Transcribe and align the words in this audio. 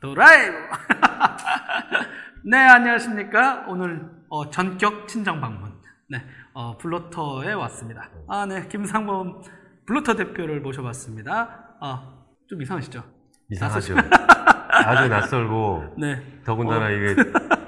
드라이브! 0.00 0.54
네, 2.44 2.58
안녕하십니까. 2.58 3.64
오늘 3.68 4.06
어, 4.28 4.50
전격 4.50 5.08
친정 5.08 5.40
방문. 5.40 5.72
네, 6.10 6.22
어, 6.52 6.76
블로터에 6.76 7.52
왔습니다. 7.54 8.10
아, 8.28 8.44
네, 8.46 8.68
김상범 8.68 9.40
블로터 9.86 10.14
대표를 10.14 10.60
모셔봤습니다. 10.60 11.76
아, 11.80 12.12
좀 12.48 12.60
이상하시죠? 12.60 13.02
이상하죠. 13.50 13.96
아주 14.68 15.08
낯설고 15.08 15.94
네. 15.98 16.40
더군다나 16.44 16.86
어. 16.86 16.90
이게 16.90 17.14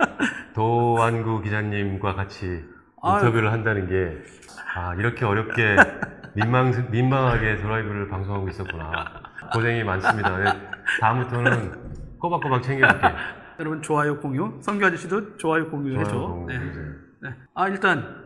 도안구 0.54 1.43
기자님과 1.43 2.14
같이. 2.14 2.64
인터뷰를 3.04 3.52
한다는 3.52 3.86
게 3.88 4.18
아, 4.74 4.95
이렇게 4.95 5.24
어렵게 5.24 5.77
민망, 6.34 6.90
민망하게 6.90 7.56
드라이브를 7.58 8.08
방송하고 8.08 8.48
있었구나. 8.48 9.22
고생이 9.52 9.84
많습니다. 9.84 10.36
네, 10.38 10.45
다음부터는 11.00 11.86
꼬박꼬박 12.19 12.62
챙겨볼게요. 12.62 13.12
여러분 13.59 13.83
좋아요 13.83 14.20
공유, 14.20 14.57
성규 14.61 14.84
아저씨도 14.84 15.37
좋아요 15.38 15.70
공유 15.70 15.98
해줘. 15.98 16.11
좋아요, 16.11 16.47
네. 16.47 16.59
공유. 16.59 16.73
네. 17.23 17.30
아 17.55 17.69
일단 17.69 18.24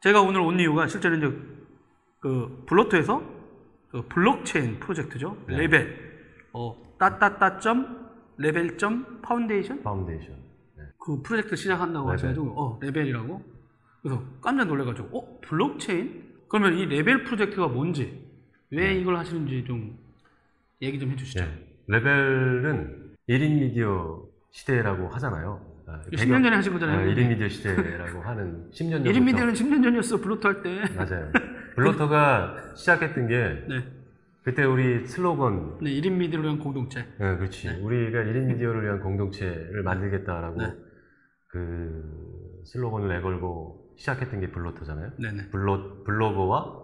제가 0.00 0.20
오늘 0.22 0.40
온 0.40 0.58
이유가 0.60 0.86
실제로 0.86 1.16
이제 1.16 1.32
그 2.20 2.64
블로터에서 2.66 3.22
그 3.90 4.02
블록체인 4.08 4.78
프로젝트죠. 4.80 5.36
네. 5.48 5.56
레벨 5.58 5.96
어 6.52 6.76
따따따 6.98 7.58
점 7.58 8.08
레벨 8.36 8.78
점 8.78 9.20
foundation 9.22 9.82
foundation. 9.82 10.34
네. 10.76 10.84
그 11.04 11.22
프로젝트 11.22 11.56
시작한다고 11.56 12.06
레벨. 12.06 12.12
하셔가지고 12.14 12.60
어 12.60 12.78
레벨이라고 12.80 13.42
그래서 14.02 14.22
깜짝 14.40 14.66
놀래가지고 14.68 15.18
어 15.18 15.40
블록체인 15.42 16.30
그러면 16.48 16.78
이 16.78 16.86
레벨 16.86 17.24
프로젝트가 17.24 17.68
뭔지 17.68 18.28
왜 18.70 18.94
이걸 18.94 19.16
하시는지 19.16 19.64
좀 19.64 19.98
얘기 20.80 20.98
좀 20.98 21.10
해주시죠. 21.10 21.44
네. 21.44 21.66
레벨은 21.88 22.99
1인 23.30 23.60
미디어 23.60 24.24
시대라고 24.50 25.06
하잖아요. 25.08 25.60
아, 25.86 26.02
10년 26.12 26.42
전에 26.42 26.56
하신 26.56 26.72
거잖아요. 26.72 26.98
아, 26.98 27.14
1인 27.14 27.28
미디어 27.28 27.48
시대라고 27.48 28.20
하는 28.26 28.68
10년 28.72 28.90
전부터 29.04 29.10
1인 29.12 29.24
미디어는 29.24 29.54
10년 29.54 29.82
전이었어 29.84 30.16
블로터 30.20 30.48
할 30.48 30.62
때. 30.62 30.80
맞아요. 30.96 31.30
블로터가 31.76 32.74
시작했던 32.74 33.28
게 33.28 33.64
네. 33.68 33.84
그때 34.42 34.64
우리 34.64 35.06
슬로건 35.06 35.78
네, 35.80 35.90
1인 35.90 36.12
미디어를 36.12 36.44
위한 36.44 36.58
공동체. 36.58 37.02
네, 37.18 37.36
그렇지. 37.36 37.68
우리가 37.68 38.18
1인 38.18 38.46
미디어를 38.46 38.82
위한 38.82 39.00
공동체를 39.00 39.82
만들겠다라고 39.84 40.56
네. 40.58 40.74
그 41.46 42.62
슬로건을 42.64 43.08
내걸고 43.08 43.94
시작했던 43.96 44.40
게 44.40 44.50
블로터잖아요. 44.50 45.12
네네. 45.18 45.50
블로, 45.50 46.02
블로거와 46.04 46.80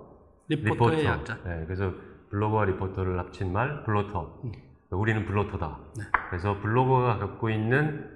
리포터의 0.49 0.99
리포터. 0.99 1.11
약자. 1.13 1.39
네, 1.45 1.65
그래서 1.67 1.93
블로거와 2.31 2.67
리포터를 2.67 3.19
합친 3.19 3.53
말 3.53 3.83
블로터. 3.85 4.41
음. 4.45 4.53
우리는 4.91 5.25
블로터다. 5.27 5.79
네. 5.97 6.05
그래서 6.31 6.59
블로거가 6.61 7.19
갖고 7.19 7.51
있는 7.51 8.09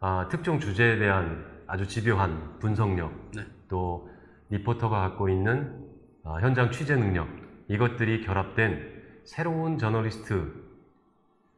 아, 0.00 0.28
특정 0.30 0.60
주제에 0.60 0.98
대한 0.98 1.44
아주 1.66 1.86
집요한 1.86 2.58
분석력, 2.58 3.12
네. 3.34 3.42
또 3.68 4.08
리포터가 4.50 5.00
갖고 5.00 5.28
있는 5.28 5.86
아, 6.24 6.38
현장 6.40 6.70
취재 6.70 6.96
능력 6.96 7.28
이것들이 7.68 8.22
결합된 8.22 9.02
새로운 9.24 9.78
저널리스트 9.78 10.52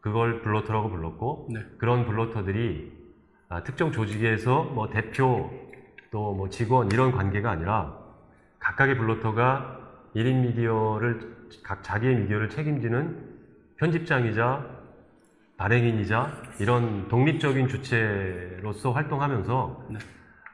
그걸 0.01 0.43
블로터라고 0.43 0.91
불렀고 0.91 1.49
네. 1.53 1.61
그런 1.79 2.07
블로터들이 2.07 2.93
아, 3.49 3.63
특정 3.63 3.93
조직에서 3.93 4.65
뭐 4.65 4.89
대표 4.89 5.51
또 6.11 6.33
뭐 6.33 6.49
직원 6.49 6.93
이런 6.93 7.11
관계가 7.11 7.51
아니라 7.51 7.99
각각의 8.61 8.97
블로터가 8.99 9.81
1인 10.15 10.43
미디어를 10.43 11.49
각 11.65 11.83
자기의 11.83 12.17
미디어를 12.17 12.51
책임지는 12.51 13.34
편집장이자 13.79 14.85
발행인이자 15.57 16.43
이런 16.61 17.09
독립적인 17.09 17.69
주체로서 17.69 18.93
활동하면서 18.93 19.87
네. 19.91 19.99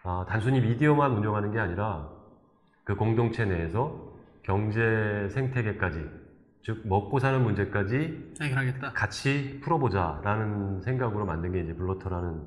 아, 0.03 0.25
단순히 0.29 0.61
미디어만 0.61 1.13
운영하는 1.13 1.53
게 1.53 1.59
아니라 1.59 2.09
그 2.85 2.97
공동체 2.97 3.45
내에서 3.45 4.11
경제 4.43 5.29
생태계까지 5.31 6.05
즉 6.63 6.83
먹고 6.87 7.19
사는 7.19 7.43
문제까지 7.43 8.33
해결하겠다. 8.43 8.93
같이 8.93 9.61
풀어보자라는 9.63 10.83
생각으로 10.83 11.25
만든 11.25 11.53
게 11.53 11.61
이제 11.61 11.75
블로터라는 11.75 12.43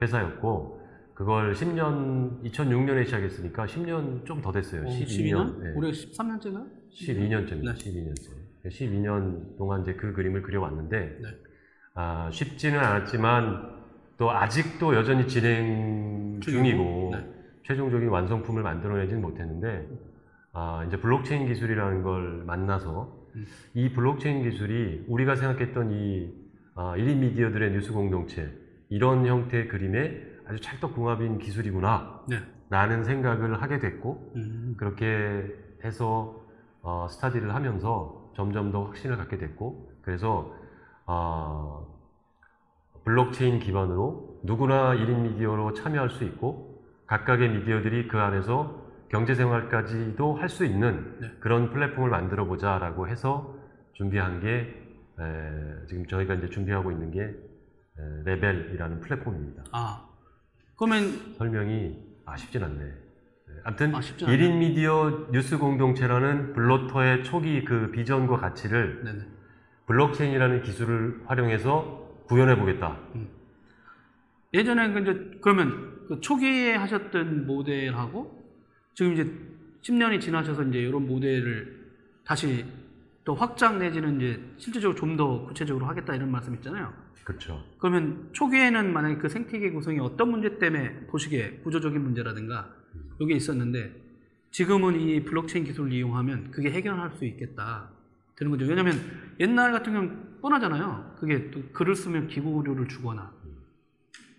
회사였고 0.00 0.80
그걸 1.14 1.52
10년 1.52 2.42
2006년에 2.44 3.04
시작했으니까 3.04 3.66
10년 3.66 4.24
좀 4.24 4.40
더 4.40 4.50
됐어요. 4.52 4.82
어, 4.82 4.84
12년. 4.86 5.06
12년? 5.06 5.62
네. 5.62 5.72
올해 5.76 5.90
13년째가? 5.90 6.66
12년째입니다. 6.94 7.64
네. 7.64 7.72
12년째. 7.74 8.39
12년 8.68 9.56
동안 9.56 9.82
이제 9.82 9.94
그 9.94 10.12
그림을 10.12 10.42
그려왔는데 10.42 10.98
네. 10.98 11.28
아, 11.94 12.30
쉽지는 12.32 12.78
않았지만 12.78 13.80
또 14.18 14.30
아직도 14.30 14.94
여전히 14.94 15.26
진행 15.26 16.40
중이고 16.40 17.10
네. 17.12 17.26
최종적인 17.64 18.08
완성품을 18.08 18.62
만들어내지는 18.62 19.22
못했는데 19.22 19.88
아, 20.52 20.84
이제 20.86 20.98
블록체인 20.98 21.46
기술이라는 21.46 22.02
걸 22.02 22.44
만나서 22.44 23.16
음. 23.36 23.46
이 23.74 23.92
블록체인 23.92 24.42
기술이 24.42 25.04
우리가 25.08 25.36
생각했던 25.36 25.92
이 25.92 26.32
아, 26.74 26.94
1인 26.96 27.18
미디어들의 27.18 27.72
뉴스 27.72 27.92
공동체 27.92 28.52
이런 28.88 29.26
형태의 29.26 29.68
그림에 29.68 30.20
아주 30.46 30.60
찰떡궁합인 30.60 31.38
기술이구나 31.38 32.24
네. 32.28 32.36
라는 32.70 33.04
생각을 33.04 33.62
하게 33.62 33.78
됐고 33.78 34.32
음. 34.36 34.74
그렇게 34.76 35.44
해서 35.84 36.44
어, 36.82 37.06
스터디를 37.08 37.54
하면서 37.54 38.19
점점 38.34 38.72
더 38.72 38.84
확신을 38.84 39.16
갖게 39.16 39.38
됐고 39.38 39.90
그래서 40.02 40.54
어, 41.06 41.86
블록체인 43.04 43.58
기반으로 43.60 44.40
누구나 44.44 44.94
1인 44.94 45.22
미디어로 45.22 45.74
참여할 45.74 46.10
수 46.10 46.24
있고 46.24 46.82
각각의 47.06 47.50
미디어들이 47.50 48.08
그 48.08 48.18
안에서 48.18 48.78
경제생활까지도 49.10 50.34
할 50.34 50.48
수 50.48 50.64
있는 50.64 51.18
네. 51.20 51.30
그런 51.40 51.70
플랫폼을 51.70 52.10
만들어 52.10 52.44
보자 52.44 52.78
라고 52.78 53.08
해서 53.08 53.54
준비한 53.94 54.40
게 54.40 54.48
에, 55.18 55.86
지금 55.88 56.06
저희가 56.06 56.34
이제 56.34 56.48
준비하고 56.48 56.92
있는 56.92 57.10
게 57.10 57.20
에, 57.22 58.22
레벨이라는 58.24 59.00
플랫폼입니다. 59.00 59.64
아. 59.72 60.06
그러면 60.76 61.34
설명이 61.36 61.98
아 62.24 62.36
쉽진 62.36 62.62
않네. 62.62 63.09
네, 63.60 63.62
아무튼 63.64 63.94
아, 63.94 64.00
쉽진 64.00 64.26
1인 64.28 64.58
미디어 64.58 65.28
뉴스 65.32 65.58
공동체라는 65.58 66.54
블로터의 66.54 67.24
초기 67.24 67.64
그 67.64 67.90
비전과 67.90 68.38
가치를 68.38 69.02
네네. 69.04 69.18
블록체인이라는 69.86 70.62
기술을 70.62 71.22
활용해서 71.26 72.22
구현해 72.26 72.56
보겠다. 72.56 72.98
예전에 74.54 74.92
그 74.92 75.00
이제 75.00 75.38
그러면 75.40 76.06
그 76.08 76.20
초기에 76.20 76.74
하셨던 76.74 77.46
모델하고 77.46 78.40
지금 78.94 79.12
이제 79.12 79.24
10년이 79.82 80.20
지나셔서 80.20 80.64
이제 80.64 80.78
이런 80.80 81.06
모델을 81.06 81.80
다시 82.24 82.64
또 83.24 83.34
확장 83.34 83.78
내지는 83.78 84.16
이제 84.20 84.40
실질적으로 84.56 84.98
좀 84.98 85.16
더 85.16 85.44
구체적으로 85.46 85.86
하겠다 85.86 86.14
이런 86.14 86.30
말씀 86.30 86.54
있잖아요. 86.54 86.92
그렇죠. 87.24 87.62
그러면 87.78 88.28
초기에는 88.32 88.92
만약에 88.92 89.16
그 89.16 89.28
생태계 89.28 89.70
구성이 89.72 90.00
어떤 90.00 90.30
문제 90.30 90.58
때문에 90.58 91.06
보시기에 91.06 91.60
구조적인 91.62 92.02
문제라든가 92.02 92.79
이게 93.20 93.34
있었는데 93.34 93.94
지금은 94.50 95.00
이 95.00 95.22
블록체인 95.24 95.64
기술을 95.64 95.92
이용하면 95.92 96.50
그게 96.50 96.70
해결할 96.70 97.12
수 97.12 97.24
있겠다 97.24 97.90
되는 98.36 98.50
거죠. 98.50 98.64
왜냐하면 98.64 98.98
옛날 99.38 99.72
같은 99.72 99.92
경우는 99.92 100.40
뻔하잖아요. 100.40 101.16
그게 101.18 101.50
또 101.50 101.62
글을 101.72 101.94
쓰면 101.94 102.28
기고료를 102.28 102.88
주거나 102.88 103.32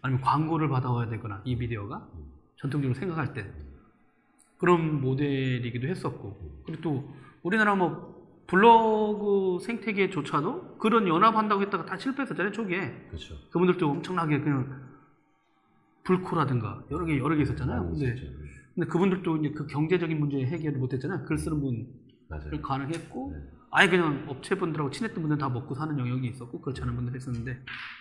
아니면 0.01 0.21
광고를 0.21 0.67
받아와야 0.69 1.07
되거나 1.09 1.41
이 1.45 1.55
미디어가 1.55 2.07
전통적으로 2.57 2.97
생각할 2.97 3.33
때 3.33 3.51
그런 4.57 5.01
모델이기도 5.01 5.87
했었고 5.87 6.63
그리고 6.65 6.81
또 6.81 7.15
우리나라 7.43 7.75
뭐 7.75 8.11
블로그 8.47 9.63
생태계조차도 9.63 10.77
그런 10.77 11.07
연합한다고 11.07 11.61
했다가 11.61 11.85
다 11.85 11.97
실패했었잖아요 11.97 12.51
초기에 12.51 13.07
그렇죠. 13.07 13.35
그분들도 13.51 13.89
엄청나게 13.89 14.41
그냥 14.41 14.90
불코라든가 16.17 16.83
여러 16.91 17.05
개 17.05 17.17
여러 17.17 17.35
개 17.35 17.43
있었잖아요. 17.43 17.89
근데, 17.89 18.05
있었죠. 18.07 18.31
근데 18.75 18.87
그분들도 18.87 19.37
이제 19.37 19.51
그 19.51 19.67
경제적인 19.67 20.19
문제 20.19 20.37
해결을 20.37 20.79
못했잖아요. 20.79 21.25
글 21.25 21.37
쓰는 21.37 21.59
분을. 21.59 22.61
가능했고 22.61 23.33
네. 23.33 23.43
아예 23.71 23.89
그냥 23.89 24.23
업체분들하고 24.27 24.89
친했던 24.89 25.21
분들 25.21 25.37
다 25.37 25.49
먹고 25.49 25.75
사는 25.75 25.97
영역이 25.97 26.27
있었고 26.29 26.61
그렇지 26.61 26.81
않은 26.81 26.95
분들 26.95 27.13
했었는데 27.15 27.59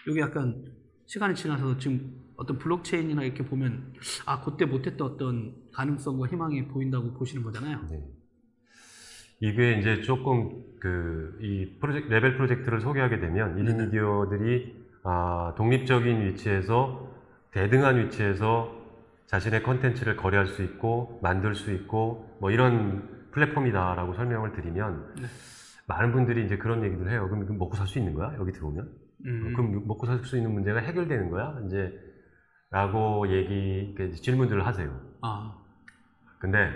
이게 0.09 0.21
약간 0.21 0.65
시간이 1.07 1.35
지나서 1.35 1.79
지금 1.79 2.15
어떤 2.37 2.57
블록체인이나 2.59 3.25
이렇게 3.25 3.45
보면 3.45 3.93
아 4.27 4.41
그때 4.41 4.65
못했던 4.67 5.07
어떤 5.09 5.55
가능성과 5.73 6.29
희망이 6.29 6.69
보인다고 6.69 7.13
보시는 7.15 7.43
거잖아요. 7.43 7.81
네. 7.91 8.05
이게 9.41 9.79
이제 9.79 10.03
조금 10.03 10.63
그 10.79 11.39
이 11.41 11.79
프로젝트 11.81 12.13
레벨 12.13 12.37
프로젝트를 12.37 12.81
소개하게 12.81 13.19
되면 13.21 13.57
1인 13.57 13.65
네네. 13.77 13.85
미디어들이 13.87 14.81
아, 15.03 15.55
독립적인 15.57 16.27
위치에서 16.27 17.10
대등한 17.53 17.99
위치에서 17.99 18.79
자신의 19.27 19.63
컨텐츠를 19.63 20.17
거래할 20.17 20.47
수 20.47 20.63
있고 20.63 21.19
만들 21.23 21.55
수 21.55 21.73
있고 21.73 22.37
뭐 22.41 22.51
이런 22.51 23.29
플랫폼이다라고 23.33 24.15
설명을 24.15 24.53
드리면 24.53 25.15
네. 25.21 25.27
많은 25.87 26.13
분들이 26.13 26.45
이제 26.45 26.57
그런 26.57 26.83
얘기를 26.85 27.11
해요. 27.11 27.29
그럼 27.29 27.47
먹고 27.59 27.77
살 27.77 27.87
수 27.87 27.99
있는 27.99 28.15
거야? 28.15 28.35
여기 28.39 28.53
들어오면? 28.53 28.89
음. 29.27 29.53
그럼 29.55 29.87
먹고 29.87 30.07
살 30.07 30.19
수 30.25 30.37
있는 30.37 30.53
문제가 30.53 30.81
해결되는 30.81 31.31
거야? 31.31 31.57
이제 31.67 31.93
라고 32.71 33.29
얘기 33.29 33.95
그 33.97 34.13
질문들을 34.13 34.65
하세요. 34.67 35.01
아, 35.23 35.57
근데 36.39 36.71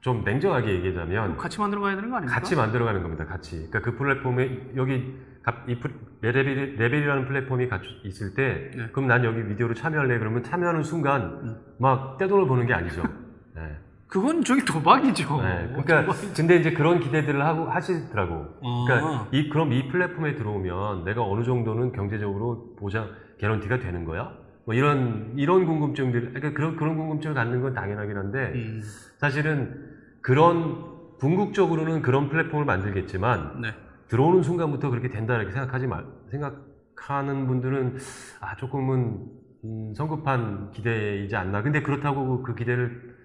좀 0.00 0.22
냉정하게 0.24 0.74
얘기하자면 0.76 1.36
같이 1.38 1.58
만들어 1.58 1.80
가야 1.80 1.94
되는 1.96 2.10
거 2.10 2.16
아닙니까? 2.16 2.38
같이 2.38 2.54
만들어 2.54 2.84
가는 2.84 3.02
겁니다. 3.02 3.24
같이. 3.26 3.56
그러니까 3.70 3.80
그 3.80 3.96
플랫폼에 3.96 4.72
여기 4.76 5.00
갑- 5.02 5.35
이 5.68 5.76
레벨, 6.22 6.74
레벨이라는 6.76 7.26
플랫폼이 7.26 7.68
같이 7.68 7.86
있을 8.04 8.34
때 8.34 8.70
네. 8.74 8.88
그럼 8.90 9.06
난 9.06 9.24
여기 9.24 9.44
미디어로 9.44 9.74
참여할래 9.74 10.18
그러면 10.18 10.42
참여하는 10.42 10.82
순간 10.82 11.22
음. 11.22 11.56
막 11.78 12.18
떼돈을 12.18 12.48
버는 12.48 12.66
게 12.66 12.74
아니죠. 12.74 13.02
네. 13.54 13.76
그건 14.08 14.42
저기 14.42 14.64
도박이죠. 14.64 15.40
네. 15.42 15.68
뭐 15.72 15.84
그러니까 15.84 16.12
도박이죠. 16.12 16.34
근데 16.34 16.56
이제 16.56 16.72
그런 16.72 16.98
기대들을 16.98 17.44
하고 17.44 17.66
하시더라고. 17.66 18.34
어. 18.60 18.84
그러니까 18.86 19.28
이 19.30 19.48
그럼 19.48 19.72
이 19.72 19.86
플랫폼에 19.88 20.34
들어오면 20.34 21.04
내가 21.04 21.22
어느 21.22 21.44
정도는 21.44 21.92
경제적으로 21.92 22.74
보장 22.76 23.08
개런티가 23.38 23.78
되는 23.78 24.04
거야? 24.04 24.32
뭐 24.64 24.74
이런 24.74 25.32
이런 25.36 25.64
궁금증들 25.64 26.32
그러니까 26.32 26.52
그런 26.54 26.76
그런 26.76 26.96
궁금증을 26.96 27.36
갖는 27.36 27.62
건 27.62 27.72
당연하긴 27.72 28.16
한데 28.16 28.52
음, 28.52 28.80
사실은 29.18 29.94
그런 30.22 30.96
궁극적으로는 31.20 32.02
그런 32.02 32.28
플랫폼을 32.28 32.64
만들겠지만 32.64 33.60
네. 33.62 33.74
들어오는 34.08 34.42
순간부터 34.42 34.90
그렇게 34.90 35.08
된다 35.08 35.36
이렇게 35.36 35.52
생각하지 35.52 35.86
말 35.86 36.06
생각하는 36.30 37.46
분들은 37.46 37.98
아 38.40 38.56
조금은 38.56 39.26
음, 39.64 39.94
성급한 39.94 40.70
기대이지 40.72 41.34
않나. 41.34 41.62
근데 41.62 41.82
그렇다고 41.82 42.42
그 42.42 42.54
기대를 42.54 43.16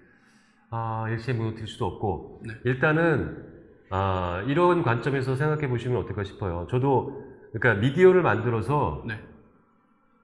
아, 0.70 1.06
일시에 1.10 1.34
무너뜨릴 1.34 1.66
수도 1.66 1.86
없고 1.86 2.42
네. 2.46 2.54
일단은 2.64 3.52
아, 3.90 4.42
이런 4.48 4.82
관점에서 4.82 5.36
생각해 5.36 5.68
보시면 5.68 5.98
어떨까 6.02 6.24
싶어요. 6.24 6.66
저도 6.70 7.22
그러니까 7.52 7.80
미디어를 7.80 8.22
만들어서 8.22 9.04
네. 9.06 9.20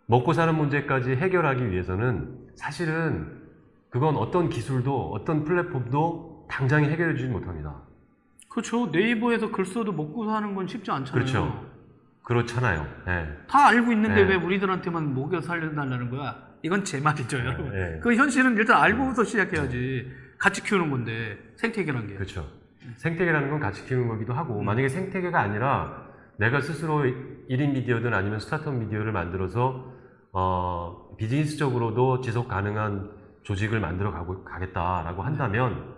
먹고 0.07 0.33
사는 0.33 0.55
문제까지 0.55 1.13
해결하기 1.13 1.71
위해서는 1.71 2.49
사실은 2.55 3.43
그건 3.91 4.17
어떤 4.17 4.49
기술도 4.49 5.13
어떤 5.13 5.45
플랫폼도 5.45 6.47
당장에 6.49 6.89
해결해 6.89 7.15
주지 7.15 7.29
못합니다. 7.29 7.83
그렇죠. 8.49 8.87
네이버에서 8.87 9.51
글 9.51 9.65
써도 9.65 9.93
먹고 9.93 10.27
사는 10.27 10.55
건 10.55 10.67
쉽지 10.67 10.91
않잖아요. 10.91 11.13
그렇죠. 11.13 11.67
그렇잖아요. 12.23 12.87
네. 13.07 13.29
다 13.49 13.69
알고 13.69 13.93
있는데 13.93 14.25
네. 14.25 14.31
왜 14.31 14.35
우리들한테만 14.35 15.15
먹여 15.15 15.41
살려달라는 15.41 16.11
거야? 16.11 16.37
이건 16.63 16.85
제 16.85 17.01
말이죠, 17.01 17.39
여러분. 17.39 17.71
네. 17.71 18.01
그 18.03 18.15
현실은 18.15 18.57
일단 18.57 18.81
알고부터 18.83 19.25
시작해야지. 19.25 20.11
같이 20.39 20.63
키우는 20.63 20.91
건데 20.91 21.39
생태계란 21.57 22.07
게. 22.07 22.15
그렇죠. 22.15 22.47
생태계라는 22.97 23.51
건 23.51 23.61
같이 23.61 23.85
키우는 23.87 24.09
거기도 24.09 24.33
하고 24.33 24.63
만약에 24.63 24.89
생태계가 24.89 25.39
아니라 25.41 26.07
내가 26.37 26.61
스스로 26.61 27.03
1인 27.03 27.73
미디어든 27.73 28.15
아니면 28.15 28.39
스타트업 28.41 28.75
미디어를 28.77 29.13
만들어서 29.13 29.93
어, 30.33 31.15
비즈니스적으로도 31.17 32.21
지속 32.21 32.49
가능한 32.49 33.11
조직을 33.43 33.81
만들어 33.81 34.13
가고 34.13 34.45
가겠다라고 34.45 35.23
한다면 35.23 35.95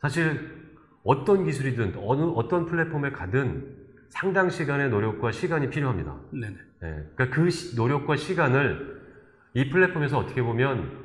사실 0.00 0.61
어떤 1.04 1.44
기술이든 1.44 1.94
어느 1.96 2.22
어떤 2.36 2.66
플랫폼에 2.66 3.10
가든 3.10 3.76
상당 4.08 4.50
시간의 4.50 4.90
노력과 4.90 5.32
시간이 5.32 5.70
필요합니다. 5.70 6.16
네네. 6.32 6.54
예, 6.84 6.86
그러니까 7.14 7.30
그 7.30 7.50
시- 7.50 7.76
노력과 7.76 8.16
시간을 8.16 9.02
이 9.54 9.70
플랫폼에서 9.70 10.18
어떻게 10.18 10.42
보면 10.42 11.02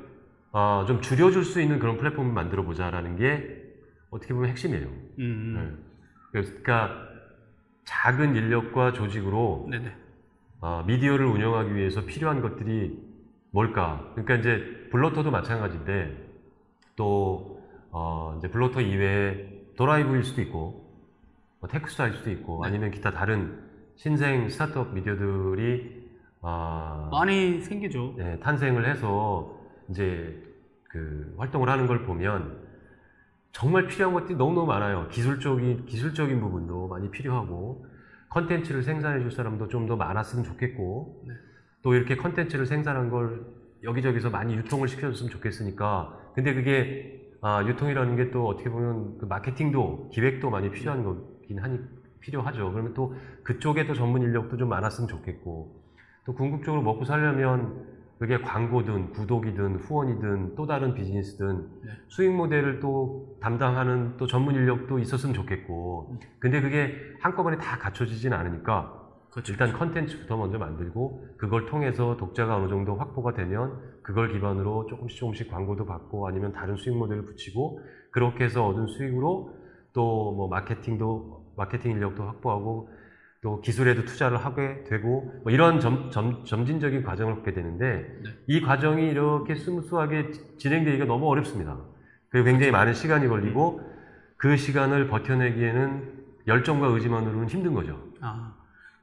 아, 0.52 0.84
좀 0.86 1.00
줄여줄 1.00 1.44
수 1.44 1.60
있는 1.60 1.78
그런 1.78 1.98
플랫폼을 1.98 2.32
만들어 2.32 2.62
보자라는 2.64 3.16
게 3.16 3.64
어떻게 4.10 4.32
보면 4.34 4.50
핵심이에요. 4.50 4.86
음, 5.18 5.84
예. 6.34 6.40
그러니까 6.42 7.08
작은 7.84 8.36
인력과 8.36 8.92
조직으로 8.92 9.66
네네. 9.70 9.94
아, 10.60 10.84
미디어를 10.86 11.24
운영하기 11.26 11.74
위해서 11.74 12.04
필요한 12.04 12.40
것들이 12.40 12.98
뭘까? 13.50 14.10
그러니까 14.14 14.34
이제 14.36 14.88
블로터도 14.90 15.30
마찬가지인데 15.30 16.28
또 16.96 17.62
어, 17.90 18.34
이제 18.38 18.50
블로터 18.50 18.80
이외에 18.80 19.57
도라이브일 19.78 20.24
수도 20.24 20.42
있고 20.42 20.84
뭐 21.60 21.68
테크스타일 21.68 22.12
수도 22.14 22.30
있고 22.30 22.62
네. 22.62 22.68
아니면 22.68 22.90
기타 22.90 23.12
다른 23.12 23.62
신생 23.96 24.48
스타트업 24.48 24.92
미디어들이 24.92 26.08
아, 26.42 27.08
많이 27.10 27.60
생기죠. 27.60 28.14
네, 28.16 28.38
탄생을 28.40 28.88
해서 28.88 29.56
이제 29.88 30.42
그 30.90 31.34
활동을 31.38 31.68
하는 31.68 31.86
걸 31.86 32.04
보면 32.04 32.66
정말 33.52 33.86
필요한 33.86 34.14
것들이 34.14 34.36
너무너무 34.36 34.66
많아요. 34.66 35.08
기술적인, 35.08 35.86
기술적인 35.86 36.40
부분도 36.40 36.86
많이 36.88 37.10
필요하고, 37.10 37.86
컨텐츠를 38.28 38.82
생산해 38.82 39.20
줄 39.20 39.32
사람도 39.32 39.68
좀 39.68 39.88
더 39.88 39.96
많았으면 39.96 40.44
좋겠고, 40.44 41.24
네. 41.26 41.34
또 41.82 41.94
이렇게 41.94 42.16
컨텐츠를 42.16 42.66
생산한 42.66 43.10
걸 43.10 43.46
여기저기서 43.82 44.30
많이 44.30 44.54
유통을 44.54 44.86
시켜줬으면 44.86 45.30
좋겠으니까, 45.30 46.32
근데 46.34 46.54
그게, 46.54 47.27
아, 47.40 47.64
유통이라는 47.64 48.16
게 48.16 48.30
또 48.30 48.46
어떻게 48.48 48.68
보면 48.70 49.18
그 49.18 49.26
마케팅도, 49.26 50.10
기획도 50.12 50.50
많이 50.50 50.70
필요한 50.70 51.04
거긴 51.04 51.58
하니, 51.60 51.78
필요하죠. 52.20 52.72
그러면 52.72 52.94
또 52.94 53.14
그쪽에 53.44 53.86
또 53.86 53.94
전문 53.94 54.22
인력도 54.22 54.56
좀 54.56 54.68
많았으면 54.68 55.08
좋겠고, 55.08 55.82
또 56.24 56.34
궁극적으로 56.34 56.82
먹고 56.82 57.04
살려면 57.04 57.86
그게 58.18 58.38
광고든 58.40 59.12
구독이든 59.12 59.76
후원이든 59.76 60.56
또 60.56 60.66
다른 60.66 60.92
비즈니스든 60.94 61.56
네. 61.84 61.90
수익 62.08 62.34
모델을 62.34 62.80
또 62.80 63.38
담당하는 63.40 64.16
또 64.16 64.26
전문 64.26 64.56
인력도 64.56 64.98
있었으면 64.98 65.34
좋겠고 65.34 66.18
근데 66.40 66.60
그게 66.60 66.96
한꺼번에 67.20 67.56
다 67.58 67.78
갖춰지진 67.78 68.32
않으니까 68.32 68.97
그렇죠. 69.42 69.52
일단 69.52 69.72
컨텐츠부터 69.72 70.36
먼저 70.36 70.58
만들고 70.58 71.26
그걸 71.36 71.66
통해서 71.66 72.16
독자가 72.16 72.56
어느 72.56 72.68
정도 72.68 72.96
확보가 72.96 73.34
되면 73.34 73.80
그걸 74.02 74.32
기반으로 74.32 74.86
조금씩 74.86 75.18
조금씩 75.18 75.50
광고도 75.50 75.86
받고 75.86 76.26
아니면 76.28 76.52
다른 76.52 76.76
수익 76.76 76.96
모델을 76.96 77.24
붙이고 77.24 77.80
그렇게 78.10 78.44
해서 78.44 78.66
얻은 78.66 78.86
수익으로 78.88 79.54
또 79.92 80.32
뭐 80.36 80.48
마케팅도 80.48 81.52
마케팅 81.56 81.92
인력도 81.92 82.22
확보하고 82.22 82.90
또 83.40 83.60
기술에도 83.60 84.04
투자를 84.04 84.36
하게 84.36 84.84
되고 84.84 85.32
뭐 85.42 85.52
이런 85.52 85.80
점, 85.80 86.10
점, 86.10 86.44
점진적인 86.44 87.02
과정을 87.04 87.36
갖게 87.36 87.52
되는데 87.52 87.86
네. 88.24 88.30
이 88.48 88.60
과정이 88.60 89.08
이렇게 89.08 89.54
smooth하게 89.54 90.30
지- 90.32 90.58
진행되기가 90.58 91.04
너무 91.06 91.28
어렵습니다. 91.28 91.78
그리고 92.30 92.44
굉장히 92.46 92.72
많은 92.72 92.94
시간이 92.94 93.28
걸리고 93.28 93.80
그 94.36 94.56
시간을 94.56 95.08
버텨내기에는 95.08 96.18
열정과 96.46 96.88
의지만으로는 96.88 97.48
힘든 97.48 97.74
거죠. 97.74 98.00
아, 98.20 98.54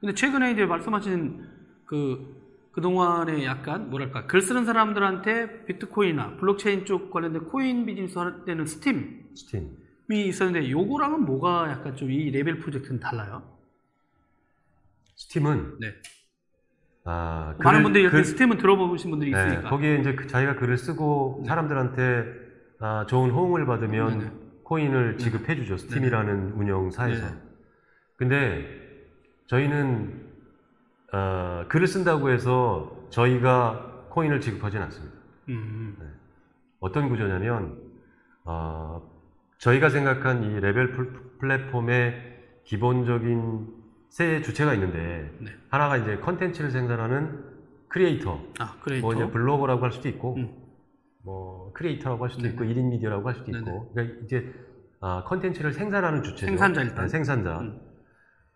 근데 0.06 0.14
최근에 0.14 0.52
이제 0.52 0.64
말씀하신 0.64 1.42
그 1.84 2.36
그동안에 2.70 3.44
약간 3.44 3.90
뭐랄까 3.90 4.26
글 4.28 4.40
쓰는 4.40 4.64
사람들한테 4.64 5.64
비트코인이나 5.64 6.36
블록체인 6.36 6.84
쪽 6.84 7.10
관련된 7.10 7.46
코인 7.46 7.84
비즈니스 7.86 8.16
할 8.16 8.44
때는 8.44 8.66
스팀이 8.66 9.04
스팀. 9.34 9.68
있었는데 10.08 10.70
요거랑은 10.70 11.24
뭐가 11.24 11.68
약간 11.72 11.96
좀 11.96 12.08
이 12.12 12.30
레벨 12.30 12.60
프로젝트는 12.60 13.00
달라요? 13.00 13.42
스팀은 15.16 15.78
네. 15.80 15.88
아, 17.02 17.56
많은 17.58 17.80
글을- 17.80 17.82
분들이 17.82 18.02
이렇게 18.04 18.18
글- 18.18 18.24
스팀은 18.24 18.58
들어보신 18.58 19.10
분들이 19.10 19.32
네, 19.32 19.44
있으니까. 19.44 19.70
거기에 19.70 19.98
이제 19.98 20.14
그 20.14 20.28
자기가 20.28 20.54
글을 20.54 20.76
쓰고 20.78 21.38
네. 21.42 21.48
사람들한테 21.48 22.24
아, 22.78 23.06
좋은 23.08 23.30
호응을 23.32 23.66
받으면 23.66 24.18
네네. 24.20 24.30
코인을 24.62 25.18
지급해주죠. 25.18 25.78
스팀이라는 25.78 26.52
운영사에서. 26.52 27.26
근데 28.16 28.85
저희는 29.46 30.26
어, 31.12 31.64
글을 31.68 31.86
쓴다고 31.86 32.30
해서 32.30 33.06
저희가 33.10 34.06
코인을 34.10 34.40
지급하지는 34.40 34.84
않습니다. 34.86 35.16
음, 35.48 35.96
어떤 36.80 37.08
구조냐면 37.08 37.78
어, 38.44 39.02
저희가 39.58 39.88
생각한 39.88 40.42
이 40.42 40.60
레벨 40.60 40.92
플- 40.92 41.12
플랫폼의 41.38 42.36
기본적인 42.64 43.68
세 44.08 44.40
주체가 44.42 44.74
있는데 44.74 45.30
네. 45.40 45.52
하나가 45.68 45.96
이제 45.96 46.16
컨텐츠를 46.18 46.70
생산하는 46.70 47.44
크리에이터, 47.88 48.40
아 48.58 48.76
그래 48.80 49.00
뭐 49.00 49.14
이제 49.14 49.28
블로거라고 49.30 49.84
할 49.84 49.92
수도 49.92 50.08
있고 50.08 50.34
음. 50.36 50.52
뭐 51.22 51.72
크리에이터라고 51.74 52.24
할 52.24 52.30
수도 52.30 52.42
네네. 52.42 52.54
있고 52.54 52.64
1인 52.64 52.90
미디어라고 52.90 53.28
할 53.28 53.34
수도 53.36 53.46
네네. 53.46 53.58
있고 53.60 53.90
그러니까 53.92 54.18
이제 54.24 54.52
아, 55.00 55.22
컨텐츠를 55.24 55.72
생산하는 55.72 56.22
주체죠. 56.22 56.46
생산자 56.46 56.82
일단. 56.82 57.04
아, 57.04 57.08
생산자. 57.08 57.60
음. 57.60 57.80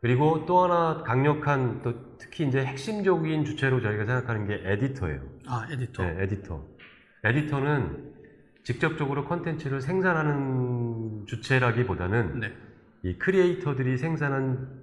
그리고 0.01 0.47
또 0.47 0.63
하나 0.65 1.03
강력한 1.03 1.83
또 1.83 2.17
특히 2.17 2.47
이제 2.47 2.65
핵심적인 2.65 3.45
주체로 3.45 3.81
저희가 3.83 4.07
생각하는 4.07 4.47
게 4.47 4.61
에디터예요. 4.65 5.21
아 5.47 5.67
에디터. 5.71 6.03
네, 6.03 6.23
에디터. 6.23 6.65
에디터는 7.25 8.15
직접적으로 8.65 9.27
컨텐츠를 9.27 9.81
생산하는 9.83 11.27
주체라기보다는 11.27 12.41
네. 12.41 12.53
이 13.03 13.19
크리에이터들이 13.19 13.99
생산한 13.99 14.81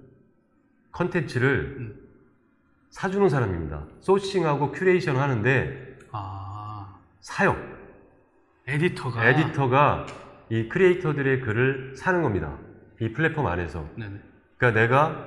컨텐츠를 0.92 1.76
음. 1.78 2.08
사주는 2.90 3.28
사람입니다. 3.28 3.86
sourcing하고 4.00 4.70
curation 4.72 5.16
하는데 5.16 5.98
아 6.12 6.96
사요. 7.20 7.56
에디터가. 8.68 9.28
에디터가 9.28 10.06
이 10.50 10.68
크리에이터들의 10.68 11.40
글을 11.40 11.96
사는 11.96 12.22
겁니다. 12.22 12.56
이 13.00 13.12
플랫폼 13.12 13.46
안에서. 13.46 13.88
네네. 13.96 14.20
그러니까 14.58 14.80
내가 14.80 15.24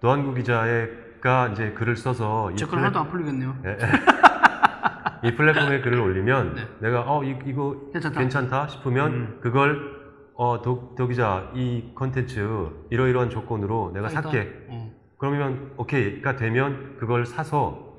노한구 0.00 0.34
기자의 0.34 1.08
제가 1.18 1.48
이제 1.48 1.72
글을 1.72 1.96
써서 1.96 2.50
이제걸 2.52 2.78
플랫- 2.78 2.84
하나도 2.84 3.00
안 3.00 3.08
풀리겠네요. 3.10 3.56
예. 3.64 3.76
이 5.28 5.34
플랫폼에 5.34 5.80
글을 5.80 5.98
올리면 5.98 6.54
네. 6.54 6.68
내가 6.78 7.00
어 7.06 7.24
이, 7.24 7.36
이거 7.44 7.76
괜찮다. 7.92 8.20
괜찮다 8.20 8.68
싶으면 8.68 9.12
음. 9.12 9.38
그걸 9.42 9.98
어 10.34 10.62
도, 10.62 10.94
도 10.96 11.08
기자 11.08 11.50
이 11.54 11.90
컨텐츠 11.96 12.68
이러이러한 12.90 13.30
조건으로 13.30 13.90
내가 13.92 14.06
하겠다. 14.06 14.22
살게 14.22 14.66
어. 14.68 14.92
그러면 15.18 15.72
오케이가 15.76 16.36
되면 16.36 16.96
그걸 17.00 17.26
사서 17.26 17.96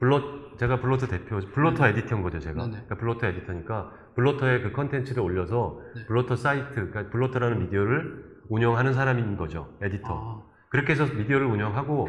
블러 0.00 0.22
제가 0.56 0.80
블로터 0.80 1.06
대표 1.06 1.38
블로터 1.52 1.86
에디터인 1.88 2.22
거죠 2.22 2.38
제가. 2.40 2.64
그러니까 2.64 2.94
블로터 2.94 3.26
에디터니까 3.26 3.90
블로터에 4.16 4.62
그 4.62 4.72
컨텐츠를 4.72 5.22
올려서 5.22 5.80
네. 5.96 6.06
블로터 6.06 6.34
사이트 6.34 6.72
그러니까 6.72 7.10
블로터라는 7.10 7.58
미디어를 7.58 8.33
운영하는 8.48 8.92
사람인 8.92 9.36
거죠 9.36 9.68
에디터 9.82 10.08
아, 10.08 10.42
그렇게 10.68 10.92
해서 10.92 11.06
미디어를 11.06 11.46
운영하고 11.46 12.08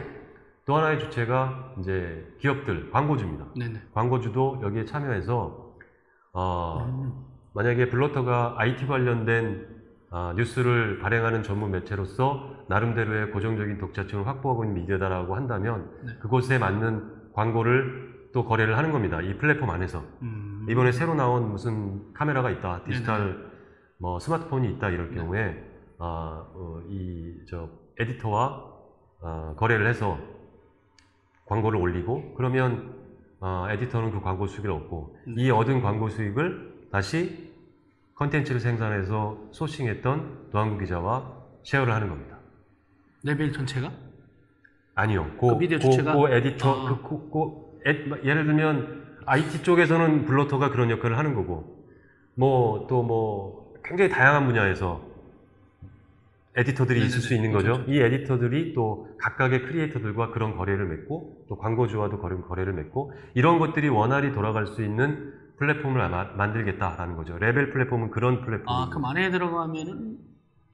또 0.65 0.75
하나의 0.75 0.99
주체가 0.99 1.75
이제 1.79 2.35
기업들 2.39 2.91
광고주입니다 2.91 3.45
네네. 3.57 3.81
광고주도 3.93 4.59
여기에 4.63 4.85
참여해서 4.85 5.73
어, 6.33 6.85
음. 6.87 7.13
만약에 7.53 7.89
블로터가 7.89 8.55
IT 8.57 8.87
관련된 8.87 9.75
아, 10.11 10.33
뉴스를 10.35 10.99
발행하는 10.99 11.43
전문 11.43 11.71
매체로서 11.71 12.55
나름대로의 12.67 13.31
고정적인 13.31 13.77
독자층을 13.77 14.27
확보하고 14.27 14.63
있는 14.63 14.81
미디어다라고 14.81 15.35
한다면 15.35 15.89
네. 16.05 16.13
그곳에 16.19 16.57
맞는 16.57 17.31
광고를 17.33 18.29
또 18.33 18.45
거래를 18.45 18.77
하는 18.77 18.91
겁니다. 18.91 19.21
이 19.21 19.37
플랫폼 19.37 19.69
안에서. 19.69 20.03
음. 20.21 20.65
이번에 20.69 20.91
새로 20.91 21.15
나온 21.15 21.51
무슨 21.51 22.13
카메라가 22.13 22.49
있다, 22.49 22.83
디지털 22.83 23.51
뭐 23.97 24.19
스마트폰이 24.19 24.69
있다 24.71 24.89
이럴 24.89 25.09
네. 25.11 25.15
경우에 25.15 25.63
아, 25.97 26.45
이저 26.89 27.69
에디터와 27.99 28.73
아, 29.21 29.53
거래를 29.57 29.87
해서 29.87 30.17
광고를 31.45 31.79
올리고 31.79 32.33
그러면 32.35 32.95
아, 33.39 33.67
에디터는 33.71 34.11
그 34.11 34.21
광고 34.21 34.47
수익을 34.47 34.71
얻고 34.71 35.17
음. 35.27 35.35
이 35.37 35.49
얻은 35.49 35.81
광고 35.81 36.09
수익을 36.09 36.87
다시 36.91 37.53
컨텐츠를 38.15 38.59
생산해서 38.59 39.49
sourcing했던 39.51 40.49
노한구 40.51 40.79
기자와 40.79 41.43
share를 41.63 41.93
하는 41.93 42.09
겁니다. 42.09 42.37
레벨 43.23 43.51
전체가? 43.51 43.91
아니요. 44.95 45.29
그 45.39 45.57
미디어 45.57 45.77
주체가? 45.77 46.15
그 46.15 46.29
에디터, 46.29 46.87
아. 46.87 46.89
그, 46.89 47.09
그, 47.09 47.29
그 47.29 47.89
에- 47.89 48.27
예를 48.29 48.45
들면 48.45 49.17
IT 49.25 49.63
쪽에서는 49.63 50.25
블로터가 50.25 50.69
그런 50.69 50.89
역할을 50.89 51.17
하는 51.17 51.33
거고, 51.35 51.83
뭐 52.35 52.87
또 52.87 53.24
뭐 53.24 53.73
굉장히 53.83 54.09
다양한 54.09 54.45
분야에서 54.45 55.01
에디터들이 56.57 56.99
있을 57.05 57.19
수 57.21 57.33
네네네. 57.33 57.47
있는 57.47 57.57
거죠. 57.57 57.73
그렇죠. 57.83 57.91
이 57.91 57.99
에디터들이 57.99 58.73
또 58.73 59.09
각각의 59.19 59.63
크리에이터들과 59.63 60.31
그런 60.31 60.55
거래를 60.55 60.87
맺고, 60.87 61.45
또 61.49 61.57
광고주와도 61.57 62.19
거래- 62.19 62.41
거래를 62.47 62.73
맺고, 62.73 63.11
이런 63.33 63.59
것들이 63.59 63.89
원활히 63.89 64.31
돌아갈 64.31 64.67
수 64.67 64.81
있는 64.83 65.33
플랫폼을 65.57 65.99
아마 66.01 66.25
만들겠다라는 66.35 67.15
거죠. 67.15 67.37
레벨 67.37 67.71
플랫폼은 67.71 68.11
그런 68.11 68.41
플랫폼입니다. 68.41 68.71
아, 68.71 68.89
그럼 68.89 69.05
안에 69.05 69.31
들어가면은 69.31 70.17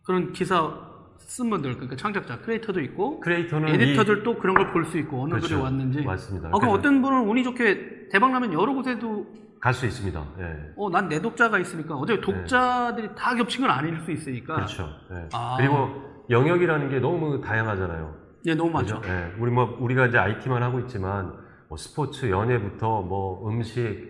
그런 0.04 0.34
기사 0.34 0.91
쓴 1.28 1.50
분들, 1.50 1.74
그러니까 1.76 1.96
창작자, 1.96 2.40
크리에이터도 2.40 2.82
있고, 2.82 3.20
크리에이터는 3.22 3.70
이- 3.70 3.72
에디터들도 3.74 4.38
그런 4.40 4.56
걸 4.56 4.72
볼 4.72 4.86
수 4.86 4.98
있고, 4.98 5.24
어느 5.24 5.32
글이 5.32 5.42
그렇죠. 5.42 5.64
왔는지. 5.64 6.02
맞습니다. 6.04 6.50
아, 6.50 6.58
그럼 6.58 6.74
어떤 6.74 7.02
분은 7.02 7.28
운이 7.28 7.44
좋게 7.44 8.10
대박 8.12 8.32
나면 8.32 8.54
여러 8.54 8.74
곳에도, 8.74 9.26
갈 9.62 9.74
수 9.74 9.86
있습니다. 9.86 10.26
예. 10.40 10.74
어, 10.76 10.90
난 10.90 11.08
내 11.08 11.22
독자가 11.22 11.60
있으니까, 11.60 11.96
어차피 11.96 12.20
독자들이 12.22 13.10
다 13.16 13.36
겹친 13.36 13.62
건 13.62 13.70
아닐 13.72 14.00
수 14.00 14.12
있으니까. 14.12 14.56
그렇죠. 14.56 14.90
예. 15.12 15.28
아. 15.34 15.56
그리고 15.58 15.90
영역이라는 16.30 16.90
게 16.90 17.00
너무 17.00 17.40
다양하잖아요. 17.42 18.16
예, 18.48 18.56
너무 18.56 18.72
많죠. 18.72 19.00
그죠? 19.02 19.14
예. 19.14 19.32
우리 19.40 19.52
뭐 19.52 19.78
우리가 19.80 20.08
이제 20.08 20.18
IT만 20.18 20.64
하고 20.64 20.80
있지만 20.80 21.34
뭐 21.70 21.78
스포츠, 21.78 22.30
연예부터 22.30 23.02
뭐 23.04 23.48
음식 23.48 24.10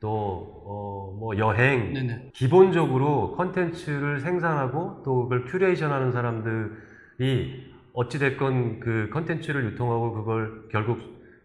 또 0.00 0.57
뭐 0.68 1.36
여행 1.38 1.92
네네. 1.92 2.30
기본적으로 2.34 3.34
컨텐츠를 3.36 4.20
생산하고 4.20 5.02
또 5.04 5.22
그걸 5.24 5.44
curation하는 5.44 6.12
사람들이 6.12 7.72
어찌 7.92 8.18
됐건 8.18 8.80
그 8.80 9.08
컨텐츠를 9.12 9.64
유통하고 9.64 10.12
그걸 10.12 10.68
결국 10.70 11.00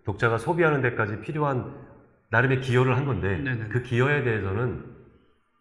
독자가 0.06 0.38
소비하는 0.38 0.82
데까지 0.82 1.22
필요한 1.22 1.74
나름의 2.30 2.62
기여를 2.62 2.98
한 2.98 3.06
건데 3.06 3.38
네네. 3.38 3.70
그 3.70 3.84
기여에 3.84 4.24
대해서는 4.24 4.84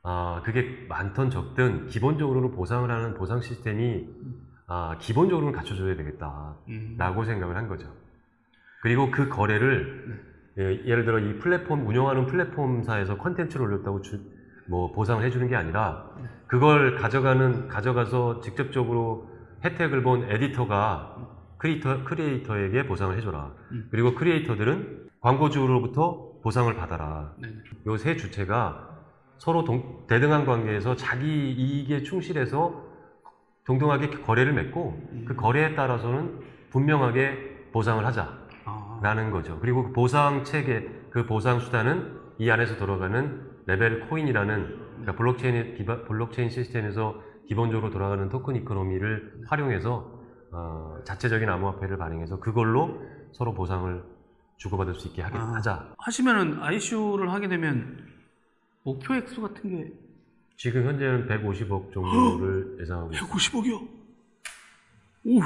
아 0.02 0.42
그게 0.44 0.86
많던 0.88 1.30
적든 1.30 1.86
기본적으로는 1.86 2.50
보상을 2.52 2.90
하는 2.90 3.14
보상 3.14 3.40
시스템이 3.40 4.06
아 4.66 4.96
기본적으로는 4.98 5.56
갖춰줘야 5.56 5.96
되겠다라고 5.96 6.56
음. 6.68 7.24
생각을 7.24 7.56
한 7.56 7.68
거죠. 7.68 7.86
그리고 8.82 9.10
그 9.10 9.28
거래를 9.28 10.04
예, 10.08 10.31
예를 10.58 11.04
들어 11.04 11.18
이 11.18 11.38
플랫폼 11.38 11.86
운영하는 11.86 12.26
플랫폼사에서 12.26 13.16
컨텐츠를 13.18 13.66
올렸다고 13.66 14.02
주, 14.02 14.20
뭐 14.68 14.92
보상을 14.92 15.24
해주는 15.24 15.48
게 15.48 15.56
아니라 15.56 16.10
그걸 16.46 16.96
가져가는 16.96 17.68
가져가서 17.68 18.40
직접적으로 18.40 19.28
혜택을 19.64 20.02
본 20.02 20.30
에디터가 20.30 21.16
크리에이터, 21.58 22.04
크리에이터에게 22.04 22.86
보상을 22.86 23.16
해줘라. 23.16 23.52
음. 23.70 23.88
그리고 23.90 24.14
크리에이터들은 24.14 25.08
광고주로부터 25.20 26.32
보상을 26.42 26.74
받아라. 26.74 27.32
네네. 27.40 27.54
요 27.86 28.01
세 28.01 28.16
주체가 28.16 28.88
서로 29.38 29.62
동- 29.64 30.06
대등한 30.08 30.44
관계에서 30.44 30.96
자기 30.96 31.52
이익에 31.52 32.02
충실해서 32.02 32.82
동등하게 33.64 34.10
거래를 34.22 34.52
맺고 34.52 35.24
그 35.26 35.36
거래에 35.36 35.74
따라서는 35.76 36.40
분명하게 36.70 37.68
보상을 37.72 38.04
하자. 38.04 38.41
아, 39.02 39.14
라는 39.14 39.30
거죠. 39.30 39.58
그리고 39.60 39.84
그 39.84 39.92
보상 39.92 40.44
체계, 40.44 40.88
그 41.10 41.26
보상 41.26 41.58
수단은 41.58 42.20
이 42.38 42.50
안에서 42.50 42.76
돌아가는 42.76 43.50
레벨 43.66 44.08
코인이라는 44.08 44.78
그러니까 45.00 45.16
블록체인 45.16 45.74
기반 45.74 46.04
블록체인 46.04 46.50
시스템에서 46.50 47.20
기본적으로 47.46 47.90
돌아가는 47.90 48.28
token 48.28 48.56
economy를 48.56 49.42
활용해서 49.48 50.20
어, 50.52 50.98
자체적인 51.04 51.48
암호화폐를 51.48 51.98
발행해서 51.98 52.38
그걸로 52.38 53.02
서로 53.32 53.54
보상을 53.54 54.04
주고받을 54.58 54.94
수 54.94 55.08
있게 55.08 55.22
하게 55.22 55.38
아. 55.38 55.54
하자. 55.54 55.94
하시면은 55.98 56.62
ICO를 56.62 57.32
하게 57.32 57.48
되면 57.48 58.06
목표 58.84 59.14
액수 59.14 59.40
같은 59.40 59.70
게 59.70 59.92
지금 60.56 60.86
현재는 60.86 61.26
150억 61.26 61.92
정도를 61.92 62.78
예상하고 62.82 63.12
있습니다. 63.12 63.36
150억이요. 63.36 63.88
오, 65.24 65.40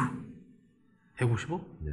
150억? 1.16 1.60
네. 1.80 1.92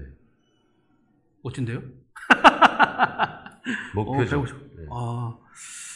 멋진데요? 1.43 1.81
목표죠. 3.93 4.39
어, 4.39 4.43
150. 4.43 4.75
네. 4.77 4.85
아, 4.91 5.35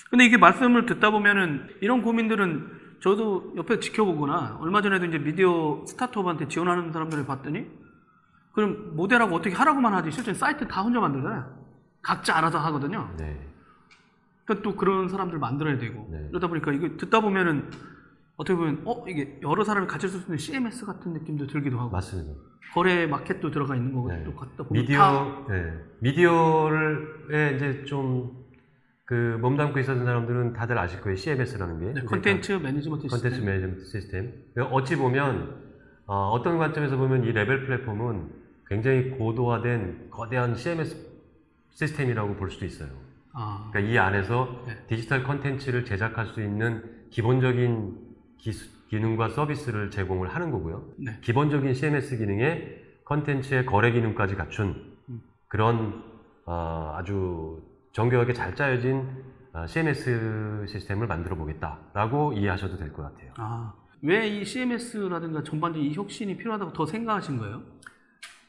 근데 0.09 0.25
이게 0.25 0.37
말씀을 0.37 0.85
듣다 0.85 1.09
보면은 1.09 1.67
이런 1.81 2.01
고민들은 2.01 2.97
저도 3.01 3.53
옆에 3.57 3.79
지켜보거나 3.79 4.57
얼마 4.61 4.81
전에도 4.81 5.05
이제 5.05 5.17
미디어 5.17 5.83
스타트업한테 5.87 6.47
지원하는 6.47 6.91
사람들을 6.91 7.25
봤더니 7.25 7.65
그럼 8.53 8.95
모델하고 8.95 9.35
어떻게 9.35 9.55
하라고만 9.55 9.93
하지 9.93 10.11
실제 10.11 10.33
사이트 10.33 10.67
다 10.67 10.81
혼자 10.81 10.99
만들잖아요. 10.99 11.57
각자 12.01 12.37
알아서 12.37 12.59
하거든요. 12.59 13.13
네. 13.17 13.39
그러니까 14.45 14.63
또 14.63 14.75
그런 14.75 15.09
사람들 15.09 15.37
만들어야 15.39 15.77
되고 15.77 16.07
네. 16.11 16.27
그러다 16.29 16.47
보니까 16.47 16.71
이거 16.71 16.87
듣다 16.97 17.19
보면은 17.19 17.69
어떻게 18.37 18.55
보면 18.55 18.81
어 18.85 19.03
이게 19.07 19.39
여러 19.41 19.63
사람이 19.63 19.87
같이 19.87 20.07
쓸 20.07 20.19
수 20.19 20.25
있는 20.27 20.37
CMS 20.37 20.85
같은 20.85 21.13
느낌도 21.13 21.47
들기도 21.47 21.79
하고 21.79 21.89
맞습니다. 21.91 22.39
거래 22.73 23.07
마켓도 23.07 23.51
들어가 23.51 23.75
있는 23.75 23.93
거고 23.93 24.09
네. 24.11 24.23
또 24.23 24.35
갖다 24.35 24.63
보면 24.63 24.67
다 24.67 24.81
미디어, 24.81 25.45
네. 25.49 25.73
미디어를 25.99 27.55
이제 27.55 27.83
좀 27.85 28.47
그 29.07 29.37
몸담고 29.41 29.79
있었던 29.79 30.03
사람들은 30.03 30.51
다들 30.51 30.77
아실 30.77 30.99
거예요. 30.99 31.15
CMS라는 31.15 31.79
게. 31.79 32.01
네, 32.01 32.05
컨텐츠 32.05 32.51
매니지먼트 32.51 33.07
컨텐츠 33.07 33.35
시스템. 33.37 33.45
매니지먼트 33.45 33.85
시스템. 33.85 34.33
어찌 34.69 34.97
보면 34.97 35.63
어, 36.07 36.41
떤 36.43 36.57
관점에서 36.57 36.97
보면 36.97 37.23
이 37.23 37.31
레벨 37.31 37.65
플랫폼은 37.65 38.29
굉장히 38.67 39.11
고도화된 39.11 40.09
거대한 40.09 40.55
CMS 40.55 41.07
시스템이라고 41.69 42.35
볼 42.35 42.51
수도 42.51 42.65
있어요. 42.65 42.89
아, 43.31 43.69
그러니까 43.71 43.93
이 43.93 43.97
안에서 43.97 44.65
네. 44.67 44.75
디지털 44.87 45.23
컨텐츠를 45.23 45.85
제작할 45.85 46.25
수 46.25 46.41
있는 46.41 46.83
기본적인 47.09 48.06
기수- 48.37 48.69
기능과 48.89 49.29
서비스를 49.29 49.91
제공을 49.91 50.29
하는 50.33 50.51
거고요. 50.51 50.83
네. 50.97 51.19
기본적인 51.21 51.73
CMS 51.73 52.17
기능에 52.17 52.83
컨텐츠의 53.05 53.65
거래 53.65 53.91
기능까지 53.91 54.35
갖춘 54.35 54.97
음. 55.09 55.21
그런 55.47 56.03
어, 56.45 56.93
아주 56.95 57.61
정교하게 57.91 58.33
잘 58.33 58.55
짜여진 58.55 59.07
어, 59.53 59.65
CMS 59.67 60.65
시스템을 60.67 61.07
만들어 61.07 61.35
보겠다라고 61.35 62.33
이해하셔도 62.33 62.77
될 62.77 62.93
것 62.93 63.03
같아요. 63.03 63.31
아, 63.37 63.73
왜 64.01 64.27
이 64.29 64.45
CMS라든가 64.45 65.43
전반적인 65.43 65.89
이 65.89 65.93
혁신이 65.93 66.37
필요하다고 66.37 66.73
더 66.73 66.85
생각하신 66.85 67.37
거예요? 67.39 67.61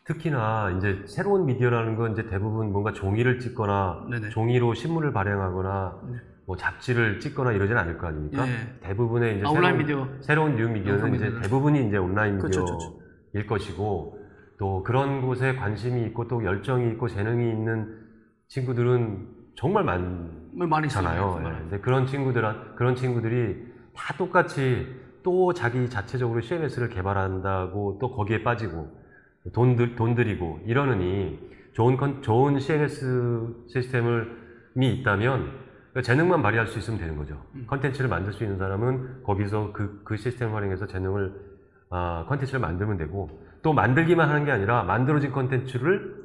특히나 0.04 0.70
이제 0.78 1.02
새로운 1.06 1.44
미디어라는 1.46 1.96
건 1.96 2.12
이제 2.12 2.26
대부분 2.26 2.72
뭔가 2.72 2.92
종이를 2.92 3.38
찍거나 3.40 4.06
네네. 4.10 4.28
종이로 4.30 4.74
신문을 4.74 5.12
발행하거나 5.12 6.00
네. 6.10 6.18
뭐 6.48 6.56
잡지를 6.56 7.20
찍거나 7.20 7.52
이러진 7.52 7.76
않을 7.76 7.98
거 7.98 8.06
아닙니까? 8.06 8.48
예. 8.48 8.52
대부분의 8.80 9.36
이제 9.36 9.46
아, 9.46 9.50
새로운, 9.50 9.76
미디어. 9.76 10.08
새로운 10.22 10.56
뉴 10.56 10.66
미디어는 10.70 11.14
이제 11.14 11.26
미디어들. 11.26 11.42
대부분이 11.42 11.88
이제 11.88 11.98
온라인 11.98 12.36
미디어일 12.36 12.64
그쵸, 12.64 13.46
것이고 13.46 14.18
또 14.58 14.82
그런 14.82 15.20
곳에 15.20 15.54
관심이 15.56 16.02
있고 16.06 16.26
또 16.26 16.42
열정이 16.42 16.90
있고 16.92 17.06
재능이 17.06 17.50
있는 17.50 17.94
친구들은 18.48 19.28
정말 19.56 19.84
많, 19.84 20.48
뭐 20.54 20.66
많이 20.66 20.86
있잖아요. 20.86 21.34
쓰죠. 21.36 21.48
예. 21.50 21.52
근데 21.58 21.80
그런 21.80 22.06
친구들 22.06 22.42
그런 22.76 22.96
친구들이 22.96 23.66
다 23.94 24.14
똑같이 24.16 24.86
또 25.22 25.52
자기 25.52 25.90
자체적으로 25.90 26.40
CMS를 26.40 26.88
개발한다고 26.88 27.98
또 28.00 28.10
거기에 28.10 28.42
빠지고 28.42 28.88
돈, 29.52 29.76
들, 29.76 29.96
돈 29.96 30.14
들이고 30.14 30.60
이러느니 30.64 31.38
좋은 31.74 31.98
컨, 31.98 32.22
좋은 32.22 32.58
CMS 32.58 33.66
시스템을 33.68 34.48
이 34.80 34.86
있다면 34.94 35.67
재능만 36.02 36.42
발휘할 36.42 36.66
수 36.66 36.78
있으면 36.78 36.98
되는 36.98 37.16
거죠. 37.16 37.42
음. 37.54 37.64
컨텐츠를 37.66 38.08
만들 38.08 38.32
수 38.32 38.44
있는 38.44 38.58
사람은 38.58 39.22
거기서 39.24 39.72
그, 39.72 40.02
그 40.04 40.16
시스템을 40.16 40.54
활용해서 40.54 40.86
재능을 40.86 41.32
아, 41.90 42.24
컨텐츠를 42.28 42.60
만들면 42.60 42.98
되고 42.98 43.42
또 43.62 43.72
만들기만 43.72 44.28
하는 44.28 44.44
게 44.44 44.50
아니라 44.52 44.82
만들어진 44.84 45.32
컨텐츠를 45.32 46.16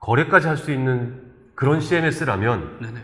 거래까지 0.00 0.48
할 0.48 0.56
수 0.56 0.72
있는 0.72 1.30
그런 1.54 1.80
CMS라면 1.80 2.78
네네. 2.80 3.00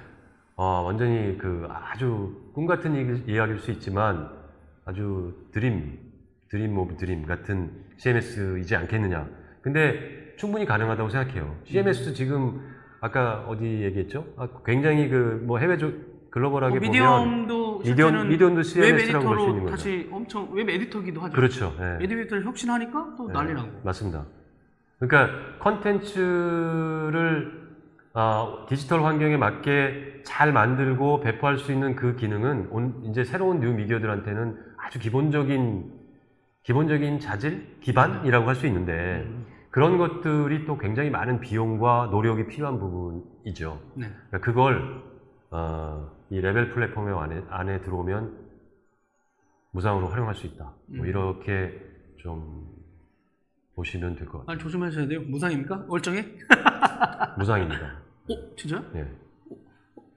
어, 0.56 0.82
완전히 0.82 1.38
그 1.38 1.68
아주 1.70 2.50
꿈 2.52 2.66
같은 2.66 2.94
이야기일 3.28 3.58
수 3.60 3.70
있지만 3.70 4.28
아주 4.84 5.34
dream, 5.52 5.98
dream 6.50 6.76
of 6.76 6.96
dream 6.96 7.26
같은 7.26 7.70
CMS이지 7.98 8.74
않겠느냐. 8.74 9.28
근데 9.62 10.34
충분히 10.36 10.64
가능하다고 10.66 11.08
생각해요. 11.10 11.54
CMS 11.64 12.14
지금 12.14 12.60
아까 13.00 13.44
어디 13.48 13.64
얘기했죠? 13.82 14.24
아, 14.36 14.48
굉장히 14.64 15.08
그 15.08 15.40
뭐 15.44 15.58
해외 15.58 15.76
조, 15.78 15.92
글로벌하게 16.30 16.78
뭐 16.78 16.80
보면 16.80 16.90
Medium도 16.92 17.78
Medium, 17.78 17.96
실제는 17.96 18.28
Medium도 18.28 18.56
웹 18.58 18.64
CMS라고 18.64 19.24
볼수 19.26 19.46
있는 19.48 19.62
거죠. 19.64 19.70
다시 19.76 20.08
엄청 20.12 20.48
웹 20.52 20.68
에디터기도 20.68 21.20
하죠. 21.22 21.32
그렇죠. 21.34 21.74
예. 21.80 21.98
웹 22.00 22.12
에디터를 22.12 22.44
혁신하니까 22.44 23.14
또 23.16 23.26
네, 23.28 23.32
난리 23.32 23.54
나고. 23.54 23.68
맞습니다. 23.84 24.24
그러니까 24.98 25.58
컨텐츠를 26.48 27.68
아, 28.14 28.66
디지털 28.68 29.04
환경에 29.04 29.36
맞게 29.36 30.22
잘 30.24 30.52
만들고 30.52 31.20
배포할 31.20 31.56
수 31.58 31.70
있는 31.72 31.94
그 31.94 32.16
기능은 32.16 32.68
온- 32.70 33.02
이제 33.04 33.22
새로운 33.24 33.60
뉴 33.60 33.72
미디어들한테는 33.72 34.56
아주 34.76 34.98
기본적인 34.98 35.92
기본적인 36.64 37.20
자질 37.20 37.78
기반이라고 37.80 38.48
할 38.48 38.54
수 38.56 38.66
있는데 38.66 39.22
음, 39.26 39.46
그런 39.78 39.96
것들이 39.96 40.66
또 40.66 40.76
굉장히 40.76 41.08
많은 41.08 41.38
비용과 41.38 42.08
노력이 42.10 42.48
필요한 42.48 42.80
부분이죠. 42.80 43.80
네. 43.94 44.08
그러니까 44.26 44.38
그걸 44.40 45.02
어, 45.52 46.10
이 46.30 46.40
레벨 46.40 46.70
플랫폼 46.70 47.06
안에, 47.16 47.44
안에 47.48 47.80
들어오면 47.82 48.36
무상으로 49.70 50.08
활용할 50.08 50.34
수 50.34 50.48
있다. 50.48 50.74
뭐 50.88 51.04
음. 51.04 51.06
이렇게 51.06 51.80
좀 52.18 52.66
보시면 53.76 54.16
될 54.16 54.26
것 54.26 54.38
같아요. 54.40 54.56
아 54.56 54.58
조심하셔야 54.58 55.06
돼요. 55.06 55.20
무상입니까? 55.28 55.84
월정에? 55.86 56.26
무상입니다. 57.38 57.86
어, 58.30 58.56
진짜요? 58.56 58.82
예. 58.96 59.06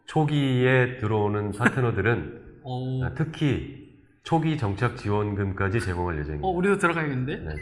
초기에 0.07 0.97
들어오는 0.97 1.51
파트너들은 1.51 2.61
어, 2.65 3.03
아, 3.03 3.13
특히 3.13 3.95
초기 4.23 4.57
정착 4.57 4.97
지원금까지 4.97 5.79
제공할 5.81 6.17
예정입니다. 6.17 6.47
어, 6.47 6.49
우리도 6.49 6.79
들어가야겠는데? 6.79 7.35
네. 7.37 7.55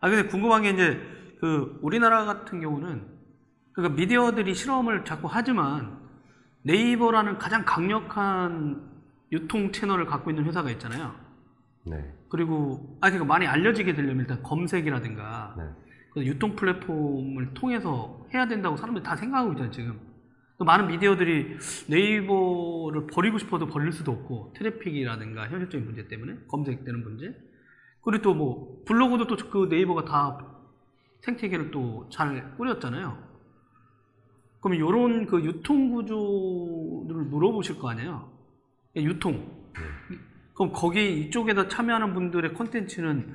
아 0.00 0.08
근데 0.08 0.28
궁금한 0.28 0.62
게 0.62 0.70
이제 0.70 1.00
그 1.40 1.78
우리나라 1.82 2.24
같은 2.24 2.60
경우는 2.60 3.06
그러니까 3.72 3.96
미디어들이 3.96 4.54
실험을 4.54 5.04
자꾸 5.04 5.28
하지만 5.30 5.98
네이버라는 6.62 7.38
가장 7.38 7.64
강력한 7.64 8.82
유통 9.30 9.72
채널을 9.72 10.06
갖고 10.06 10.30
있는 10.30 10.44
회사가 10.44 10.70
있잖아요. 10.72 11.14
네, 11.86 12.12
그리고 12.28 12.98
아 13.00 13.08
그러니까 13.08 13.24
많이 13.24 13.46
알려지게 13.46 13.94
되려면 13.94 14.20
일단 14.20 14.42
검색이라든가 14.42 15.54
네. 15.56 15.64
그 16.12 16.26
유통 16.26 16.56
플랫폼을 16.56 17.54
통해서 17.54 18.26
해야 18.34 18.46
된다고 18.46 18.76
사람들이 18.76 19.04
다 19.04 19.16
생각하고 19.16 19.52
있잖아요 19.52 19.72
지금. 19.72 20.00
또 20.58 20.64
많은 20.64 20.88
미디어들이 20.88 21.56
네이버를 21.88 23.06
버리고 23.06 23.38
싶어도 23.38 23.68
버릴 23.68 23.92
수도 23.92 24.10
없고 24.10 24.54
트래픽이라든가 24.56 25.48
현실적인 25.48 25.86
문제 25.86 26.08
때문에 26.08 26.34
검색되는 26.48 27.04
문제. 27.04 27.32
그리고 28.08 28.22
또 28.22 28.34
뭐 28.34 28.82
블로그도 28.86 29.26
또 29.26 29.36
그 29.50 29.66
네이버가 29.70 30.04
다 30.04 30.38
생태계를 31.20 31.70
또 31.70 32.08
잘 32.10 32.54
꾸렸잖아요. 32.56 33.18
그러면 34.60 34.78
이런 34.88 35.26
그 35.26 35.44
유통 35.44 35.90
구조를 35.92 37.24
물어보실 37.24 37.78
거 37.78 37.90
아니에요. 37.90 38.28
유통. 38.96 39.46
그럼 40.54 40.72
거기 40.72 41.20
이쪽에다 41.20 41.68
참여하는 41.68 42.14
분들의 42.14 42.54
콘텐츠는 42.54 43.34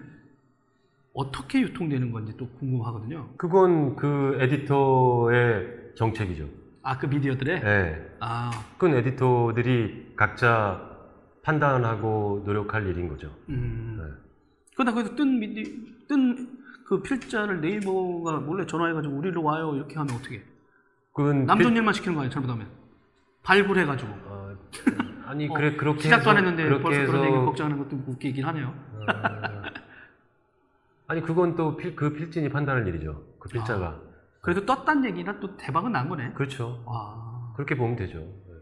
어떻게 1.14 1.62
유통되는 1.62 2.12
건지 2.12 2.34
또 2.38 2.50
궁금하거든요. 2.60 3.30
그건 3.38 3.96
그 3.96 4.38
에디터의 4.42 5.94
정책이죠. 5.96 6.50
아, 6.82 6.98
그 6.98 7.06
미디어들의? 7.06 7.62
네. 7.62 8.08
아, 8.20 8.52
그건 8.78 8.98
에디터들이 8.98 10.14
각자 10.18 10.90
판단하고 11.44 12.44
노력할 12.46 12.88
일인 12.88 13.08
거죠. 13.08 13.32
음. 13.50 13.98
네. 14.00 14.23
그러다 14.76 14.94
거기서 14.94 15.16
뜬 15.16 15.40
미디, 15.40 16.06
뜬그 16.08 17.02
필자를 17.04 17.62
네이버가 17.62 18.40
몰래 18.40 18.66
전화해가지고 18.66 19.14
우리로 19.16 19.44
와요 19.44 19.76
이렇게 19.76 19.96
하면 19.96 20.16
어떻게? 20.16 20.44
그건 21.14 21.46
남존 21.46 21.76
일만 21.76 21.94
시키는 21.94 22.16
거 22.16 22.22
아니에요, 22.22 22.32
잘못하면? 22.32 22.68
발굴해가지고. 23.44 24.12
어, 24.26 24.56
아니 25.26 25.48
어, 25.48 25.54
그래 25.54 25.76
그렇게 25.76 26.02
시작도 26.02 26.30
안 26.32 26.38
해서- 26.38 26.46
했는데 26.48 26.64
그렇게 26.66 26.84
벌써 26.84 27.06
그런 27.12 27.24
얘기 27.26 27.34
해서 27.36 27.46
걱정하는 27.46 27.78
것도 27.78 28.04
웃기긴 28.08 28.46
하네요. 28.46 28.68
어, 28.68 29.06
아니 31.08 31.22
그건 31.22 31.56
또 31.56 31.76
그 31.78 32.14
필진이 32.14 32.50
판단할 32.50 32.88
일이죠. 32.88 33.24
그 33.40 33.50
필자가 33.50 34.00
그래도 34.42 34.66
떴단 34.66 35.06
얘기라 35.06 35.40
또 35.40 35.56
대박은 35.58 35.92
난 35.92 36.10
거네. 36.10 36.34
그렇죠. 36.34 36.82
와. 36.86 37.54
그렇게 37.56 37.76
보면 37.78 37.96
되죠. 37.96 38.18
네. 38.20 38.54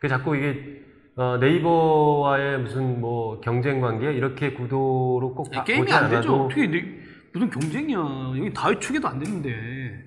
그 0.00 0.08
자꾸 0.08 0.36
이게 0.36 0.83
어, 1.16 1.36
네이버와의 1.38 2.58
무슨 2.58 3.00
뭐 3.00 3.40
경쟁 3.40 3.80
관계 3.80 4.12
이렇게 4.12 4.52
구도로 4.52 5.34
꼭 5.34 5.52
야, 5.54 5.58
봐- 5.58 5.64
게임이 5.64 5.92
안 5.92 6.10
되죠. 6.10 6.16
않아도 6.32 6.44
어떻게 6.46 6.66
네- 6.66 6.98
무슨 7.32 7.50
경쟁이야. 7.50 7.98
여기 8.36 8.52
다회 8.52 8.78
축에도 8.78 9.08
안 9.08 9.18
되는데. 9.18 10.04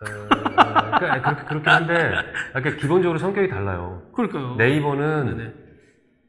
어, 0.00 0.04
어, 0.04 0.98
그러니까 0.98 1.20
그렇게 1.22 1.44
그렇긴 1.44 1.68
한데 1.68 2.10
그러니까 2.54 2.80
기본적으로 2.80 3.18
성격이 3.18 3.48
달라요. 3.48 4.02
그러니까요. 4.14 4.54
네이버는 4.56 5.36
네네. 5.36 5.52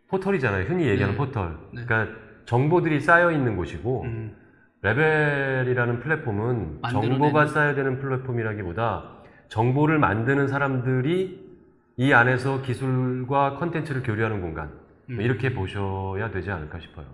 포털이잖아요. 0.10 0.66
흔히 0.66 0.88
얘기하는 0.88 1.14
네. 1.14 1.18
포털. 1.18 1.58
네. 1.74 1.86
그러니까 1.86 2.14
정보들이 2.46 3.00
쌓여 3.00 3.32
있는 3.32 3.56
곳이고 3.56 4.04
음. 4.04 4.36
레벨이라는 4.82 6.00
플랫폼은 6.02 6.80
정보가 6.90 7.48
쌓여야 7.48 7.76
되는 7.76 8.00
플랫폼이라기보다 8.00 9.20
정보를 9.48 10.00
만드는 10.00 10.48
사람들이 10.50 11.51
이 11.98 12.14
안에서 12.14 12.62
기술과 12.62 13.58
컨텐츠를 13.58 14.04
교류하는 14.04 14.42
공간 14.42 14.72
음. 15.10 15.22
이렇게 15.22 15.54
보셔야 15.54 16.32
되지 16.32 16.52
않을까 16.52 16.80
싶어요. 16.80 17.06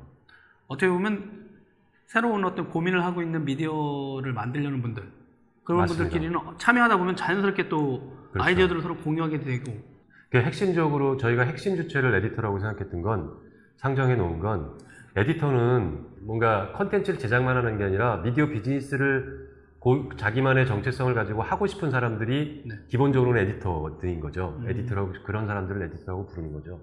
어떻게 0.68 0.88
보면 0.90 1.48
새로운 2.06 2.46
어떤 2.46 2.70
고민을 2.70 3.04
하고 3.04 3.22
있는 3.22 3.44
미디어를 3.46 4.34
만들려는 4.34 4.82
분들 4.82 5.04
그런 5.64 5.82
맞습니다. 5.82 6.04
분들끼리는 6.10 6.40
참여하다 6.58 6.98
보면 6.98 7.16
자연스럽게 7.16 7.70
또 7.70 8.16
그렇죠. 8.32 8.48
아이디어들을 8.48 8.82
서로 8.82 8.98
공유하게 8.98 9.40
되고 9.40 9.78
그 10.30 10.38
핵심적으로 10.38 11.18
저희가 11.18 11.44
핵심 11.44 11.76
주체를 11.76 12.16
에디터라고 12.16 12.60
생각했던 12.60 13.02
건 13.02 13.34
상정해 13.78 14.16
놓은 14.16 14.40
건 14.40 14.78
에디터는 15.16 16.06
뭔가 16.22 16.72
컨텐츠를 16.74 17.20
제작만 17.20 17.58
하는 17.58 17.78
게 17.78 17.84
아니라 17.84 18.18
미디어 18.18 18.48
비즈니스를 18.48 19.48
고- 19.80 20.10
자기만의 20.18 20.66
정체성을 20.66 21.14
가지고 21.14 21.42
하고 21.44 21.68
싶은 21.68 21.92
사람들이 21.92 22.64
네. 22.66 22.76
기본적으로는 22.88 23.42
에디터들인 23.44 24.20
거죠. 24.20 24.58
음. 24.62 24.70
에디터라고 24.70 25.14
그런 25.26 25.46
사람들을 25.48 25.82
에디터라고 25.84 26.26
부르는 26.28 26.54
거죠. 26.54 26.82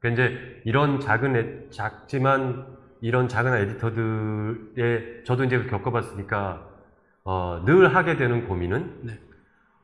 그러니까 0.00 0.24
이제 0.24 0.62
이런 0.64 1.00
작은 1.00 1.36
에- 1.36 1.70
작지만 1.70 2.66
이런 3.00 3.28
작은 3.28 3.54
에디터들의 3.54 5.24
저도 5.24 5.44
이제 5.44 5.62
겪어봤으니까 5.64 6.68
어, 7.24 7.62
늘 7.64 7.94
하게 7.94 8.16
되는 8.16 8.46
고민은 8.46 9.00
네. 9.04 9.18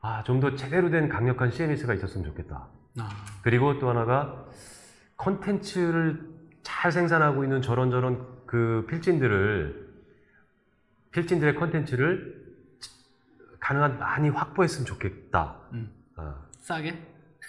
아, 0.01 0.23
좀 0.23 0.39
더 0.39 0.55
제대로 0.55 0.89
된 0.89 1.09
강력한 1.09 1.51
CMS가 1.51 1.93
있었으면 1.93 2.25
좋겠다. 2.27 2.67
아, 2.99 3.09
그리고 3.43 3.79
또 3.79 3.89
하나가 3.89 4.45
컨텐츠를 5.17 6.19
잘 6.63 6.91
생산하고 6.91 7.43
있는 7.43 7.61
저런저런 7.61 8.25
그 8.45 8.85
필진들을 8.89 9.89
필진들의 11.11 11.55
컨텐츠를 11.55 12.41
가능한 13.61 13.97
많이 13.99 14.29
확보했으면 14.29 14.85
좋겠다. 14.85 15.55
음. 15.73 15.89
아, 16.17 16.35
싸게? 16.59 16.99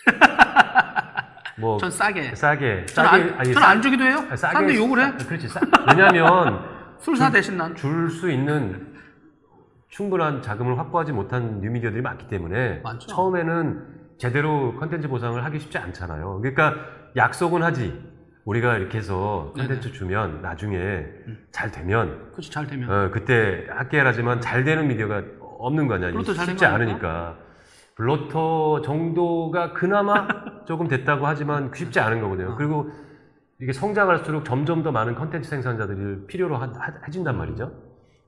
뭐전 1.59 1.91
싸게. 1.91 2.35
싸게 2.35 2.87
전 2.87 3.07
안, 3.07 3.45
전 3.53 3.63
안 3.63 3.83
주기도 3.83 4.05
해요. 4.05 4.19
싸- 4.31 4.37
사람들이 4.37 4.79
욕을 4.79 5.01
해. 5.01 5.19
싸- 5.19 5.27
그렇지. 5.29 5.49
싸, 5.49 5.61
왜냐하면 5.89 6.61
술사 6.99 7.31
대신 7.31 7.57
난. 7.57 7.75
줄 7.75 8.09
수 8.11 8.31
있는 8.31 8.93
충분한 9.89 10.41
자금을 10.43 10.79
확보하지 10.79 11.13
못한 11.13 11.61
뉴미디어들이 11.61 12.01
많기 12.01 12.27
때문에 12.29 12.81
많죠. 12.83 13.09
처음에는 13.09 13.87
제대로 14.19 14.75
컨텐츠 14.79 15.09
보상을 15.09 15.43
하기 15.45 15.59
쉽지 15.59 15.77
않잖아요. 15.79 16.41
그러니까 16.41 16.75
약속은 17.17 17.63
하지 17.63 18.03
우리가 18.45 18.77
이렇게 18.79 18.99
해서. 18.99 19.53
콘텐츠 19.55 19.93
주면 19.93 20.41
나중에 20.43 20.77
음. 20.79 21.47
잘 21.51 21.71
되면 21.71 22.31
그렇지 22.33 22.51
잘 22.51 22.67
되면 22.67 22.91
어, 22.91 23.11
그때 23.13 23.67
학계라지만 23.69 24.41
잘 24.41 24.65
되는 24.65 24.89
미디어가 24.89 25.23
없는 25.63 25.87
거 25.89 25.95
아니야. 25.95 26.11
쉽지? 26.47 26.65
않으니까. 26.67 27.37
블로터 27.95 28.81
정도가 28.83 29.73
그나마 29.75 30.27
조금 30.67 30.89
됐다고 30.89 31.27
하지만 31.27 31.71
쉽지 31.75 32.01
않은 32.01 32.21
거거든요. 32.21 32.53
어. 32.53 32.57
그리고 32.57 32.91
이게 33.61 33.73
성장할수록 33.73 34.45
점점 34.45 34.83
더 34.83 34.91
많은 34.91 35.15
컨텐츠 35.15 35.49
생산자들이 35.49 36.27
필요로 36.27 36.57
하, 36.57 36.65
하- 36.67 36.95
해진단 37.07 37.37
말이죠. 37.37 37.71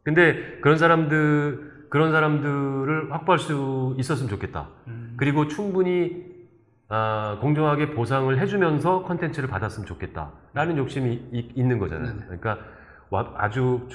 근데 0.04 0.58
그런 0.60 0.76
사람들, 0.78 1.86
그런 1.90 2.12
사람들을 2.12 3.12
확보할 3.12 3.38
수 3.38 3.94
있었으면 3.98 4.28
좋겠다. 4.28 4.68
음. 4.86 5.14
그리고 5.16 5.48
충분히 5.48 6.34
아, 6.88 7.38
공정하게 7.40 7.92
보상을 7.92 8.38
해주면서 8.38 9.04
컨텐츠를 9.04 9.48
받았으면 9.48 9.86
좋겠다라는 9.86 10.76
욕심이 10.76 11.14
이- 11.32 11.50
있는 11.56 11.78
거잖아요. 11.78 12.14
그러니까 12.26 12.58
와- 13.10 13.32
아주 13.38 13.88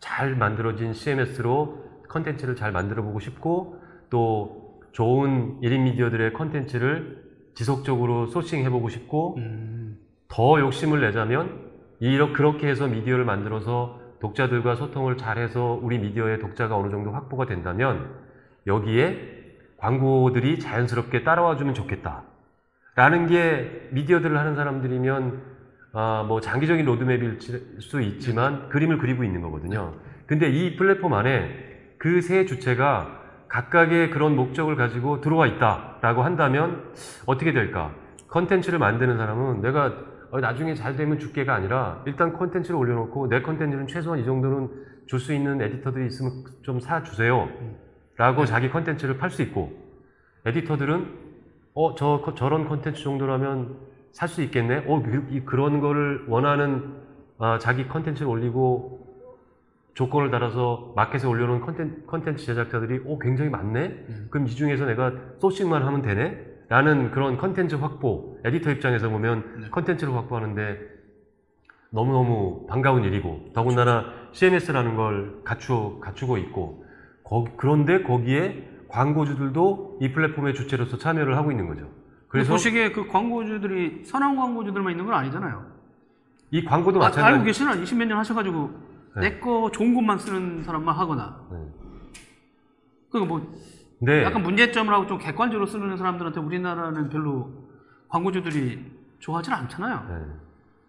잘 0.00 0.34
만들어진 0.34 0.94
CMS로 0.94 1.84
컨텐츠를 2.14 2.54
잘 2.54 2.70
만들어 2.70 3.02
보고 3.02 3.18
싶고 3.18 3.80
또 4.08 4.80
좋은 4.92 5.60
1인 5.60 5.82
미디어들의 5.82 6.32
컨텐츠를 6.32 7.24
지속적으로 7.54 8.26
sourcing해 8.26 8.70
보고 8.70 8.88
싶고 8.88 9.36
음. 9.38 9.98
더 10.28 10.60
욕심을 10.60 11.00
내자면 11.00 11.70
이렇게 11.98 12.32
그렇게 12.32 12.68
해서 12.68 12.86
미디어를 12.86 13.24
만들어서 13.24 14.00
독자들과 14.20 14.76
소통을 14.76 15.16
잘해서 15.16 15.78
우리 15.82 15.98
미디어의 15.98 16.38
독자가 16.38 16.76
어느 16.76 16.90
정도 16.90 17.10
확보가 17.10 17.46
된다면 17.46 18.14
여기에 18.66 19.34
광고들이 19.76 20.60
자연스럽게 20.60 21.24
따라와 21.24 21.56
주면 21.56 21.74
좋겠다. 21.74 22.22
라는 22.96 23.26
게 23.26 23.88
미디어들을 23.90 24.36
하는 24.38 24.54
사람들이면 24.54 25.54
아, 25.92 26.24
뭐 26.26 26.40
장기적인 26.40 26.84
로드맵일 26.86 27.38
수 27.80 28.00
있지만 28.00 28.68
그림을 28.68 28.98
그리고 28.98 29.24
있는 29.24 29.42
거거든요. 29.42 29.94
근데 30.26 30.48
이 30.48 30.76
플랫폼 30.76 31.12
안에 31.12 31.73
그 32.04 32.20
세 32.20 32.44
주체가 32.44 33.22
각각의 33.48 34.10
그런 34.10 34.36
목적을 34.36 34.76
가지고 34.76 35.22
들어와 35.22 35.46
있다라고 35.46 36.22
한다면 36.22 36.92
어떻게 37.24 37.54
될까? 37.54 37.94
컨텐츠를 38.28 38.78
만드는 38.78 39.16
사람은 39.16 39.62
내가 39.62 39.90
어, 40.30 40.38
나중에 40.40 40.74
잘 40.74 40.96
되면 40.96 41.18
줄게가 41.18 41.54
아니라 41.54 42.02
일단 42.04 42.34
컨텐츠를 42.34 42.76
올려놓고 42.76 43.28
내 43.28 43.40
컨텐츠는 43.40 43.86
최소한 43.86 44.18
이 44.20 44.24
정도는 44.26 44.68
줄 45.06 45.18
수 45.18 45.32
있는 45.32 45.62
에디터들이 45.62 46.06
있으면 46.06 46.44
좀 46.62 46.78
사주세요. 46.78 47.48
라고 48.18 48.44
자기 48.44 48.68
컨텐츠를 48.68 49.16
팔 49.16 49.30
수 49.30 49.40
있고 49.40 49.72
에디터들은 50.44 51.08
어, 51.74 51.94
저, 51.94 52.34
저런 52.36 52.68
컨텐츠 52.68 53.02
정도라면 53.02 53.76
살 54.12 54.28
수 54.28 54.42
있겠네? 54.42 54.84
어, 54.88 55.02
그, 55.02 55.26
이- 55.30 55.40
그런 55.46 55.80
거를 55.80 56.26
원하는 56.28 56.96
아, 57.38 57.58
자기 57.58 57.88
컨텐츠를 57.88 58.28
올리고 58.30 59.03
조건을 59.94 60.30
달아서 60.30 60.92
마켓에 60.96 61.26
올려놓은 61.26 61.60
컨텐, 61.60 62.02
컨텐츠 62.06 62.44
제작자들이 62.44 63.02
어, 63.06 63.18
굉장히 63.20 63.50
많네? 63.50 63.86
음. 64.08 64.26
그럼 64.30 64.46
이 64.46 64.50
중에서 64.50 64.86
내가 64.86 65.12
sourcing만 65.38 65.84
하면 65.84 66.02
되네? 66.02 66.52
라는 66.68 67.10
그런 67.12 67.36
컨텐츠 67.36 67.76
확보, 67.76 68.38
에디터 68.44 68.70
입장에서 68.72 69.08
보면 69.08 69.60
네. 69.60 69.70
컨텐츠를 69.70 70.14
확보하는데 70.14 70.78
너무너무 71.90 72.66
반가운 72.66 73.04
일이고 73.04 73.50
더군다나 73.54 74.06
CMS라는 74.32 74.96
걸 74.96 75.40
갖추, 75.44 75.98
갖추고 76.00 76.38
있고 76.38 76.84
거- 77.22 77.44
그런데 77.56 78.02
거기에 78.02 78.68
광고주들도 78.88 79.98
이 80.00 80.12
플랫폼의 80.12 80.54
주체로서 80.54 80.98
참여를 80.98 81.36
하고 81.36 81.52
있는 81.52 81.68
거죠. 81.68 81.82
그래서 82.28 82.50
그래서 82.50 82.52
보시기에 82.52 82.90
그 82.92 83.06
광고주들이 83.06 84.04
선한 84.04 84.34
광고주들만 84.36 84.90
있는 84.92 85.04
건 85.04 85.14
아니잖아요. 85.14 85.64
이 86.50 86.64
광고도 86.64 86.98
아, 87.00 87.06
마찬가지. 87.06 87.32
알고 87.34 87.44
계시나? 87.44 87.74
20몇 87.76 88.06
년 88.06 88.18
하셔가지고 88.18 88.70
네. 88.72 88.93
내 89.20 89.38
거 89.40 89.70
좋은 89.70 89.94
것만 89.94 90.18
쓰는 90.18 90.62
사람만 90.64 90.94
하거나 90.94 91.40
네. 91.50 91.58
그거 93.10 93.24
뭐 93.24 93.52
네. 94.00 94.24
약간 94.24 94.42
문제점을 94.42 94.92
하고 94.92 95.06
좀 95.06 95.18
객관적으로 95.18 95.66
쓰는 95.66 95.96
사람들한테 95.96 96.40
우리나라는 96.40 97.08
별로 97.08 97.50
광고주들이 98.08 98.84
좋아하지 99.20 99.50
않잖아요. 99.52 100.06
네. 100.08 100.24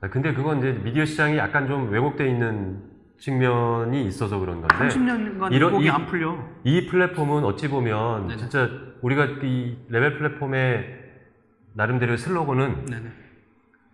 아, 0.02 0.10
근데 0.10 0.34
그건 0.34 0.58
이제 0.60 0.72
미디어 0.84 1.06
시장이 1.06 1.38
약간 1.38 1.68
좀 1.68 1.90
왜곡돼 1.92 2.30
있는 2.30 2.82
측면이 3.18 4.06
있어서 4.08 4.40
그런 4.40 4.60
건데 4.62 4.76
30년간 4.76 5.54
이런- 5.54 5.82
이- 5.82 5.90
안 5.90 6.06
풀려. 6.06 6.38
이 6.64 6.88
플랫폼은 6.88 7.44
어찌 7.46 7.70
보면 7.70 8.28
네네. 8.28 8.38
진짜 8.38 8.70
우리가 9.02 9.26
이 9.44 9.78
레벨 9.90 10.18
플랫폼의 10.18 11.04
나름대로의 11.74 12.18
슬로건은 12.18 12.86
네네. 12.86 13.10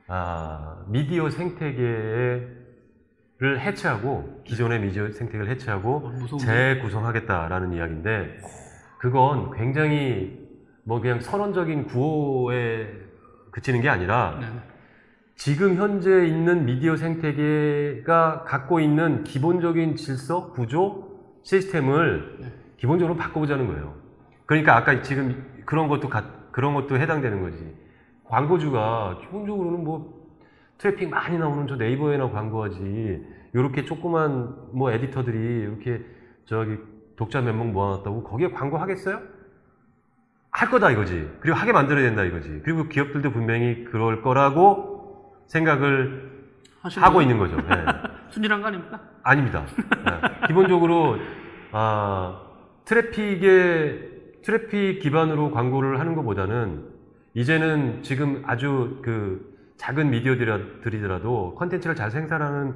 아, 0.07 0.83
미디어 0.87 1.29
생태계 1.29 2.60
를 3.41 3.59
해체하고 3.59 4.43
기존의 4.43 4.81
미디어 4.81 5.09
생태계를 5.09 5.49
해체하고 5.49 5.95
어, 5.95 6.09
무서운데? 6.11 6.45
재구성하겠다라는 6.75 7.73
이야기인데 7.73 8.37
그건 8.99 9.49
굉장히 9.57 10.47
뭐 10.83 11.01
그냥 11.01 11.19
선언적인 11.21 11.85
구호에 11.85 12.87
그치는 13.49 13.81
게 13.81 13.89
아니라 13.89 14.37
네네. 14.39 14.53
지금 15.37 15.75
현재 15.75 16.27
있는 16.27 16.65
미디어 16.65 16.95
생태계가 16.95 18.43
갖고 18.43 18.79
있는 18.79 19.23
기본적인 19.23 19.95
질서, 19.95 20.51
구조, 20.51 21.09
시스템을 21.41 22.37
네. 22.41 22.53
기본적으로 22.77 23.17
바꿔보자는 23.17 23.65
거예요. 23.65 23.95
그러니까 24.45 24.77
아까 24.77 25.01
지금 25.01 25.43
그런 25.65 25.87
것도 25.87 26.09
가- 26.09 26.29
그런 26.51 26.75
것도 26.75 26.99
해당되는 26.99 27.41
거지. 27.41 27.75
광고주가 28.25 29.17
기본적으로는 29.21 29.83
뭐 29.83 30.20
트래픽 30.81 31.09
많이 31.09 31.37
나오는 31.37 31.67
저 31.67 31.75
네이버에나 31.75 32.31
광고하지. 32.31 33.23
이렇게 33.53 33.85
조그만 33.85 34.55
뭐 34.73 34.91
에디터들이 34.91 35.37
이렇게 35.37 36.03
저기 36.45 36.77
독자 37.15 37.39
몇 37.39 37.53
명 37.55 37.71
모아놨다고 37.71 38.23
거기에 38.23 38.49
광고 38.49 38.77
하겠어요? 38.79 39.21
할 40.49 40.69
거다 40.69 40.89
이거지. 40.89 41.29
그리고 41.39 41.55
하게 41.55 41.71
만들어야 41.71 42.03
된다 42.03 42.23
이거지. 42.23 42.61
그리고 42.63 42.87
기업들도 42.87 43.31
분명히 43.31 43.83
그럴 43.85 44.23
거라고 44.23 45.35
생각을 45.45 46.31
하고 46.81 47.15
거 47.15 47.21
있는 47.21 47.37
거죠. 47.37 47.57
예. 47.57 47.85
순진한 48.31 48.61
거 48.61 48.67
아닙니까? 48.69 48.99
아닙니다. 49.21 49.63
예. 49.77 50.47
기본적으로 50.47 51.17
아, 51.71 52.41
트래픽의 52.85 54.09
트래픽 54.43 54.99
기반으로 54.99 55.51
광고를 55.51 55.99
하는 55.99 56.15
것보다는 56.15 56.85
이제는 57.35 58.01
지금 58.01 58.41
아주 58.47 58.99
그 59.03 59.50
작은 59.81 60.11
미디어들이더라도 60.11 61.55
컨텐츠를 61.55 61.95
잘 61.95 62.11
생산하는 62.11 62.75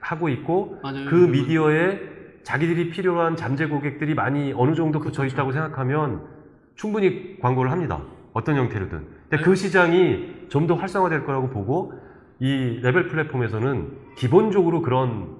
하고 0.00 0.28
있고 0.28 0.80
맞아요. 0.82 1.08
그. 1.08 1.14
미디어에 1.14 2.00
자기들이 2.42 2.90
필요한 2.90 3.36
잠재 3.36 3.66
고객들이 3.66 4.14
많이 4.14 4.52
어느 4.52 4.74
정도 4.74 4.98
붙어 4.98 5.24
있다고 5.24 5.52
생각하면 5.52 6.26
충분히 6.74 7.38
광고를 7.40 7.70
합니다. 7.70 8.02
어떤 8.32 8.56
형태로든. 8.56 9.06
근데 9.30 9.44
그 9.44 9.54
시장이 9.54 10.46
좀 10.48 10.66
더 10.66 10.74
활성화될 10.74 11.24
거라고 11.24 11.50
보고 11.50 11.92
이 12.40 12.80
레벨 12.82 13.06
플랫폼에서는 13.06 13.92
기본적으로 14.16 14.82
그런 14.82 15.36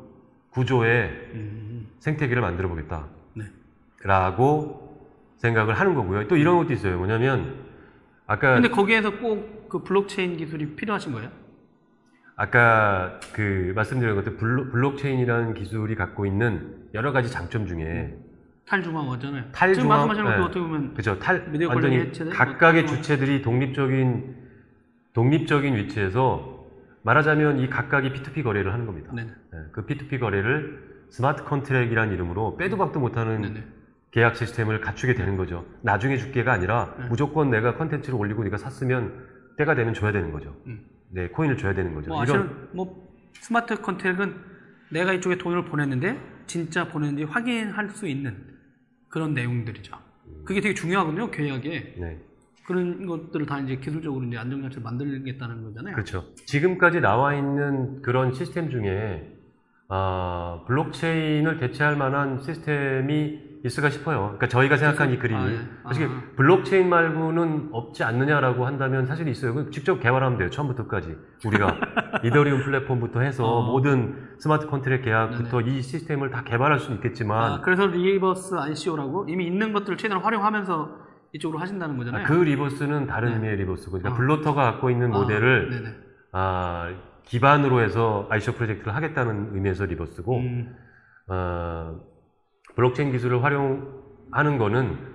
구조의 0.50 1.09
음, 1.35 1.88
생태계를 1.98 2.40
만들어 2.40 2.68
보겠다. 2.68 3.07
네. 3.35 3.44
라고 4.04 4.96
생각을 5.38 5.74
하는 5.74 5.94
거고요. 5.96 6.28
또 6.28 6.37
이런 6.37 6.57
것도 6.59 6.72
있어요. 6.72 6.98
뭐냐면 6.98 7.63
아까 8.26 8.54
근데 8.54 8.68
거기에서 8.68 9.18
꼭 9.18 9.64
그 9.74 9.82
블록체인 9.82 10.37
기술이 10.37 10.76
필요하신 10.76 11.12
거예요? 11.14 11.30
아까 12.37 13.18
그 13.32 13.72
말씀드린 13.74 14.14
것들 14.14 14.37
블록, 14.37 14.70
블록체인이라는 14.70 15.54
기술이 15.54 15.96
갖고 15.96 16.26
있는 16.26 16.76
여러 16.94 17.10
가지 17.10 17.28
장점 17.28 17.66
중에. 17.66 18.16
탈중앙- 19.52 19.74
지금 19.74 19.88
말씀하시는 19.88 20.24
것도 20.26 20.37
네. 20.38 20.44
어떻게 20.44 20.60
보면 20.60 20.94
그죠 20.94 21.18
탈 21.18 21.44
완전히 21.68 21.96
해체된 21.98 22.32
각각의 22.32 22.84
뭐 22.84 22.94
주체들이 22.94 23.42
독립적인 23.42 24.37
독립적인 25.12 25.74
위치에서 25.74 26.64
말하자면 27.02 27.58
이 27.58 27.68
각각이 27.68 28.12
P2P 28.12 28.44
거래를 28.44 28.72
하는 28.72 28.87
겁니다. 28.87 29.12
네네. 29.12 29.30
네, 29.52 29.58
그 29.72 29.84
P2P 29.87 30.20
거래를 30.20 31.04
smart 31.11 31.42
contract이라는 31.42 32.14
이름으로 32.14 32.56
빼도 32.56 32.78
박도 32.78 33.00
못하는 33.00 33.42
네네. 33.42 33.64
계약 34.14 34.37
시스템을 34.37 34.81
갖추게 34.81 35.14
되는 35.14 35.37
거죠. 35.37 35.66
나중에 35.83 36.16
줄게가 36.16 36.53
아니라 36.53 36.94
네. 37.00 37.09
무조건 37.09 37.50
내가 37.50 37.77
컨텐츠를 37.77 38.16
올리고 38.16 38.44
네가 38.44 38.57
샀으면 38.59 39.12
때가 39.59 39.74
되면 39.74 39.92
줘야 39.92 40.12
되는 40.12 40.31
거죠. 40.31 40.57
음. 40.68 40.87
네, 41.11 41.29
코인을 41.31 41.57
줘야 41.57 41.74
되는 41.74 41.92
거죠. 41.96 42.11
뭐 42.11 42.22
이런 42.22 42.68
뭐 42.72 43.09
smart 43.33 43.74
contract은 43.80 44.37
내가 44.92 45.12
이쪽에 45.14 45.37
돈을 45.37 45.64
보냈는데 45.64 46.16
진짜 46.46 46.87
보냈는지 46.87 47.24
확인할 47.24 47.90
수 47.90 48.07
있는 48.07 48.37
그런 49.09 49.35
내용들이죠. 49.35 49.96
그게 50.44 50.61
되게 50.61 50.74
중요하거든요 50.74 51.33
계약에 51.33 51.94
네, 51.98 52.20
그런 52.68 53.07
것들을 53.07 53.46
다 53.46 53.59
이제 53.59 53.77
기술적으로 53.77 54.24
이제 54.27 54.38
안전장치를 54.38 54.85
만들겠다는 54.85 55.64
거잖아요. 55.64 55.92
그렇죠. 55.92 56.24
지금까지 56.46 57.00
나와 57.00 57.35
있는 57.35 58.00
그런 58.00 58.33
시스템 58.33 58.70
중에 58.70 59.33
아, 59.88 60.62
블록체인을 60.68 61.59
대체할 61.59 61.96
만한 61.96 62.40
시스템이 62.40 63.53
있을까 63.64 63.88
싶어요. 63.88 64.18
그러니까 64.24 64.48
저희가 64.48 64.77
생각한 64.77 65.11
이 65.11 65.18
그림이 65.18 65.40
아, 65.40 65.50
예. 65.50 65.59
솔직히 65.85 66.07
아. 66.07 66.22
블록체인 66.37 66.88
말고는 66.88 67.70
없지 67.72 68.05
않느냐라고 68.05 68.66
한다면 68.66 69.07
사실 69.07 69.27
있어요. 69.29 69.70
직접 69.70 70.00
개발하면 70.00 70.38
돼요. 70.38 70.50
처음부터까지 70.50 71.16
우리가 71.46 71.77
이더리움 72.24 72.62
플랫폼부터 72.62 73.20
해서 73.20 73.44
어. 73.46 73.72
모든 73.72 74.37
smart 74.38 74.66
contract 74.66 75.02
계약부터 75.03 75.62
이 75.62 75.81
시스템을 75.81 76.31
다 76.31 76.44
개발할 76.44 76.79
수는 76.79 76.98
있겠지만 76.98 77.53
아, 77.53 77.61
그래서 77.62 77.87
reverse 77.87 78.54
ICO라고 78.55 79.27
이미 79.31 79.46
있는 79.46 79.72
것들을 79.72 79.96
최대한 79.96 80.22
활용하면서 80.22 81.05
이쪽으로 81.33 81.59
하신다는 81.59 81.96
거잖아요. 81.96 82.24
아, 82.24 82.27
그 82.29 82.35
reverse는 82.35 83.07
다른 83.07 83.31
네. 83.31 83.35
의미의 83.37 83.57
reverse고, 83.57 83.98
그러니까 83.98 84.12
어. 84.12 84.16
블로터가 84.16 84.62
갖고 84.72 84.90
있는 84.90 85.12
아, 85.12 85.18
모델을 85.18 85.70
네네. 85.70 85.96
아, 86.33 86.92
기반으로 87.24 87.81
해서 87.81 88.29
ICO 88.30 88.52
프로젝트를 88.53 88.94
하겠다는 88.94 89.50
의미에서 89.55 89.87
reverse고, 89.87 90.38
음, 90.38 90.77
어, 91.27 91.98
블록체인 92.76 93.12
기술을 93.12 93.42
활용하는 93.42 94.58
거는 94.58 95.14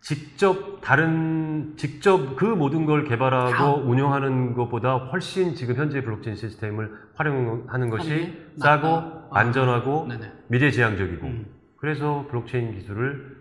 직접 0.00 0.80
다른 0.80 1.74
직접 1.76 2.36
그 2.36 2.44
모든 2.44 2.86
걸 2.86 3.04
개발하고 3.04 3.50
다. 3.52 3.72
운영하는 3.74 4.54
것보다 4.54 4.96
훨씬 4.96 5.54
지금 5.54 5.74
현재 5.74 6.02
블록체인 6.02 6.36
시스템을 6.36 6.90
활용하는 7.14 7.90
것이 7.90 8.32
싸고 8.56 8.86
낫다. 8.88 9.28
아. 9.30 9.38
안전하고 9.40 10.06
네네. 10.08 10.32
미래지향적이고 10.48 11.26
음. 11.26 11.46
그래서 11.76 12.26
블록체인 12.30 12.72
기술을 12.72 13.36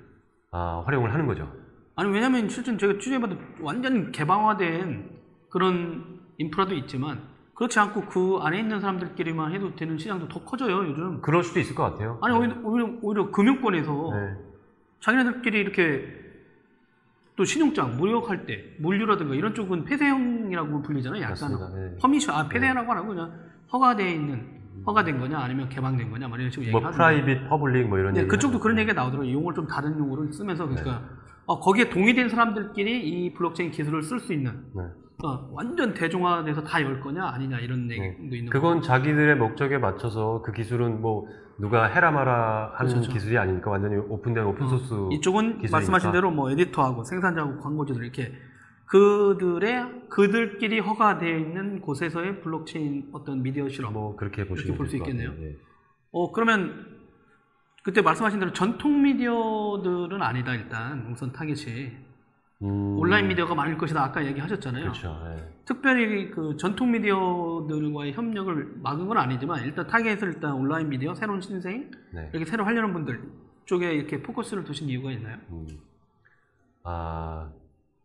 아, 0.51 0.83
활용을 0.85 1.13
하는 1.13 1.27
거죠. 1.27 1.49
아니 1.95 2.11
왜냐면 2.11 2.49
실제 2.49 2.75
제가 2.75 2.93
취재해봐도 2.93 3.37
완전 3.61 4.11
개방화된 4.11 5.09
그런 5.49 6.19
인프라도 6.37 6.73
있지만 6.75 7.21
그렇지 7.59 7.77
않고 7.77 8.05
그 8.05 8.37
안에 8.41 8.57
있는 8.57 8.79
사람들끼리만 8.79 9.51
해도 9.51 9.75
되는 9.75 9.97
시장도 9.97 10.29
더 10.29 10.41
커져요 10.45 10.77
요즘. 10.87 11.19
그럴 11.19 11.43
수도 11.43 11.59
있을 11.59 11.75
것 11.75 11.83
같아요. 11.83 12.17
아니 12.21 12.33
오히려 12.33 12.55
오히려, 12.63 12.89
오히려 13.01 13.31
금융권에서 13.31 14.11
네. 14.13 14.37
자기네들끼리 15.01 15.59
이렇게 15.59 16.07
또 17.35 17.43
신용장 17.43 17.97
무역할 17.97 18.45
때 18.45 18.63
물류라든가 18.79 19.35
이런 19.35 19.53
쪽은 19.53 19.83
폐쇄형이라고 19.83 20.81
불리잖아요. 20.81 21.21
약간. 21.21 21.51
네. 21.75 21.97
permission 22.01 22.33
아 22.33 22.47
폐쇄라고 22.47 22.89
안 22.93 22.97
하고 22.97 23.09
그냥 23.09 23.33
허가돼 23.73 24.09
있는 24.09 24.61
허가된 24.87 25.19
거냐 25.19 25.37
아니면 25.37 25.67
개방된 25.67 26.09
거냐 26.11 26.29
뭐 26.29 26.37
이런 26.37 26.49
식으로 26.51 26.71
뭐 26.71 26.79
얘기하는데 26.79 26.95
private 26.95 27.49
public 27.49 27.89
뭐 27.89 27.99
이런 27.99 28.13
네, 28.13 28.25
그쪽도 28.25 28.61
그런 28.61 28.79
얘기가 28.79 28.93
나오더라고요. 28.93 29.33
용어를 29.33 29.55
좀 29.55 29.67
다른 29.67 29.99
용어를 29.99 30.31
쓰면서 30.31 30.65
그러니까 30.65 30.99
네. 30.99 31.05
어, 31.45 31.59
거기에 31.59 31.89
동의된 31.89 32.29
사람들끼리 32.29 33.01
이 33.01 33.33
블록체인 33.33 33.71
기술을 33.71 34.01
쓸 34.03 34.21
수 34.21 34.31
있는 34.31 34.63
네. 35.21 35.27
어, 35.27 35.49
완전 35.51 35.93
대중화돼서 35.93 36.63
다 36.63 36.81
열 36.81 36.99
거냐 37.01 37.25
아니냐 37.27 37.59
이런 37.59 37.89
얘기도 37.91 38.35
있는 38.35 38.49
그건 38.49 38.81
자기들의 38.81 39.35
목적에 39.35 39.77
맞춰서 39.77 40.41
그 40.43 40.51
기술은 40.53 41.01
뭐 41.01 41.27
누가 41.57 41.85
해라 41.87 42.09
마라 42.11 42.71
하는 42.75 42.91
그렇죠. 42.93 43.11
기술이 43.11 43.37
아니니까 43.37 43.69
완전히 43.69 43.97
오픈된 43.97 44.45
오픈소스 44.45 44.89
거. 44.95 45.09
이쪽은 45.11 45.43
기술이니까. 45.61 45.75
말씀하신 45.75 46.11
대로 46.13 46.31
뭐 46.31 46.49
에디터하고 46.51 47.03
생산자하고 47.03 47.59
광고주들 47.59 48.01
이렇게 48.03 48.31
그들의 48.85 50.07
그들끼리 50.09 50.79
허가되어 50.79 51.37
있는 51.37 51.81
곳에서의 51.81 52.41
블록체인 52.41 53.09
어떤 53.11 53.43
미디어 53.43 53.67
실험. 53.67 53.93
뭐 53.93 54.15
그렇게 54.15 54.47
보시면 54.47 54.77
볼수 54.77 54.95
있겠네요. 54.97 55.31
예. 55.41 55.55
어 56.11 56.31
그러면 56.31 56.97
그때 57.83 58.01
말씀하신 58.01 58.39
대로 58.39 58.53
전통 58.53 59.01
미디어들은 59.03 60.21
아니다 60.21 60.53
일단 60.55 61.07
우선 61.11 61.31
타겟이 61.33 61.91
음, 62.61 62.97
온라인 62.99 63.27
미디어가 63.29 63.55
많을 63.55 63.77
것이다 63.77 64.03
아까 64.03 64.25
얘기하셨잖아요. 64.25 64.83
그렇죠. 64.83 65.17
예. 65.27 65.43
특별히 65.65 66.29
그 66.29 66.57
전통 66.57 66.91
미디어들과의 66.91 68.13
협력을 68.13 68.73
막은 68.83 69.07
건 69.07 69.17
아니지만 69.17 69.63
일단 69.63 69.87
타겟을 69.87 70.23
일단 70.33 70.53
온라인 70.53 70.89
미디어 70.89 71.15
새로운 71.15 71.39
신생 71.39 71.89
네. 72.11 72.29
이렇게 72.33 72.45
새로 72.49 72.65
하려는 72.65 72.91
분들 72.91 73.21
쪽에 73.65 73.93
이렇게 73.93 74.21
포커스를 74.21 74.63
두신 74.65 74.89
이유가 74.89 75.11
있나요? 75.11 75.37
음. 75.51 75.67
아 76.83 77.49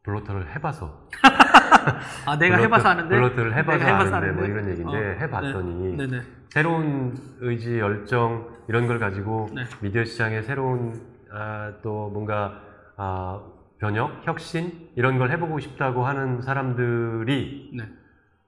블로터를 0.05 0.55
해봐서 0.55 1.09
아 2.27 2.38
내가 2.38 2.57
블로터- 2.57 2.62
해봐서 2.64 2.88
아는데 2.90 3.14
블로터를 3.17 3.57
해봐서 3.57 4.14
아는데 4.17 4.33
뭐. 4.33 4.45
이런 4.45 4.69
얘기인데 4.71 4.97
어, 4.97 5.17
해봤더니 5.21 5.97
네. 5.97 6.07
네네 6.07 6.23
새로운 6.51 7.17
의지, 7.40 7.79
열정 7.81 8.49
이런 8.69 8.87
걸 8.87 9.01
가지고 9.01 9.49
네. 9.53 9.64
미디어 9.81 10.05
시장에 10.05 10.43
새로운 10.43 11.01
아, 11.33 11.73
또 11.83 12.11
뭔가 12.11 12.61
아, 12.97 13.40
변혁, 13.85 14.27
혁신 14.27 14.88
이런 14.97 15.18
걸 15.18 15.31
해보고 15.31 15.61
싶다고 15.61 16.07
하는 16.07 16.40
사람들이 16.40 17.73
네. 17.75 17.85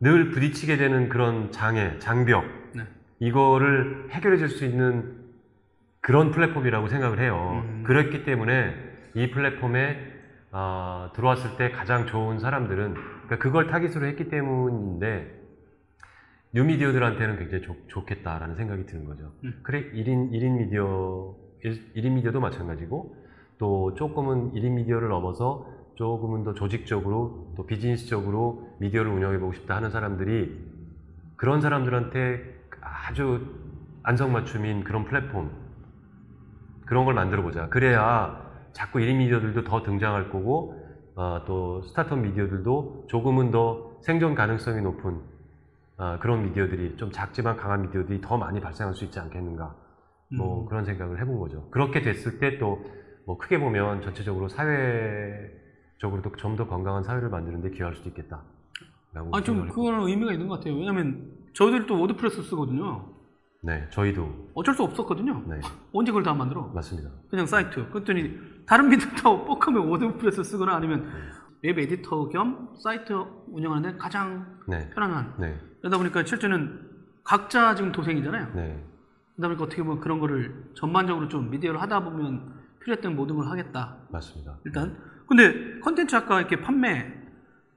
늘 0.00 0.30
부딪히게 0.30 0.78
되는 0.78 1.10
그런 1.10 1.52
장애, 1.52 1.98
장벽 1.98 2.42
네. 2.74 2.84
이거를 3.18 4.06
해결해 4.12 4.38
줄 4.38 4.48
수 4.48 4.64
있는 4.64 5.14
그런 6.00 6.30
플랫폼이라고 6.30 6.88
생각을 6.88 7.20
해요. 7.20 7.62
음. 7.66 7.82
그렇기 7.84 8.24
때문에 8.24 8.74
이 9.12 9.30
플랫폼에 9.30 9.98
아, 10.52 11.10
들어왔을 11.14 11.58
때 11.58 11.70
가장 11.70 12.06
좋은 12.06 12.38
사람들은 12.38 12.94
그러니까 12.94 13.36
그걸 13.36 13.66
타깃으로 13.66 14.06
했기 14.06 14.30
때문인데 14.30 15.38
뉴미디어들한테는 16.54 17.38
굉장히 17.38 17.62
좋, 17.62 17.76
좋겠다라는 17.88 18.54
생각이 18.54 18.86
드는 18.86 19.04
거죠. 19.04 19.34
음. 19.44 19.60
그래 19.62 19.82
1인 19.92 20.30
1인 20.30 20.58
미디어 20.60 21.34
1, 21.62 22.06
인 22.06 22.14
미디어도 22.14 22.40
마찬가지고 22.40 23.25
또 23.58 23.94
조금은 23.94 24.52
1인 24.52 24.72
미디어를 24.72 25.08
넘어서 25.08 25.66
조금은 25.94 26.44
더 26.44 26.52
조직적으로 26.54 27.54
또 27.56 27.66
비즈니스적으로 27.66 28.68
미디어를 28.80 29.10
운영해 29.10 29.38
보고 29.38 29.52
싶다 29.52 29.76
하는 29.76 29.90
사람들이 29.90 30.76
그런 31.36 31.60
사람들한테 31.60 32.54
아주 32.80 33.40
안성맞춤인 34.02 34.84
그런 34.84 35.04
플랫폼 35.04 35.50
그런 36.84 37.04
걸 37.04 37.14
만들어 37.14 37.42
보자. 37.42 37.68
그래야 37.68 38.44
자꾸 38.72 38.98
1인 38.98 39.16
미디어들도 39.16 39.64
더 39.64 39.82
등장할 39.82 40.30
거고 40.30 40.82
어, 41.14 41.42
또 41.46 41.82
스타트업 41.82 42.20
미디어들도 42.20 43.06
조금은 43.08 43.50
더 43.50 43.96
생존 44.02 44.34
가능성이 44.34 44.82
높은 44.82 45.18
어, 45.96 46.18
그런 46.20 46.42
미디어들이 46.44 46.98
좀 46.98 47.10
작지만 47.10 47.56
강한 47.56 47.82
미디어들이 47.82 48.20
더 48.20 48.36
많이 48.36 48.60
발생할 48.60 48.94
수 48.94 49.04
있지 49.04 49.18
않겠는가. 49.18 49.74
뭐 50.36 50.64
음. 50.64 50.66
그런 50.66 50.84
생각을 50.84 51.20
해본 51.20 51.38
거죠. 51.38 51.70
그렇게 51.70 52.02
됐을 52.02 52.38
때 52.38 52.58
또 52.58 52.84
뭐 53.26 53.36
크게 53.36 53.58
보면 53.58 54.02
전체적으로 54.02 54.48
사회적으로도 54.48 56.32
좀 56.36 56.56
더 56.56 56.66
건강한 56.66 57.02
사회를 57.02 57.28
만드는데 57.28 57.70
기여할 57.70 57.94
수도 57.94 58.08
있겠다. 58.08 58.42
아좀 59.32 59.56
생각을 59.56 59.68
그거는 59.72 60.00
의미가 60.08 60.32
있는 60.32 60.46
것 60.48 60.58
같아요. 60.58 60.74
왜냐면 60.76 61.32
저희들도 61.54 62.00
워드프레스 62.00 62.42
쓰거든요. 62.42 63.12
네, 63.62 63.86
저희도 63.90 64.50
어쩔 64.54 64.74
수 64.74 64.82
없었거든요. 64.84 65.42
네 65.48 65.60
언제 65.92 66.12
그걸 66.12 66.22
다 66.22 66.32
만들어? 66.34 66.70
맞습니다. 66.74 67.10
그냥 67.28 67.46
사이트. 67.46 67.88
그랬더니 67.90 68.38
다른 68.66 68.88
미디어 68.88 69.44
뻑하면 69.44 69.88
워드프레스 69.88 70.44
쓰거나 70.44 70.76
아니면 70.76 71.10
웹 71.62 71.78
에디터 71.78 72.28
겸 72.28 72.74
사이트 72.82 73.12
운영하는데 73.48 73.96
가장 73.98 74.58
네, 74.68 74.88
편안한. 74.90 75.34
네, 75.40 75.58
그러다 75.80 75.96
보니까 75.98 76.24
실제는 76.24 76.78
각자 77.24 77.74
지금 77.74 77.90
도생이잖아요. 77.90 78.52
네, 78.54 78.84
그러다 79.34 79.48
보니까 79.48 79.64
어떻게 79.64 79.82
보면 79.82 80.00
그런 80.00 80.20
거를 80.20 80.70
전반적으로 80.74 81.26
좀 81.28 81.50
미디어를 81.50 81.80
하다 81.80 82.04
보면 82.04 82.54
필요했던 82.86 83.16
모든 83.16 83.34
걸 83.36 83.48
하겠다. 83.48 83.96
맞습니다. 84.10 84.58
일단. 84.64 84.96
근데 85.26 85.80
컨텐츠 85.80 86.14
아까 86.14 86.38
이렇게 86.38 86.60
판매 86.60 87.12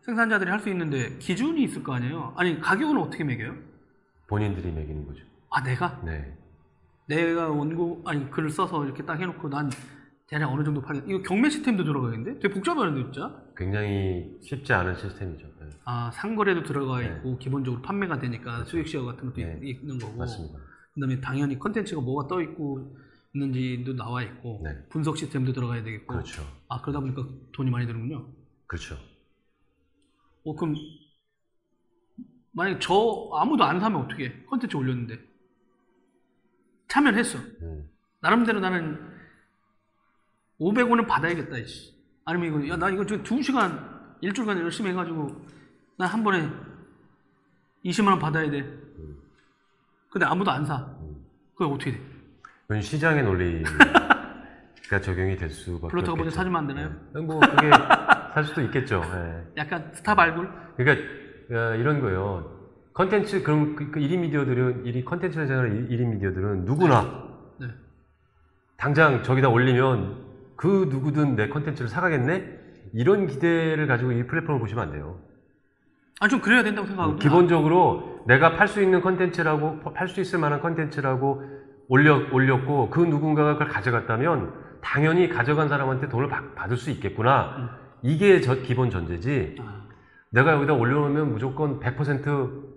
생산자들이 0.02 0.50
할 0.52 0.60
수 0.60 0.70
있는데 0.70 1.18
기준이 1.18 1.64
있을 1.64 1.82
거 1.84 1.94
아니에요? 1.94 2.34
아니 2.38 2.60
가격은 2.62 2.96
어떻게 2.98 3.24
매겨요? 3.24 3.56
본인들이 4.28 4.72
매기는 4.72 5.06
거죠. 5.08 5.24
아 5.50 5.64
내가 5.64 6.00
네, 6.06 6.38
내가 7.08 7.50
원고 7.50 8.04
아니 8.06 8.30
글을 8.30 8.52
써서 8.52 8.86
이렇게 8.86 9.04
딱 9.04 9.20
해놓고 9.20 9.50
난 9.50 9.72
대략 10.28 10.52
어느 10.52 10.64
정도 10.64 10.80
팔겠다. 10.82 11.08
이거 11.10 11.24
경매 11.24 11.50
시스템도 11.50 11.84
들어가겠는데? 11.84 12.40
되게 12.40 12.54
복잡하는데 12.54 13.02
진짜? 13.12 13.36
굉장히 13.58 14.38
쉽지 14.42 14.72
않은 14.74 14.96
시스템이죠. 14.96 15.48
네, 15.60 15.70
아 15.86 16.12
상거래도 16.14 16.62
들어가 16.62 17.00
네. 17.00 17.08
있고 17.08 17.40
기본적으로 17.40 17.82
판매가 17.82 18.20
되니까 18.20 18.64
수익 18.66 18.88
share 18.88 19.04
같은 19.06 19.26
것도 19.26 19.42
네. 19.42 19.60
있- 19.64 19.82
있는 19.82 19.98
거고. 19.98 20.16
맞습니다. 20.18 20.60
그다음에 20.94 21.20
당연히 21.20 21.58
컨텐츠가 21.58 22.00
뭐가 22.02 22.28
떠 22.28 22.42
있고 22.42 22.96
있는지도 23.34 23.94
나와 23.96 24.24
있고 24.24 24.62
네. 24.64 24.76
분석 24.90 25.18
시스템도 25.18 25.54
들어가야 25.54 25.84
되겠고. 25.84 26.14
그렇죠, 26.14 26.42
아 26.68 26.82
그러다 26.82 27.00
보니까 27.00 27.24
돈이 27.54 27.70
많이 27.70 27.86
드는군요. 27.86 28.28
그렇죠. 28.68 28.98
어 30.46 30.56
그럼 30.56 30.76
만약에 32.52 32.80
저 32.80 33.30
아무도 33.34 33.64
안 33.64 33.80
사면 33.80 34.02
어떻게 34.02 34.26
해? 34.26 34.44
컨텐츠 34.46 34.76
올렸는데 34.76 35.20
참여를 36.88 37.20
했어. 37.20 37.38
음, 37.62 37.90
나름대로 38.22 38.60
나는 38.60 39.18
500원은 40.60 41.08
받아야겠다. 41.08 41.58
이씨. 41.60 41.96
아니면 42.26 42.64
이거 42.64 42.68
야나 42.74 42.90
이거 42.90 43.06
지금 43.06 43.24
2시간 43.24 44.18
일주일간 44.22 44.60
열심히 44.60 44.90
해가지고 44.92 45.46
나 45.98 46.08
한 46.08 46.24
번에 46.24 46.50
20만 47.86 48.08
원 48.10 48.20
받아야 48.20 48.50
돼. 48.50 48.62
근데 50.10 50.26
아무도 50.26 50.50
안 50.50 50.66
사. 50.66 50.98
그럼 51.56 51.74
어떻게 51.74 51.92
돼? 51.92 52.09
이건 52.70 52.82
시장의 52.84 53.24
논리가 53.24 55.02
적용이 55.02 55.36
될 55.38 55.50
수밖에 55.50 55.88
블로터가 55.90 56.18
먼저. 56.18 56.30
사주면 56.30 56.60
안 56.62 56.68
되나요? 56.68 56.92
네. 57.16 57.20
뭐 57.20 57.40
그게 57.40 57.72
살 58.36 58.44
수도 58.44 58.62
있겠죠. 58.62 59.02
예. 59.12 59.44
약간 59.58 59.90
스타 59.92 60.14
발굴? 60.14 60.48
그러니까 60.78 61.04
어, 61.52 61.76
이런 61.76 62.00
거예요. 62.00 62.60
컨텐츠 62.94 63.42
그럼 63.42 63.76
그, 63.76 63.90
그 63.90 64.00
1인 64.00 64.20
미디어들은 64.20 64.84
1인 64.84 65.04
컨텐츠를 65.04 65.48
생각하는 65.48 65.90
1인 65.90 66.10
미디어들은 66.14 66.66
누구나 66.66 67.24
네. 67.60 67.68
당장 68.78 69.24
저기다 69.24 69.50
올리면 69.50 70.26
그 70.56 70.88
누구든 70.92 71.36
내 71.36 71.50
컨텐츠를 71.50 71.90
사가겠네? 71.90 72.60
이런 72.94 73.26
기대를 73.26 73.88
가지고 73.88 74.12
이 74.12 74.28
플랫폼을 74.28 74.60
보시면 74.60 74.84
안 74.84 74.92
돼요. 74.92 75.20
아, 76.20 76.28
좀 76.28 76.40
그래야 76.42 76.62
된다고 76.62 76.86
생각하거든요. 76.86 77.20
기본적으로 77.20 78.24
내가 78.28 78.56
팔 78.58 78.68
수 78.68 78.84
있는 78.84 79.02
컨텐츠라고, 79.02 79.94
팔 79.94 80.08
수 80.10 80.20
있을 80.20 80.38
만한 80.38 80.60
컨텐츠라고 80.60 81.59
올려, 81.90 82.22
올렸고 82.32 82.90
그 82.92 83.02
누군가가 83.02 83.54
그걸 83.54 83.68
가져갔다면 83.68 84.54
당연히 84.82 85.28
가져간 85.28 85.68
사람한테 85.68 86.08
돈을 86.08 86.30
받, 86.30 86.56
받을 86.56 86.78
수 86.78 86.92
있겠구나. 86.92 87.56
음. 87.58 87.70
이게 88.04 88.40
저 88.40 88.56
기본 88.62 88.90
전제지. 88.90 89.58
아, 89.60 89.84
내가 90.30 90.54
여기다 90.54 90.74
올려놓으면 90.74 91.34
무조건 91.34 91.80
100% 91.80 92.70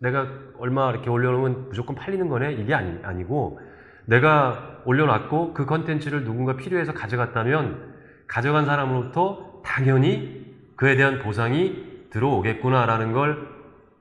내가 0.00 0.26
얼마 0.58 0.90
이렇게 0.90 1.08
올려놓으면 1.08 1.68
무조건 1.68 1.96
팔리는 1.96 2.28
거네? 2.28 2.54
이게 2.54 2.74
아니, 2.74 3.02
아니고 3.02 3.60
내가 4.04 4.82
올려놨고 4.84 5.54
그 5.54 5.64
컨텐츠를 5.64 6.24
누군가 6.24 6.56
필요해서 6.56 6.92
가져갔다면 6.92 7.94
가져간 8.26 8.66
사람으로부터 8.66 9.62
당연히 9.64 10.44
그에 10.76 10.96
대한 10.96 11.20
보상이 11.20 12.08
들어오겠구나라는 12.10 13.12
걸 13.12 13.48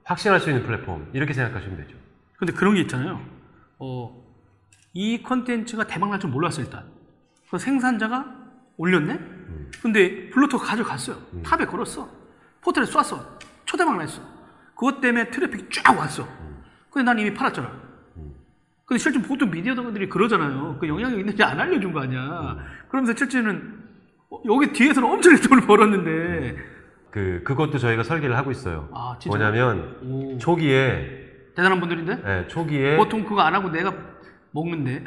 확신할 0.03 0.39
수 0.39 0.49
있는 0.49 0.65
플랫폼 0.65 1.07
이렇게 1.13 1.33
생각하시면 1.33 1.77
되죠. 1.77 1.95
근데 2.37 2.51
그런 2.51 2.73
게 2.73 2.81
있잖아요. 2.81 3.19
어, 3.79 4.24
이 4.95 5.21
컨텐츠가 5.21 5.85
대박 5.87 6.09
날 6.09 6.19
줄 6.19 6.29
몰랐어, 6.29 6.61
일단. 6.61 6.83
그 7.51 7.57
생산자가 7.59 8.25
올렸네? 8.77 9.19
근데 9.81 10.29
블로터가 10.29 10.65
가져갔어요. 10.65 11.17
탑에 11.43 11.65
걸었어. 11.65 12.09
포털에 12.61 12.85
쐈어. 12.85 13.03
초대박 13.65 13.97
났어. 13.97 14.21
그것 14.73 14.99
때문에 15.01 15.29
트래픽이 15.29 15.67
쫙 15.71 15.97
왔어. 15.97 16.27
근데 16.89 17.03
난 17.05 17.19
이미 17.19 17.33
팔았잖아. 17.33 17.69
근데 18.85 18.99
실제 18.99 19.21
보통 19.21 19.49
미디어들이 19.51 20.07
그러잖아요. 20.09 20.77
그 20.79 20.87
영향이 20.87 21.19
있는지 21.19 21.43
안 21.43 21.59
알려준 21.59 21.91
거 21.91 22.01
아니야. 22.01 22.57
그러면서 22.87 23.13
실제는 23.17 23.83
어, 24.29 24.39
여기 24.45 24.71
뒤에서는 24.71 25.07
엄청난 25.09 25.41
돈을 25.41 25.65
벌었는데. 25.67 26.57
그 27.11 27.41
그것도 27.43 27.77
저희가 27.79 28.03
설계를 28.03 28.37
하고 28.37 28.51
있어요. 28.51 28.89
아, 28.93 29.15
진짜. 29.19 29.37
뭐냐면 29.37 29.97
오, 30.03 30.37
초기에 30.37 31.51
대단한 31.55 31.79
분들인데? 31.79 32.21
예, 32.25 32.47
초기에 32.47 32.97
보통 32.97 33.23
그거 33.25 33.41
안 33.41 33.55
하고 33.55 33.69
내가 33.69 33.93
먹는데. 34.55 35.03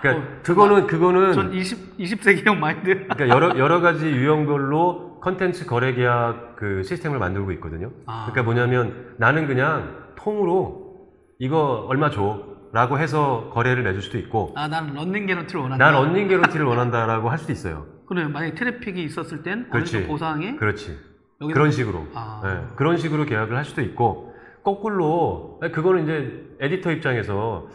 그러니까 0.00 0.22
어, 0.22 0.38
그거는 0.42 0.86
그거는 0.86 1.32
전 1.34 1.52
20, 1.52 1.98
20세기형 1.98 2.56
마인드. 2.56 3.06
그러니까 3.06 3.28
여러 3.28 3.58
여러 3.58 3.80
가지 3.80 4.06
유형별로 4.06 5.20
컨텐츠 5.20 5.66
거래 5.66 5.94
계약 5.94 6.56
그 6.56 6.82
시스템을 6.82 7.18
만들고 7.18 7.52
있거든요. 7.52 7.90
아. 8.06 8.26
그러니까 8.30 8.42
뭐냐면 8.42 9.14
나는 9.18 9.46
그냥 9.46 10.04
통으로 10.16 11.08
이거 11.38 11.86
얼마 11.88 12.10
줘 12.10 12.42
라고 12.72 12.98
해서 12.98 13.50
거래를 13.52 13.82
맺을 13.84 14.02
수도 14.02 14.18
있고 14.18 14.52
아, 14.56 14.66
나는 14.66 14.94
런닝 14.94 15.26
개런티를 15.26 15.60
원한다. 15.60 15.84
난 15.84 15.94
런닝 15.94 16.28
개런티를 16.28 16.66
원한다라고 16.66 17.30
할 17.30 17.38
수도 17.38 17.52
있어요. 17.52 17.86
그래, 18.06 18.26
만약에 18.26 18.54
트래픽이 18.54 19.02
있었을 19.04 19.42
땐 19.42 19.60
어느 19.60 19.70
그렇지. 19.70 19.92
정도 19.92 20.08
보상에 20.08 20.56
그렇지. 20.56 20.98
그런 21.52 21.70
식으로. 21.70 22.06
아. 22.14 22.42
예, 22.44 22.76
그런 22.76 22.96
식으로 22.96 23.24
계약을 23.24 23.56
할 23.56 23.64
수도 23.64 23.82
있고, 23.82 24.34
거꾸로, 24.62 25.60
그거는 25.72 26.04
이제 26.04 26.56
에디터 26.60 26.92
입장에서, 26.92 27.68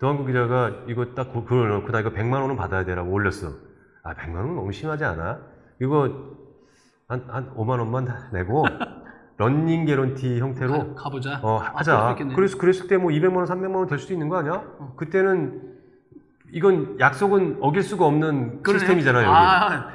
도안구 0.00 0.26
기자가 0.26 0.70
이거 0.88 1.06
딱 1.14 1.32
그- 1.32 1.44
그걸 1.44 1.68
넣고 1.68 1.92
나 1.92 2.00
이거 2.00 2.10
100만 2.10 2.40
원은 2.40 2.56
받아야 2.56 2.84
돼라고 2.84 3.10
올렸어. 3.12 3.48
아, 4.02 4.14
100만 4.14 4.36
원은 4.36 4.56
너무 4.56 4.72
심하지 4.72 5.04
않아? 5.04 5.38
이거 5.80 6.08
한, 7.06 7.24
한 7.28 7.54
5만 7.54 7.78
원만 7.80 8.06
다 8.06 8.28
내고, 8.32 8.64
런닝 9.36 9.84
개런티 9.84 10.38
형태로, 10.38 10.94
가, 10.94 11.10
보자 11.10 11.38
어, 11.42 11.58
수 11.58 11.64
하자. 11.76 12.10
있겠네. 12.12 12.34
그래서, 12.34 12.56
그랬을 12.56 12.86
때 12.88 12.96
뭐 12.96 13.10
200만 13.10 13.36
원, 13.36 13.44
300만 13.46 13.74
원 13.76 13.86
될 13.88 13.98
수도 13.98 14.12
있는 14.14 14.28
거 14.28 14.36
아니야? 14.38 14.62
어. 14.78 14.94
그때는, 14.96 15.60
이건 16.52 16.98
약속은 16.98 17.58
어길 17.60 17.82
수가 17.82 18.06
없는 18.06 18.62
그러네. 18.62 18.78
시스템이잖아요, 18.80 19.24
여기. 19.24 19.34
아, 19.34 19.88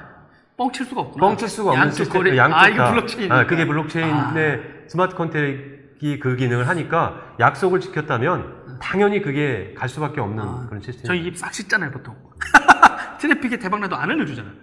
뻥칠 0.57 0.85
수가 0.85 1.01
없구나. 1.01 1.27
뻥칠 1.27 1.47
수가 1.47 1.71
없는 1.71 1.83
양쪽 1.85 1.97
시스템, 1.97 2.23
거래. 2.23 2.37
양쪽 2.37 2.57
아, 2.57 2.73
다. 2.73 2.91
블록체인. 2.91 3.31
아, 3.31 3.45
그게 3.47 3.65
블록체인의 3.67 4.83
smart 4.87 5.15
contract이 5.15 5.74
그 6.19 6.35
기능을 6.35 6.67
하니까 6.67 7.35
약속을 7.39 7.79
지켰다면 7.79 8.77
당연히 8.81 9.21
그게 9.21 9.73
갈 9.77 9.87
수밖에 9.89 10.21
없는 10.21 10.43
아, 10.43 10.65
그런 10.67 10.81
시스템. 10.81 11.05
저희 11.07 11.25
입 11.25 11.37
싹 11.37 11.53
씻잖아요, 11.53 11.91
보통. 11.91 12.15
트래픽이 13.19 13.57
대박나도 13.59 13.95
안 13.95 14.11
알려주잖아요. 14.11 14.53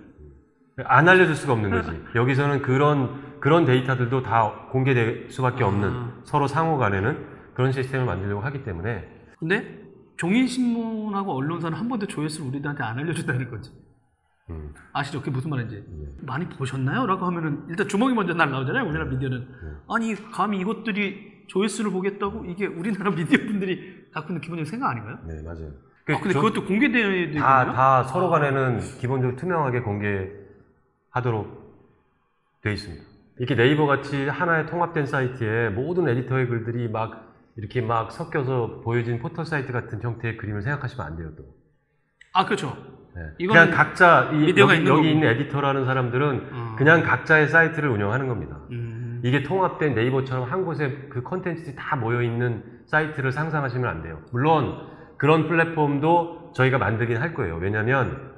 안 0.85 1.09
알려줄 1.09 1.35
수가 1.35 1.53
없는 1.55 1.71
거지. 1.71 2.03
여기서는 2.15 2.63
그런 2.63 3.39
그런 3.41 3.65
데이터들도 3.65 4.23
다 4.23 4.69
공개될 4.71 5.29
수밖에 5.31 5.65
없는 5.65 5.89
아. 5.91 6.13
서로 6.25 6.47
상호 6.47 6.79
간에는 6.79 7.27
그런 7.55 7.73
시스템을 7.73 8.07
만들려고 8.07 8.41
하기 8.43 8.63
때문에 8.65 9.09
근데 9.39 9.81
종이신문하고 10.17 11.33
언론사는 11.35 11.77
한 11.77 11.89
번도 11.89 12.07
조회수를 12.07 12.49
우리들한테 12.49 12.83
안 12.85 12.99
알려준다는 12.99 13.51
거지. 13.51 13.71
음, 14.51 14.75
아시죠? 14.93 15.21
그게 15.21 15.31
무슨 15.31 15.51
말인지. 15.51 15.85
많이 16.21 16.49
보셨나요? 16.49 17.07
라고 17.07 17.27
하면은 17.27 17.65
일단 17.69 17.89
주먹이 17.89 18.15
먼저 18.15 18.35
날라오잖아요. 18.35 18.85
우리나라 18.85 19.05
미디어는. 19.07 19.49
아니, 19.89 20.15
감히 20.33 20.59
이것들이 20.61 21.45
조회수를 21.47 21.91
보겠다고? 21.91 22.45
이게 22.47 22.67
우리나라 22.67 23.11
미디어 23.15 23.39
분들이 23.39 24.07
갖고 24.13 24.31
있는 24.31 24.41
기본적인 24.41 24.65
생각 24.71 24.91
아닌가요? 24.91 25.19
네 25.27 25.43
맞아요. 25.43 25.71
아, 26.09 26.19
근데 26.21 26.33
저- 26.33 26.41
그것도 26.41 26.65
공개되어야 26.67 27.11
되거든요? 27.29 27.41
다, 27.41 27.73
다 27.73 28.05
서로 28.05 28.29
간에는 28.31 28.81
기본적으로 29.01 29.37
투명하게 29.37 29.81
공개하도록 29.81 31.63
돼 32.63 32.73
있습니다. 32.73 33.05
이렇게 33.39 33.55
네이버 33.55 33.87
같이 33.87 34.27
하나의 34.29 34.67
통합된 34.67 35.07
사이트에 35.07 35.71
모든 35.71 36.09
에디터의 36.09 36.49
글들이 36.49 36.89
막 36.89 37.33
이렇게 37.57 37.81
막 37.81 38.11
섞여서 38.11 38.81
보여진 38.83 39.21
포털 39.21 39.47
사이트 39.47 39.73
같은 39.73 40.03
형태의 40.03 40.37
그림을 40.37 40.63
생각하시면 40.63 41.07
안 41.07 41.17
돼요, 41.17 41.31
또. 41.37 41.45
아, 42.35 42.45
그렇죠. 42.45 42.77
네. 43.15 43.47
그냥 43.47 43.71
각자, 43.71 44.31
이, 44.33 44.55
여기, 44.57 44.77
있는 44.77 44.87
여기. 44.87 45.11
있는 45.11 45.29
에디터라는 45.29 45.85
사람들은 45.85 46.49
어. 46.53 46.75
그냥 46.79 47.03
각자의 47.03 47.49
사이트를 47.49 47.91
운영하는 47.91 48.27
겁니다. 48.27 48.59
음, 48.71 49.21
이게 49.23 49.43
통합된 49.43 49.95
네이버처럼 49.95 50.51
한 50.51 50.65
곳에 50.65 51.07
그 51.11 51.23
컨텐츠들이 51.23 51.77
다 51.77 51.97
모여 51.97 52.23
있는 52.23 52.63
사이트를 52.87 53.33
상상하시면 53.33 53.89
안 53.89 54.03
돼요. 54.03 54.21
물론 54.33 54.77
그런 55.19 55.47
플랫폼도 55.47 56.53
저희가 56.55 56.79
만들긴 56.79 57.19
할 57.19 57.35
거예요. 57.35 57.57
왜냐면 57.57 58.33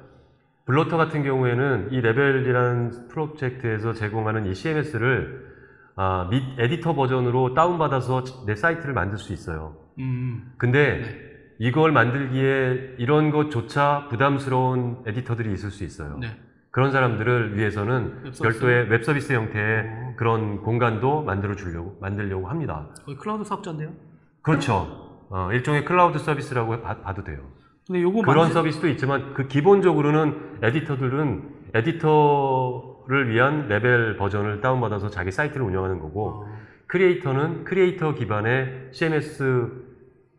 블로터 0.65 0.97
같은 0.97 1.23
경우에는 1.23 1.89
이 1.91 2.01
레벨이라는 2.01 3.07
프로젝트에서 3.09 3.93
제공하는 3.93 4.45
이 4.45 4.53
CMS를 4.53 5.55
아, 5.95 6.27
및 6.29 6.43
에디터 6.59 6.93
버전으로 6.95 7.53
다운받아서 7.53 8.45
내 8.45 8.55
사이트를 8.55 8.93
만들 8.93 9.17
수 9.17 9.31
있어요. 9.31 9.77
음, 9.97 10.51
근데 10.57 10.99
네. 11.01 11.24
이걸 11.57 11.91
만들기에 11.91 12.95
이런 12.97 13.31
것조차 13.31 14.07
부담스러운 14.09 14.97
에디터들이 15.05 15.51
있을 15.53 15.71
수 15.71 15.83
있어요. 15.83 16.17
네. 16.19 16.27
그런 16.71 16.91
사람들을 16.91 17.55
위해서는 17.57 18.23
웹서비스? 18.25 18.41
별도의 18.59 18.89
웹 18.89 19.03
서비스 19.05 19.31
형태의 19.31 19.79
어. 19.87 20.13
그런 20.17 20.61
공간도 20.61 21.23
만들어 21.23 21.55
주려고 21.55 21.97
만들려고 22.01 22.47
합니다. 22.49 22.89
거의 23.05 23.17
클라우드 23.17 23.45
사업자인데요. 23.45 23.93
그렇죠. 24.41 25.25
어, 25.29 25.49
일종의 25.53 25.85
클라우드 25.85 26.19
서비스라고 26.19 26.81
봐, 26.81 26.97
봐도 27.01 27.23
돼요. 27.23 27.39
근데 27.87 28.01
요거 28.01 28.21
그런 28.23 28.35
만들- 28.47 28.53
서비스도 28.53 28.87
있지만 28.89 29.33
그 29.33 29.47
기본적으로는 29.47 30.59
에디터들은 30.63 31.43
에디터를 31.75 33.29
위한 33.29 33.67
레벨 33.69 34.17
버전을 34.17 34.59
다운받아서 34.61 35.09
자기 35.09 35.31
사이트를 35.31 35.65
운영하는 35.65 35.99
거고 35.99 36.27
어, 36.29 36.45
크리에이터는 36.87 37.63
크리에이터 37.63 38.13
기반의 38.15 38.89
CMS 38.91 39.71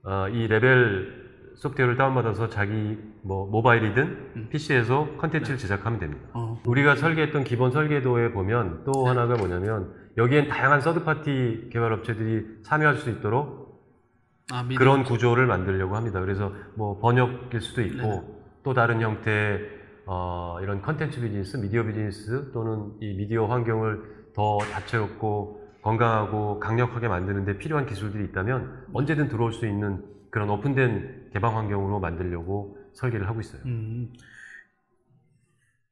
어, 0.07 0.29
이 0.29 0.47
레벨 0.47 1.27
소프트웨어를 1.57 1.97
다운받아서 1.97 2.49
자기 2.49 2.97
뭐 3.23 3.47
모바일이든 3.47 4.03
음. 4.37 4.49
PC에서 4.51 5.17
컨텐츠를 5.19 5.59
제작하면 5.59 5.99
됩니다. 5.99 6.23
어, 6.33 6.63
우리가 6.65 6.95
설계했던 6.95 7.43
기본 7.43 7.73
설계도에 7.73 8.31
보면 8.31 8.85
또 8.85 9.07
하나가 9.07 9.35
뭐냐면 9.35 9.93
여기엔 10.17 10.49
다양한 10.49 10.81
third 10.81 11.26
party 11.26 11.71
개발 11.73 11.93
업체들이 11.93 12.63
참여할 12.63 12.97
수 12.97 13.11
있도록 13.11 13.67
아. 14.53 14.65
그런 14.79 15.03
구조를 15.03 15.47
만들려고 15.47 15.97
합니다. 15.97 16.21
그래서 16.21 16.53
뭐 16.77 17.01
번역일 17.01 17.61
수도 17.61 17.83
있고 17.83 18.03
네네. 18.03 18.23
또 18.63 18.75
다른 18.75 19.01
형태의 19.01 19.61
어, 20.07 20.59
이런 20.63 20.83
컨텐츠 20.83 21.21
비즈니스, 21.21 21.57
미디어 21.57 21.83
비즈니스 21.85 22.53
또는 22.53 22.93
이 23.01 23.13
미디어 23.15 23.47
환경을 23.47 24.31
더 24.37 24.59
다채롭고 24.59 25.66
건강하고 25.87 26.59
강력하게 26.59 27.07
만드는데 27.07 27.59
필요한 27.59 27.87
기술들이 27.87 28.25
있다면 28.25 28.87
언제든 28.93 29.29
들어올 29.29 29.53
수 29.53 29.69
있는 29.69 30.05
그런 30.31 30.51
오픈된 30.51 31.31
개방 31.33 31.57
환경으로 31.57 32.01
만들려고 32.01 32.77
설계를 32.95 33.29
하고 33.29 33.39
있어요. 33.39 33.63
음. 33.67 34.13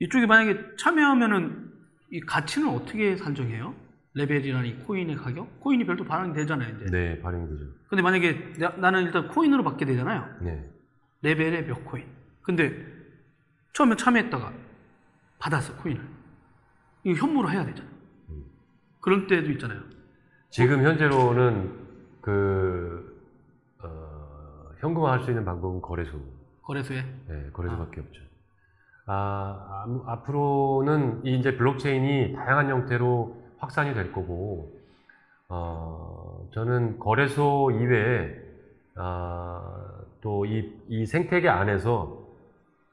이쪽에 0.01 0.26
만약에 0.26 0.59
참여하면은 0.78 1.72
이 2.11 2.20
가치는 2.20 2.68
어떻게 2.70 3.16
산정해요? 3.16 3.72
레벨이라는 4.14 4.68
이 4.68 4.74
코인의 4.78 5.14
가격? 5.14 5.61
코인이 5.61 5.86
별도 5.86 6.05
발행이 6.05 6.34
되잖아요, 6.34 6.74
이제. 6.74 6.86
네, 6.90 7.20
발행이 7.20 7.49
되죠. 7.49 7.64
근데 7.88 8.03
만약에 8.03 8.53
나, 8.78 8.90
는 8.90 9.05
일단 9.05 9.28
코인으로 9.28 9.62
받게 9.62 9.84
되잖아요. 9.84 10.28
네. 10.40 10.68
레벨에 11.22 11.66
몇 11.66 11.84
코인. 11.84 12.05
근데 12.42 12.84
처음에 13.72 13.95
참여했다가 13.95 14.53
받았어, 15.38 15.76
코인을. 15.76 16.05
이거 17.05 17.26
현물로 17.26 17.51
해야 17.51 17.64
되잖아요. 17.64 17.93
그런 19.05 19.26
때도 19.26 19.50
있잖아요. 19.50 19.80
지금 20.48 20.82
현재로는 20.82 21.70
그 22.22 23.22
어, 23.82 24.70
현금화할 24.78 25.20
수 25.24 25.30
있는 25.30 25.44
방법은 25.44 25.82
거래소. 25.82 26.18
거래소에. 26.62 27.05
네, 27.28 27.50
거래소밖에 27.52 28.00
없죠. 28.00 28.22
아, 29.05 29.84
앞으로는 30.07 31.26
이 31.26 31.38
이제 31.38 31.55
블록체인이 31.55 32.32
다양한 32.32 32.70
형태로 32.70 33.36
확산이 33.59 33.92
될 33.92 34.11
거고, 34.11 34.72
어, 35.50 36.48
저는 36.55 36.98
거래소 36.98 37.72
이외에, 37.72 38.34
아, 38.94 40.00
또 40.22 40.46
이, 40.46 40.72
이 40.88 41.05
생태계 41.05 41.46
안에서 41.50 42.26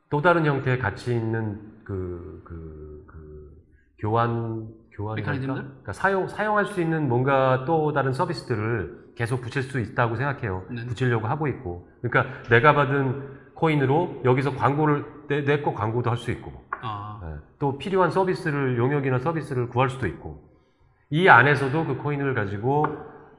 또 0.10 0.22
다른 0.22 0.46
형태의 0.46 0.78
가치 0.80 1.16
있는 1.16 1.62
그, 1.86 2.42
그, 2.44 3.06
그, 3.08 3.58
교환, 4.00 4.81
교환. 4.92 5.16
메커니즘들? 5.16 5.54
그러니까 5.64 5.94
사용, 5.94 6.28
사용할 6.28 6.66
수 6.66 6.82
있는 6.82 7.08
뭔가 7.08 7.64
또 7.66 7.94
다른 7.94 8.14
서비스들을 8.14 9.12
계속 9.16 9.42
붙일 9.42 9.64
수 9.64 9.80
있다고 9.80 10.16
생각해요. 10.16 10.66
네. 10.70 10.86
붙이려고 10.86 11.28
하고 11.28 11.48
있고. 11.48 11.88
그러니까 12.02 12.42
내가 12.50 12.74
받은 12.74 13.40
코인으로 13.56 14.22
여기서 14.26 14.56
광고를, 14.56 15.06
내, 15.28 15.44
내 15.44 15.62
거 15.62 15.74
광고도 15.74 16.10
할 16.10 16.18
수 16.18 16.32
있고. 16.32 16.52
아, 16.82 17.22
예, 17.24 17.36
또 17.60 17.78
필요한 17.78 18.10
서비스를, 18.10 18.78
용역이나 18.78 19.20
서비스를 19.20 19.70
구할 19.70 19.90
수도 19.90 20.08
있고. 20.08 20.50
이 21.12 21.28
안에서도 21.28 21.86
그 21.86 21.98
코인을 21.98 22.34
가지고 22.34 22.86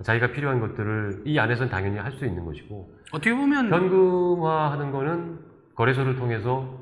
자기가 0.03 0.29
필요한 0.33 0.61
것들을 0.61 1.23
이 1.27 1.39
안에서는 1.39 1.71
당연히 1.71 1.99
할 1.99 2.13
수 2.13 2.25
있는 2.27 2.45
것이고. 2.45 2.93
어떻게 3.13 3.35
보면 3.35 3.71
현금화하는 3.73 4.91
거는 4.93 5.39
거래소를 5.75 6.17
통해서 6.17 6.79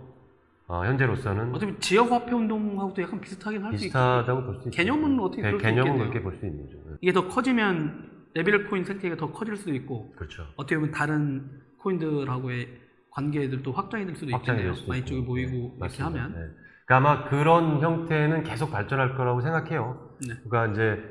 어, 0.71 0.85
현재로서는 0.85 1.53
어차피 1.53 1.77
지역 1.81 2.13
화폐 2.13 2.33
운동하고도 2.33 3.03
약간 3.03 3.21
비슷하긴 3.21 3.61
할 3.65 3.73
수 3.77 3.87
있고 3.87 3.93
비슷하다고 3.99 4.43
볼 4.45 4.55
수 4.63 4.69
있죠. 4.69 4.77
개념은 4.77 5.19
어떻게 5.19 5.43
네, 5.43 5.57
개념은. 5.59 5.99
그렇게 5.99 6.23
볼 6.23 6.37
수 6.39 6.47
있는 6.47 6.65
거죠. 6.65 6.77
네, 6.89 6.95
이게 7.01 7.13
더 7.13 7.27
커지면 7.27 8.09
레벨 8.35 8.69
코인 8.69 8.85
생태계가 8.85 9.17
더 9.17 9.33
커질 9.33 9.57
수도 9.57 9.75
있고 9.75 10.13
그렇죠. 10.15 10.47
어떻게 10.55 10.77
보면 10.77 10.93
다른 10.93 11.51
코인들하고의 11.79 12.69
관계들도 13.11 13.73
확장이 13.73 14.07
될 14.07 14.15
수도 14.15 14.31
확장이 14.31 14.61
있겠네요. 14.61 14.87
많이. 14.87 15.05
쪽에 15.05 15.21
모이고 15.23 15.51
네, 15.81 15.87
이렇게. 15.87 16.03
하면 16.05 16.33
네. 16.35 16.39
그러니까 16.87 16.97
아마 16.97 17.29
그런 17.29 17.81
형태는 17.81 18.45
계속 18.45 18.71
발전할 18.71 19.17
거라고 19.17 19.41
생각해요. 19.41 20.11
네. 20.29 20.35
그러니까 20.49 20.67
이제 20.73 21.03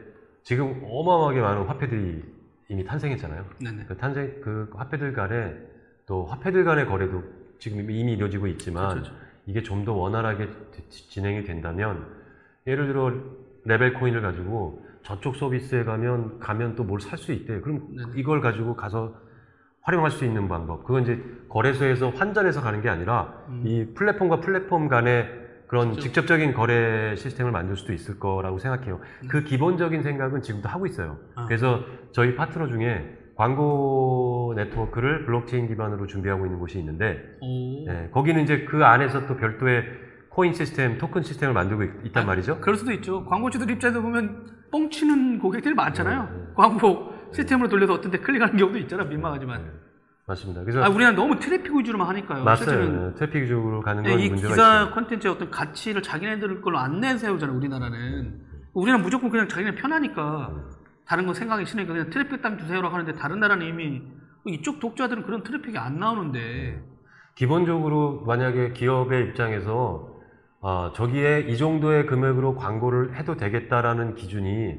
지금 0.44 0.82
어마어마하게 0.90 1.42
많은 1.42 1.64
화폐들이 1.66 2.24
이미 2.70 2.86
탄생했잖아요. 2.86 3.46
네네. 3.62 3.86
그 3.90 3.98
탄생 3.98 4.40
그 4.42 4.70
화폐들 4.74 5.12
간에 5.12 5.54
또 6.06 6.24
화폐들 6.26 6.64
간의 6.64 6.86
거래도 6.86 7.24
지금 7.60 7.80
이미 7.92 8.14
이루어지고 8.14 8.48
있지만 8.48 8.92
그렇죠. 8.92 9.14
이게 9.50 9.64
좀 9.64 9.84
더 9.84 9.94
원활하게 9.94 10.48
지- 10.90 11.10
진행이 11.10 11.44
된다면 11.44 12.06
예를 12.68 12.88
들어 12.88 13.12
레벨 13.66 13.94
코인을 13.96 14.22
가지고 14.22 14.86
저쪽 15.02 15.36
서비스에 15.36 15.84
가면 15.84 16.40
가면 16.40 16.76
또 16.76 16.84
뭘 16.86 17.00
살 17.02 17.18
수 17.18 17.32
있대. 17.34 17.60
그럼. 17.62 17.88
이걸 18.16 18.42
가지고 18.42 18.76
가서 18.76 19.16
활용할 19.82 20.12
수 20.12 20.24
있는 20.26 20.48
방법. 20.48 20.84
그건 20.84 21.04
이제 21.04 21.24
거래소에서 21.50 22.10
환전해서 22.10 22.62
가는 22.62 22.82
게 22.82 22.90
아니라 22.90 23.34
음. 23.48 23.64
이 23.66 23.86
플랫폼과 23.96 24.40
플랫폼 24.42 24.88
간의 24.88 25.28
그런 25.68 25.94
직접. 25.94 26.02
직접적인 26.02 26.54
거래 26.54 27.16
시스템을 27.16 27.52
만들 27.52 27.76
수도 27.76 27.94
있을 27.94 28.20
거라고 28.20 28.60
생각해요. 28.60 29.00
그 29.30 29.44
기본적인 29.44 30.04
생각은 30.04 30.42
지금도 30.44 30.70
하고 30.70 30.86
있어요. 30.86 31.18
음. 31.22 31.34
아. 31.36 31.46
그래서 31.48 31.84
저희 32.12 32.36
파트너 32.36 32.68
중에 32.68 33.18
광고 33.40 34.54
네트워크를 34.58 35.26
블록체인 35.26 35.70
기반으로 35.70 36.08
준비하고 36.08 36.46
있는 36.46 36.60
곳이 36.60 36.78
있는데 36.78 37.24
오. 37.40 37.90
예, 37.90 38.10
거기는 38.12 38.44
이제 38.44 38.66
그 38.66 38.84
안에서 38.84 39.28
또 39.28 39.38
별도의 39.38 39.86
코인 40.28 40.54
시스템, 40.54 40.98
토큰 40.98 41.24
시스템을 41.24 41.54
만들고 41.54 41.84
있, 42.04 42.12
단 42.12 42.26
말이죠. 42.26 42.60
그럴 42.60 42.76
수도 42.76 42.92
있죠. 42.92 43.24
광고주들 43.24 43.70
입장에서 43.72 44.02
보면 44.02 44.46
뻥치는 44.74 45.40
고객들이 45.40 45.74
많잖아요. 45.74 46.24
네, 46.24 46.30
네. 46.38 46.44
광고 46.54 47.14
시스템으로 47.32 47.70
돌려서 47.70 47.94
어떤 47.94 48.12
데 48.12 48.20
클릭하는 48.20 48.58
경우도 48.58 48.78
있잖아. 48.80 49.06
민망하지만. 49.06 49.64
네, 49.64 49.70
맞습니다. 50.28 50.62
그래서 50.64 50.84
아, 50.84 50.90
우리나라 50.90 51.16
너무 51.16 51.40
트래픽 51.40 51.74
위주로만 51.74 52.10
하니까요. 52.10 52.44
맞아요. 52.44 53.12
네, 53.12 53.14
트래픽적으로 53.16 53.80
가는 53.80 54.04
네, 54.04 54.10
건이 54.10 54.28
문제가 54.28 54.50
기사 54.50 54.82
있어요. 54.82 54.94
콘텐츠의 54.94 55.34
어떤 55.34 55.50
가치를 55.50 56.02
자기네들 56.02 56.60
걸로 56.60 56.78
안 56.78 57.00
내세우잖아요, 57.00 57.56
우리나라는. 57.56 58.50
우리나라 58.74 59.02
무조건 59.02 59.30
그냥 59.30 59.48
자기네 59.48 59.76
편하니까 59.76 60.52
다른 61.10 61.26
거 61.26 61.34
생각이 61.34 61.66
싫으니까 61.66 61.92
그냥 61.92 62.10
트래픽 62.12 62.44
땅 62.44 62.60
주세요라고 62.60 62.94
하는데 62.94 63.14
다른 63.14 63.40
나라는 63.40 63.66
이미 63.66 64.04
이쪽 64.46 64.80
독자들은 64.80 65.24
그런 65.24 65.42
트래픽이 65.42 65.76
안 65.76 66.00
나오는데 66.00 66.84
기본적으로 67.34 68.22
만약에 68.28 68.74
기업의 68.74 69.30
입장에서 69.30 70.20
아, 70.62 70.92
저기에 70.94 71.48
이 71.48 71.58
정도의 71.58 72.06
금액으로 72.06 72.56
광고를 72.56 73.16
해도 73.16 73.36
되겠다라는 73.38 74.16
기준이 74.16 74.76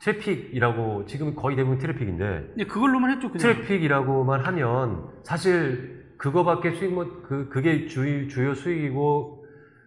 트래픽이라고 0.00 1.06
지금 1.06 1.34
거의 1.34 1.56
대부분 1.56 1.78
트래픽인데 1.78 2.50
그냥 2.54 2.68
그걸로만 2.68 3.12
했죠, 3.12 3.30
그냥. 3.30 3.38
트래픽이라고만 3.38 4.44
하면 4.44 5.08
사실 5.22 6.14
그거밖에 6.18 6.72
수익 6.72 6.92
뭐 6.92 7.22
그, 7.26 7.48
그게 7.48 7.86
주, 7.86 8.28
주요 8.28 8.54
수익이고 8.54 9.46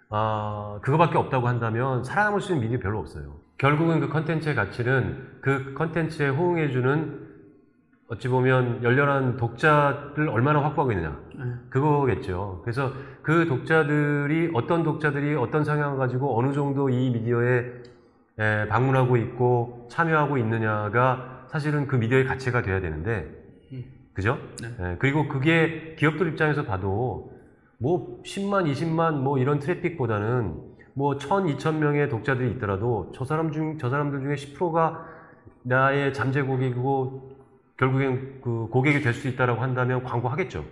아 0.09 0.79
그거밖에 0.81 1.17
없다고 1.19 1.47
한다면 1.47 2.03
살아남을 2.03 2.41
수 2.41 2.53
있는 2.53 2.63
미디어 2.63 2.79
별로 2.79 2.99
없어요. 2.99 3.42
결국은 3.63 4.01
그 4.01 4.09
컨텐츠의 4.09 4.55
가치는 4.55 5.39
그 5.39 5.73
컨텐츠에 5.73 6.27
호응해주는 6.27 7.27
어찌 8.09 8.27
보면 8.27 8.83
열렬한 8.83 9.37
독자를 9.37 10.27
얼마나 10.27 10.61
확보하고 10.65 10.91
있느냐 10.91 11.17
네. 11.33 11.45
그거겠죠. 11.69 12.59
그래서 12.65 12.91
그 13.21 13.47
독자들이 13.47 14.51
어떤 14.53 14.83
독자들이 14.83 15.35
어떤 15.35 15.63
성향을 15.63 15.97
가지고 15.97 16.37
어느 16.37 16.51
정도 16.51 16.89
이 16.89 17.09
미디어에 17.11 17.65
에, 18.39 18.67
방문하고 18.67 19.15
있고 19.15 19.87
참여하고 19.89 20.37
있느냐가 20.39 21.45
사실은 21.47 21.87
그 21.87 21.95
미디어의 21.95 22.25
가치가 22.25 22.63
돼야 22.63 22.81
되는데 22.81 23.31
음. 23.71 23.85
그죠? 24.11 24.39
네. 24.61 24.75
예, 24.81 24.95
그리고 24.99 25.29
그게 25.29 25.95
기업들 25.97 26.27
입장에서 26.27 26.65
봐도 26.65 27.31
뭐 27.77 28.21
10만, 28.25 28.69
20만 28.69 29.19
뭐 29.19 29.37
이런 29.37 29.59
트래픽보다는 29.59 30.72
뭐 30.95 31.17
1000, 31.17 31.45
2000명의 31.57 32.09
독자들이 32.09 32.51
있더라도 32.51 33.11
저 33.15 33.25
사람 33.25 33.51
중, 33.51 33.77
저 33.77 33.89
사람들 33.89 34.21
중에 34.21 34.35
10%가 34.35 35.05
나의 35.63 36.13
잠재 36.13 36.41
고객이고 36.43 37.31
결국엔 37.77 38.41
그 38.41 38.67
고객이 38.69 39.01
될 39.01 39.13
수 39.13 39.27
있다라고 39.27 39.61
한다면 39.61 40.03
광고하겠죠. 40.03 40.63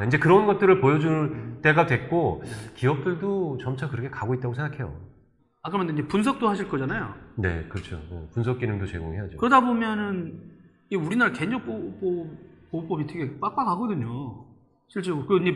예, 0.00 0.06
이제 0.06 0.18
그런 0.18 0.46
것들을 0.46 0.80
보여주는 0.80 1.60
때가 1.62 1.86
됐고 1.86 2.42
기업들도 2.76 3.58
점차 3.60 3.88
그렇게 3.88 4.08
가고 4.10 4.34
있다고 4.34 4.54
생각해요. 4.54 4.94
아, 5.62 5.70
그러면 5.70 5.92
이제 5.98 6.06
분석도 6.06 6.48
하실 6.48 6.68
거잖아요. 6.68 7.12
네, 7.34 7.64
그렇죠. 7.68 7.96
예, 8.12 8.28
분석 8.32 8.58
기능도 8.58 8.86
제공해야죠. 8.86 9.38
그러다 9.38 9.60
보면은 9.60 10.40
이 10.90 10.94
우리나라 10.96 11.32
개념보호법이 11.32 13.06
되게 13.08 13.38
빡빡하거든요. 13.40 14.44
실제로 14.86 15.26
그 15.26 15.38
이제 15.38 15.54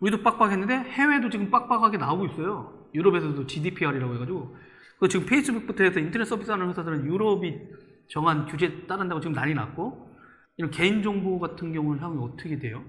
우리도 0.00 0.22
빡빡했는데 0.22 0.74
해외도 0.90 1.30
지금 1.30 1.50
빡빡하게 1.50 1.96
나오고 1.98 2.26
있어요. 2.26 2.72
유럽에서도 2.94 3.46
GDPR이라고 3.46 4.14
해가지고 4.14 4.56
그 4.98 5.08
지금 5.08 5.26
페이스북부터 5.26 5.84
해서 5.84 6.00
인터넷 6.00 6.24
서비스하는 6.24 6.68
회사들은 6.70 7.04
유럽이 7.06 7.58
정한 8.08 8.46
규제 8.46 8.86
따른다고 8.86 9.20
지금 9.20 9.34
난리 9.34 9.54
났고 9.54 10.10
이런 10.56 10.70
개인 10.70 11.02
정보 11.02 11.38
같은 11.38 11.72
경우는 11.72 12.02
향후 12.02 12.24
어떻게 12.24 12.58
돼요? 12.58 12.82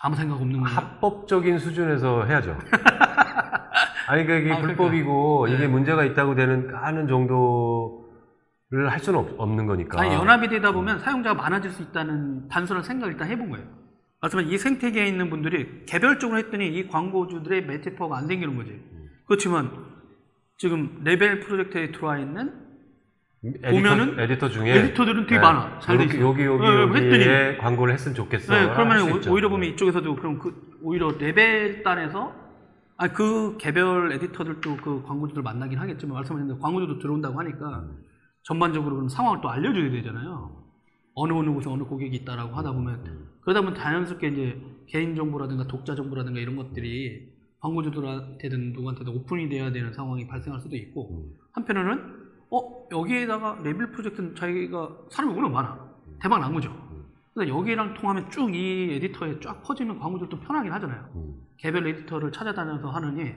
아무 0.00 0.16
생각 0.16 0.34
없는 0.40 0.60
거예요. 0.60 0.76
합법적인 0.76 1.58
수준에서 1.58 2.24
해야죠. 2.24 2.58
아니, 4.08 4.24
그러니까 4.24 4.34
이게 4.44 4.52
아, 4.52 4.56
그러니까. 4.56 4.66
불법이고 4.66 5.46
네. 5.48 5.54
이게 5.54 5.66
문제가 5.68 6.04
있다고 6.04 6.34
되는 6.34 6.74
하는 6.74 7.06
정도를 7.06 8.90
할 8.90 8.98
수는 8.98 9.18
없, 9.20 9.28
없는 9.38 9.66
거니까. 9.66 10.00
아니 10.00 10.12
연합이 10.12 10.48
되다 10.48 10.72
보면 10.72 10.98
사용자가 10.98 11.40
많아질 11.40 11.70
수 11.70 11.82
있다는 11.82 12.48
단순한 12.48 12.82
생각을 12.82 13.12
일단 13.12 13.28
해본 13.28 13.50
거예요. 13.50 13.81
하지만 14.22 14.46
이 14.48 14.56
생태계에 14.56 15.06
있는 15.08 15.28
분들이 15.30 15.84
개별적으로 15.84 16.38
했더니 16.38 16.68
이 16.68 16.86
광고주들의 16.86 17.66
매체 17.66 17.87
파워가 17.87 18.16
안 18.16 18.28
생기는 18.28 18.56
거지. 18.56 18.80
그렇지만 19.26 19.72
지금 20.56 21.00
레벨 21.02 21.40
프로젝트에 21.40 21.90
들어와 21.90 22.18
있는 22.18 22.52
에디터, 23.44 23.70
보면은 23.70 24.20
에디터 24.20 24.48
중에 24.50 24.70
에디터들은 24.78 25.26
되게 25.26 25.40
많아. 25.40 25.80
잘돼 25.80 26.04
여기. 26.04 26.20
여기 26.20 26.44
여기 26.44 26.62
네, 26.64 26.80
여기에 26.80 27.56
광고를 27.56 27.92
했으면 27.94 28.14
좋겠어. 28.14 28.54
네, 28.54 28.72
그러면 28.72 29.16
있죠. 29.16 29.32
오히려 29.32 29.48
보면 29.48 29.68
이쪽에서도 29.70 30.14
그럼 30.14 30.38
그 30.38 30.78
오히려 30.82 31.10
레벨 31.18 31.82
단에서 31.82 32.32
아 32.98 33.08
그 33.08 33.56
개별 33.58 34.12
에디터들도 34.12 34.76
그 34.76 35.02
광고주들 35.02 35.42
만나긴 35.42 35.80
하겠지만 35.80 36.14
말씀하신 36.14 36.46
대로 36.46 36.60
광고주도 36.60 37.00
들어온다고 37.00 37.36
하니까 37.40 37.80
음. 37.80 37.96
전반적으로 38.44 38.94
그럼 38.94 39.08
상황을 39.08 39.40
또 39.42 39.50
알려줘야 39.50 39.90
되잖아요. 39.90 40.61
어느 41.14 41.32
어느 41.32 41.50
곳에 41.50 41.68
어느 41.68 41.82
고객이 41.84 42.16
있다라고 42.18 42.54
하다 42.54 42.72
보면 42.72 42.94
음. 43.06 43.28
그러다 43.40 43.60
보면 43.60 43.74
자연스럽게 43.74 44.28
이제 44.28 44.62
개인 44.86 45.14
정보라든가 45.14 45.66
독자 45.66 45.94
정보라든가 45.94 46.40
이런 46.40 46.56
것들이 46.56 47.32
광고주들한테든 47.60 48.72
누구한테든 48.72 49.12
오픈이 49.14 49.48
돼야 49.48 49.70
되는 49.70 49.92
상황이 49.92 50.26
발생할 50.26 50.60
수도 50.60 50.76
있고 50.76 51.10
음. 51.16 51.32
한편으로는 51.52 52.22
어 52.50 52.88
여기에다가 52.90 53.60
레벨 53.62 53.90
프로젝트는 53.92 54.34
자기가 54.34 54.96
사람이 55.10 55.34
워낙 55.34 55.48
많아 55.50 55.92
대박 56.20 56.38
난 56.40 56.52
거죠. 56.52 56.70
그래서 57.34 57.50
여기랑 57.56 57.94
통하면 57.94 58.30
쭉 58.30 58.54
이 58.54 58.92
에디터에 58.94 59.40
쫙 59.40 59.62
퍼지면 59.62 59.98
광고들도 59.98 60.40
편하긴 60.40 60.70
하잖아요. 60.72 61.08
음. 61.14 61.34
개별 61.56 61.86
에디터를 61.86 62.30
찾아다녀서 62.32 62.90
하느니 62.90 63.32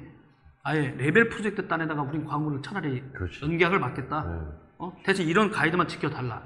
아예 0.63 0.93
레벨 0.97 1.29
프로젝트 1.29 1.67
단에다가 1.67 2.01
우린 2.01 2.25
광고를 2.25 2.61
차라리 2.61 3.01
그렇죠. 3.13 3.45
연계약을 3.45 3.79
맡겠다. 3.79 4.23
네. 4.23 4.39
어? 4.79 4.93
대신 5.05 5.27
이런 5.27 5.49
가이드만 5.51 5.87
지켜달라. 5.87 6.43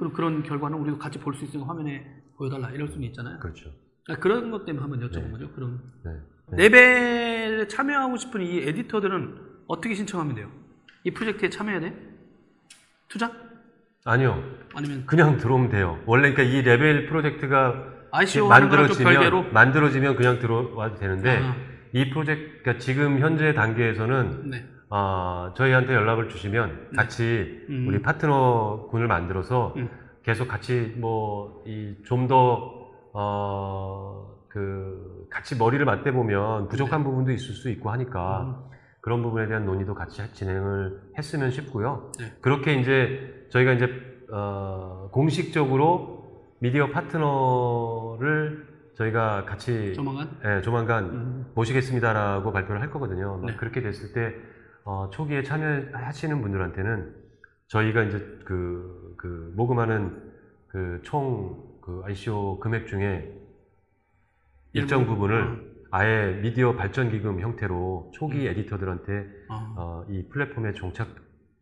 그리고 0.00 0.14
그런 0.14 0.42
결과는 0.42 0.78
우리도 0.78 0.98
같이 0.98 1.18
볼 1.18 1.34
수 1.34 1.44
있으니까 1.44 1.68
화면에 1.68 2.04
보여달라. 2.36 2.70
이럴 2.70 2.88
수는 2.88 3.04
있잖아요. 3.08 3.38
그렇죠. 3.38 3.70
아, 4.08 4.16
그런 4.16 4.50
것 4.50 4.64
때문에 4.64 4.82
한번 4.82 5.00
여쭤본 5.08 5.24
네. 5.26 5.30
거죠. 5.30 5.52
그럼 5.52 5.80
네. 6.04 6.10
네. 6.52 6.56
레벨에 6.68 7.68
참여하고 7.68 8.16
싶은 8.16 8.40
이 8.42 8.58
에디터들은 8.66 9.38
어떻게 9.68 9.94
신청하면 9.94 10.34
돼요? 10.34 10.50
이 11.04 11.10
프로젝트에 11.12 11.50
참여해야 11.50 11.80
돼? 11.80 11.94
투자? 13.08 13.30
아니요. 14.04 14.42
아니면 14.74 15.04
그냥 15.06 15.36
들어오면 15.36 15.68
돼요. 15.68 16.02
원래 16.06 16.32
그러니까 16.32 16.42
이 16.56 16.62
레벨 16.62 17.06
프로젝트가? 17.06 18.00
만들어지면 18.48 19.52
만들어지면 19.52 20.16
그냥 20.16 20.40
들어와도 20.40 20.96
되는데 20.96 21.38
아, 21.38 21.54
이 21.92 22.10
프로젝트 22.10 22.42
그러니까 22.62 22.78
지금 22.78 23.20
현재 23.20 23.52
단계에서는 23.54 24.50
네. 24.50 24.66
아, 24.90 25.52
저희한테 25.56 25.94
연락을 25.94 26.28
주시면 26.28 26.90
같이 26.96 27.64
음. 27.68 27.86
우리 27.88 28.02
파트너 28.02 28.88
군을 28.90 29.06
만들어서 29.06 29.72
음. 29.76 29.88
계속 30.22 30.48
같이 30.48 30.94
뭐 30.98 31.62
이 31.66 31.94
좀더 32.04 32.90
어, 33.12 34.36
그 34.48 35.26
같이 35.30 35.56
머리를 35.56 35.84
맞대 35.84 36.12
보면 36.12 36.68
부족한 36.68 37.04
부분도 37.04 37.30
있을 37.32 37.54
수 37.54 37.70
있고 37.70 37.90
하니까 37.90 38.42
음. 38.42 38.70
그런 39.00 39.22
부분에 39.22 39.46
대한 39.46 39.64
논의도 39.64 39.94
같이 39.94 40.32
진행을 40.32 41.00
했으면 41.16 41.50
싶고요. 41.50 42.10
네. 42.18 42.32
그렇게 42.40 42.74
이제 42.74 43.46
저희가 43.50 43.72
이제 43.72 43.88
어, 44.32 45.08
공식적으로 45.12 46.20
미디어 46.60 46.90
파트너를 46.90 48.68
저희가 48.96 49.44
같이 49.44 49.94
조만간? 49.94 50.28
예, 50.44 50.60
조만간 50.62 51.04
음. 51.04 51.46
모시겠습니다라고 51.54 52.52
발표를 52.52 52.80
할 52.82 52.90
거거든요. 52.90 53.38
막 53.38 53.46
네. 53.46 53.56
그렇게 53.56 53.80
됐을 53.80 54.12
때 54.12 54.34
어, 54.90 55.08
초기에 55.10 55.44
참여하시는 55.44 56.42
분들한테는 56.42 57.14
저희가 57.68 58.02
이제 58.02 58.18
그, 58.44 59.14
그 59.16 59.52
모금하는 59.54 60.32
그 60.66 61.00
총 61.04 61.70
그 61.80 62.02
ICO 62.04 62.58
금액 62.58 62.88
중에 62.88 63.32
일정? 64.72 65.06
부분을 65.06 65.70
아예 65.92 66.40
미디어 66.42 66.74
발전 66.74 67.08
기금 67.10 67.40
형태로 67.40 68.10
초기 68.14 68.46
음. 68.46 68.46
에디터들한테 68.48 69.26
아. 69.48 69.74
어, 69.76 70.04
이 70.08 70.28
플랫폼의 70.28 70.74
정착 70.74 71.08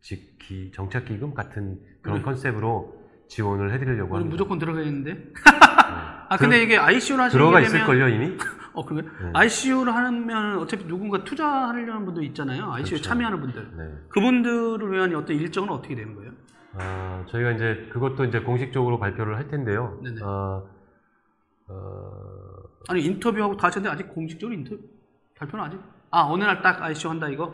기, 0.01 0.71
정착 0.73 1.05
기금 1.05 1.33
같은 1.35 1.79
그런 2.01 2.17
네. 2.17 2.23
컨셉으로 2.23 2.97
지원을 3.27 3.71
해드리려고 3.73 4.15
합니다. 4.15 4.31
무조건 4.31 4.57
들어가야겠는데? 4.57 5.13
네. 5.13 5.23
아 6.29 6.37
근데 6.37 6.63
이게 6.63 6.77
ICO를 6.77 7.25
하시게 7.25 7.37
들어가 7.37 7.59
있을 7.61 7.85
걸요 7.85 8.07
이미? 8.07 8.35
어 8.79 8.85
그래? 8.85 9.01
네. 9.01 9.31
ICO를 9.33 9.93
하면 9.93 10.57
어차피 10.57 10.87
누군가 10.87 11.21
투자하려는 11.25 12.05
분도 12.05 12.21
있잖아요. 12.23 12.71
ICO에 12.71 12.83
그렇죠. 12.99 13.03
참여하는 13.03 13.41
분들. 13.41 13.71
네. 13.75 13.93
그분들을 14.07 14.91
위한 14.93 15.13
어떤 15.15 15.35
일정은 15.35 15.69
어떻게 15.69 15.95
되는 15.95 16.15
거예요? 16.15 16.31
아, 16.75 17.25
저희가 17.27 17.51
이제 17.51 17.89
그것도 17.91 18.23
이제 18.25 18.39
공식적으로 18.39 18.97
발표를 18.97 19.35
할 19.35 19.49
텐데요. 19.49 19.99
네네. 20.01 20.21
아, 20.23 20.63
어, 21.67 22.51
아니 22.87 23.03
인터뷰하고 23.03 23.57
다 23.57 23.67
하셨는데 23.67 23.93
아직 23.93 24.13
공식적으로 24.13 24.55
인터뷰 24.57 24.81
발표는 25.37 25.65
아직 25.65 25.79
아 26.11 26.21
어느 26.21 26.43
날 26.45 26.61
딱 26.61 26.81
ICO 26.81 27.11
한다 27.11 27.27
이거? 27.27 27.53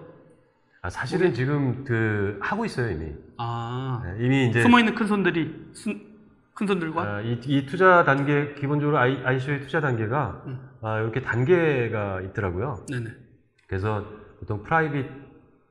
아, 0.84 0.90
사실은 0.92 1.34
지금 1.34 1.84
그 1.86 2.38
하고 2.42 2.66
있어요 2.66 2.92
이미. 2.92 3.14
아 3.38 4.04
네, 4.06 4.24
이미 4.26 4.48
이제 4.50 4.62
숨어 4.62 4.78
있는 4.80 4.94
큰 4.94 5.08
손들이 5.08 5.70
순- 5.74 6.15
큰 6.56 6.68
손들과 6.68 7.02
아, 7.02 7.22
이, 7.22 7.40
이 7.46 7.66
투자 7.66 8.04
단계 8.06 8.54
기본적으로 8.56 8.98
I, 8.98 9.22
ICO의 9.24 9.62
투자 9.62 9.82
단계가 9.82 10.42
음. 10.48 10.70
아, 10.82 11.00
이렇게 11.00 11.22
단계가 11.22 12.22
있더라고요. 12.22 12.86
네네 12.90 13.10
그래서 13.68 14.06
보통 14.40 14.64
private 14.64 15.06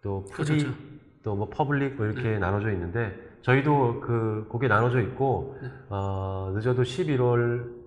또 0.02 0.24
pre 0.30 0.46
그렇죠. 0.46 0.74
또뭐 1.22 1.48
public 1.48 1.96
뭐 1.96 2.04
이렇게 2.04 2.38
나눠져 2.38 2.70
있는데 2.72 3.18
저희도 3.40 4.00
그 4.00 4.46
그게 4.52 4.68
나눠져 4.68 5.00
있고 5.00 5.58
네. 5.62 5.70
어, 5.88 6.52
늦어도 6.54 6.82
11월 6.82 7.84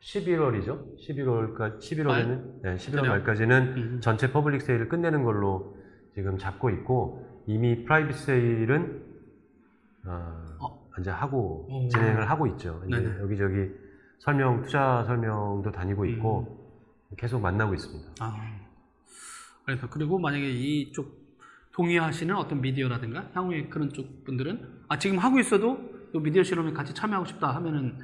11월이죠. 0.00 0.96
11월까지 0.98 1.78
11월에는 1.78 2.62
네, 2.62 2.76
11월 2.76 2.90
그래요? 2.92 3.10
말까지는 3.10 3.62
음. 3.76 4.00
전체 4.00 4.32
public 4.32 4.62
sale을 4.62 4.88
끝내는 4.88 5.24
걸로 5.24 5.76
지금 6.14 6.38
잡고 6.38 6.70
있고 6.70 7.44
이미 7.46 7.84
private 7.84 8.16
sale은 8.16 9.02
어, 10.06 10.10
어. 10.10 10.41
이제 11.00 11.10
하고 11.10 11.66
오. 11.70 11.88
진행을 11.88 12.28
하고 12.28 12.46
있죠. 12.48 12.82
네네. 12.88 13.20
여기저기 13.20 13.70
설명 14.18 14.62
투자 14.62 15.04
설명도 15.04 15.70
다니고 15.72 16.04
있고 16.06 16.58
음. 17.10 17.16
계속 17.16 17.40
만나고 17.40 17.74
있습니다. 17.74 18.10
아 18.20 18.36
그래서 19.64 19.88
그리고 19.90 20.18
만약에 20.18 20.48
이쪽 20.50 21.22
동의하시는 21.72 22.34
어떤 22.36 22.60
미디어라든가 22.60 23.30
향후에 23.32 23.68
그런 23.68 23.92
쪽 23.92 24.24
분들은 24.24 24.84
아 24.88 24.98
지금 24.98 25.18
하고 25.18 25.38
있어도 25.38 25.78
이 26.14 26.18
미디어 26.18 26.42
실험에 26.42 26.72
같이 26.72 26.94
참여하고 26.94 27.24
싶다 27.26 27.54
하면은 27.56 27.98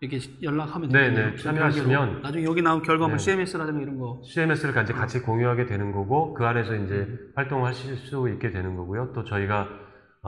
이렇게 0.00 0.18
연락하면 0.42 0.90
네, 0.90 1.08
되겠네요. 1.08 1.30
네, 1.30 1.36
참여하시면 1.36 2.22
나중에 2.22 2.44
여기 2.44 2.60
나온 2.60 2.82
결과물 2.82 3.16
네. 3.16 3.24
CMS라든가 3.24 3.80
이런 3.80 3.98
거 3.98 4.20
CMS를 4.24 4.74
같이 4.74 4.92
같이 4.92 5.20
공유하게 5.20 5.66
되는 5.66 5.92
거고 5.92 6.34
그 6.34 6.44
안에서 6.44 6.74
이제 6.74 6.94
음. 6.94 7.32
활동하실 7.34 7.96
수 7.96 8.28
있게 8.28 8.50
되는 8.50 8.76
거고요. 8.76 9.12
또 9.14 9.24
저희가 9.24 9.68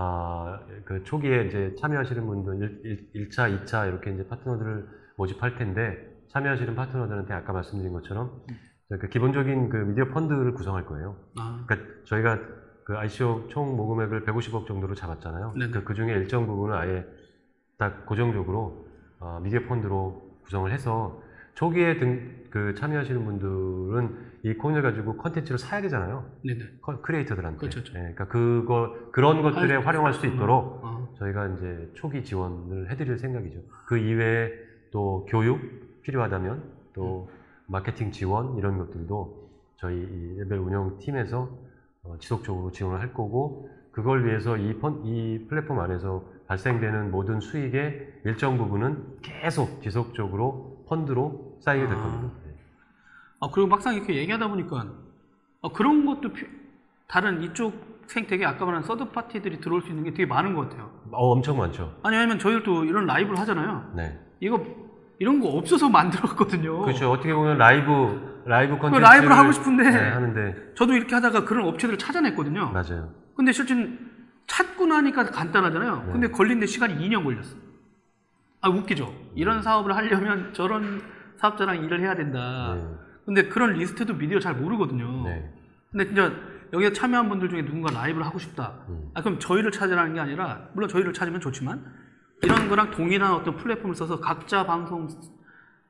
아, 0.01 0.61
그 0.85 1.03
초기에 1.03 1.47
이제 1.47 1.75
참여하시는 1.81 2.25
분들 2.25 3.11
1, 3.15 3.31
차 3.31 3.49
2차 3.49 3.89
이렇게 3.89 4.13
이제 4.13 4.29
파트너들을 4.29 4.89
모집할 5.17 5.57
텐데 5.57 5.99
참여하시는 6.29 6.77
파트너들한테 6.77 7.35
아까 7.35 7.53
말씀드린 7.53 7.93
것처럼 7.93 8.45
그 9.01 9.09
기본적인 9.09 9.69
그 9.71 9.77
미디어 9.77 10.09
펀드를 10.11 10.55
구성할 10.55 10.87
거예요. 10.87 11.17
아, 11.37 11.65
그러니까 11.67 11.91
저희가 12.05 12.39
그 12.85 12.97
ICO 12.97 13.49
총 13.49 13.77
모금액을 13.77 14.25
150억 14.25 14.69
정도로 14.69 14.95
잡았잖아요. 14.95 15.55
그, 15.73 15.83
그 15.83 15.95
중에 15.95 16.13
일정 16.13 16.47
부분을 16.47 16.77
아예 16.77 17.05
딱 17.77 18.07
고정적으로 18.07 18.87
어, 19.19 19.41
미디어 19.43 19.63
펀드로 19.67 20.39
구성을 20.45 20.71
해서 20.73 21.21
초기에 21.55 21.99
등, 21.99 22.38
그 22.51 22.75
참여하시는 22.75 23.25
분들은 23.25 24.17
이 24.45 24.55
코인을 24.55 24.83
가지고 24.83 25.17
컨텐츠를 25.17 25.59
사야 25.59 25.81
되잖아요. 25.83 26.25
네네. 26.45 26.61
커- 26.81 27.01
크리에이터들한테. 27.01 27.59
그렇죠. 27.69 27.81
예, 27.95 27.99
그러니까 28.01 28.27
그거 28.29 28.95
그런 29.13 29.43
것들에 29.43 29.75
할- 29.77 29.87
활용할 29.87 30.13
수 30.15 30.27
있도록 30.27 30.81
아, 30.83 31.07
저희가 31.19 31.49
이제 31.49 31.91
초기 31.95 32.23
지원을 32.25 32.91
해드릴 32.91 33.19
생각이죠. 33.19 33.61
그 33.87 33.99
이외에 33.99 34.53
또 34.91 35.27
교육 35.29 35.61
필요하다면 36.03 36.63
또 36.95 37.29
마케팅 37.67 38.11
지원 38.13 38.57
이런 38.57 38.79
것들도 38.79 39.49
저희 39.77 39.97
이 39.97 40.35
레벨 40.39 40.59
운영 40.59 40.97
팀에서 40.99 41.51
어, 42.05 42.17
지속적으로 42.19 42.71
지원을 42.73 43.01
할 43.01 43.13
거고 43.13 43.69
그걸 43.93 44.25
위해서 44.27 44.57
이, 44.57 44.79
펀, 44.79 45.03
이 45.05 45.47
플랫폼 45.49 45.81
안에서 45.81 46.25
발생되는 46.47 47.11
모든 47.11 47.41
수익의 47.41 48.21
일정 48.25 48.57
부분은 48.57 49.19
계속 49.23 49.83
지속적으로 49.83 50.85
펀드로 50.89 51.48
쌓이게 51.61 51.87
될 51.87 51.97
아. 51.97 52.01
겁니다. 52.01 52.35
네. 52.47 52.55
아 53.41 53.49
그리고 53.53 53.69
막상 53.69 53.95
이렇게 53.95 54.15
얘기하다 54.17 54.49
보니까 54.49 54.87
아, 55.63 55.69
그런 55.75 56.05
것도 56.07 56.33
피- 56.33 56.47
다른 57.07 57.43
이쪽 57.43 57.99
생태계 58.07 58.45
아까 58.45 58.65
말한 58.65 58.83
서드 58.83 59.11
파티들이 59.11 59.61
들어올 59.61 59.83
수 59.83 59.89
있는 59.89 60.05
게 60.05 60.11
되게 60.11 60.27
많은 60.27 60.55
것 60.55 60.69
같아요. 60.69 60.91
어, 61.13 61.33
엄청 61.33 61.59
많죠. 61.59 61.99
아니 62.03 62.17
왜냐면 62.17 62.39
저희도 62.39 62.85
이런 62.85 63.07
라이브를 63.07 63.39
하잖아요. 63.41 63.93
네. 63.95 64.19
이거 64.41 64.65
이런 65.19 65.41
거 65.41 65.49
없어서 65.49 65.89
만들었거든요. 65.91 66.81
그렇죠. 66.83 67.11
어떻게 67.11 67.35
보면 67.35 67.59
라이브 67.59 68.43
라이브 68.47 68.79
컨텐츠 68.79 69.03
라이브를 69.05 69.37
하고 69.37 69.53
싶은데 69.53 69.85
하는데 69.85 70.73
저도 70.75 70.95
이렇게 70.95 71.15
하다가 71.15 71.45
그런 71.45 71.67
업체들을 71.69 71.99
찾아냈거든요. 71.99 72.71
맞아요. 72.71 73.13
근데 73.37 73.53
실제 73.53 73.75
찾고 74.47 74.87
나니까 74.87 75.27
간단하잖아요. 75.27 76.05
네. 76.07 76.13
근데 76.13 76.29
걸리는데 76.31 76.67
시간이 76.67 76.95
2년 76.97 77.25
걸렸어. 77.25 77.57
아 78.61 78.69
웃기죠. 78.71 79.13
이런 79.35 79.63
사업을 79.63 79.95
하려면 79.95 80.53
저런 80.55 81.03
사업자랑 81.39 81.83
일을 81.85 82.01
해야 82.01 82.15
된다. 82.15 82.75
네. 82.75 82.95
근데 83.25 83.49
그런 83.49 83.73
리스트도 83.73 84.15
미디어 84.15 84.39
잘 84.41 84.55
모르거든요. 84.57 85.25
네. 85.25 85.53
근데 85.91 86.07
진짜 86.07 86.33
여기에 86.73 86.93
참여한 86.93 87.29
분들 87.29 87.49
중에 87.49 87.65
누군가 87.65 87.91
라이브를 87.93 88.27
하고 88.27 88.39
싶다. 88.39 88.81
음. 88.89 89.11
아, 89.15 89.23
그럼 89.23 89.39
저희를 89.39 89.71
찾으라는 89.71 90.15
게 90.15 90.21
아니라, 90.21 90.69
물론 90.75 90.89
저희를 90.89 91.13
찾으면 91.13 91.41
좋지만, 91.41 91.85
이런 92.43 92.69
거랑 92.69 92.91
동일한 92.91 93.33
어떤 93.33 93.57
플랫폼을 93.57 93.95
써서 93.95 94.21
각자 94.21 94.67
방송 94.67 95.09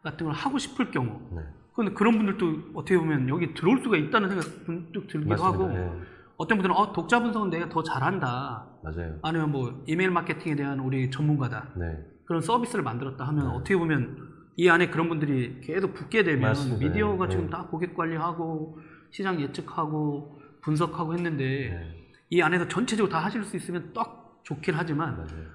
같은 0.03 0.27
걸 0.27 0.35
하고 0.35 0.59
싶을 0.59 0.91
경우. 0.91 1.21
네. 1.35 1.43
근데 1.75 1.93
그런 1.93 2.17
분들도 2.17 2.73
어떻게 2.75 2.99
보면 2.99 3.29
여기 3.29 3.55
들어올 3.55 3.81
수가 3.83 3.97
있다는 3.97 4.29
생각 4.29 4.47
문득 4.67 5.09
들기도 5.09 5.29
맞습니다. 5.31 5.47
하고, 5.47 5.69
네. 5.69 5.93
어떤 6.37 6.59
분들은 6.59 6.75
어, 6.77 6.93
독자 6.93 7.21
분석은 7.21 7.51
내가 7.51 7.69
더 7.69 7.83
잘한다. 7.83 8.67
맞아요. 8.83 9.19
아니면 9.23 9.51
뭐 9.51 9.83
이메일 9.87 10.11
마케팅에 10.11 10.55
대한 10.55 10.79
우리 10.81 11.11
전문가다. 11.11 11.71
네. 11.77 11.99
그런 12.25 12.41
서비스를 12.41 12.85
만들었다 12.85 13.25
하면 13.27 13.49
네. 13.49 13.55
어떻게 13.55 13.77
보면 13.77 14.38
이 14.59 14.69
안에 14.69 14.91
그런 14.91 15.09
분들이 15.09 15.61
계속 15.63 15.95
붙게 15.95 16.25
되면 16.25 16.41
맞습니다. 16.41 16.85
미디어가 16.85 17.27
네. 17.27 17.31
지금 17.31 17.49
다 17.49 17.69
고객 17.71 17.95
관리하고 17.95 18.81
시장 19.11 19.41
예측하고 19.41 20.41
분석하고 20.63 21.15
했는데 21.15 21.45
네. 21.45 21.95
이 22.31 22.43
안에서 22.43 22.67
전체적으로 22.67 23.11
다 23.11 23.21
하실 23.25 23.45
수 23.45 23.57
있으면 23.57 23.93
딱 23.95 24.41
좋긴 24.43 24.75
하지만 24.75 25.17
맞아요. 25.17 25.47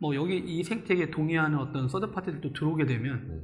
뭐 0.00 0.16
여기 0.16 0.38
이 0.38 0.64
생태계에 0.64 1.10
동의하는 1.10 1.56
어떤 1.56 1.88
third 1.88 2.10
party들도 2.10 2.52
들어오게 2.52 2.86
되면 2.86 3.28
네. 3.28 3.34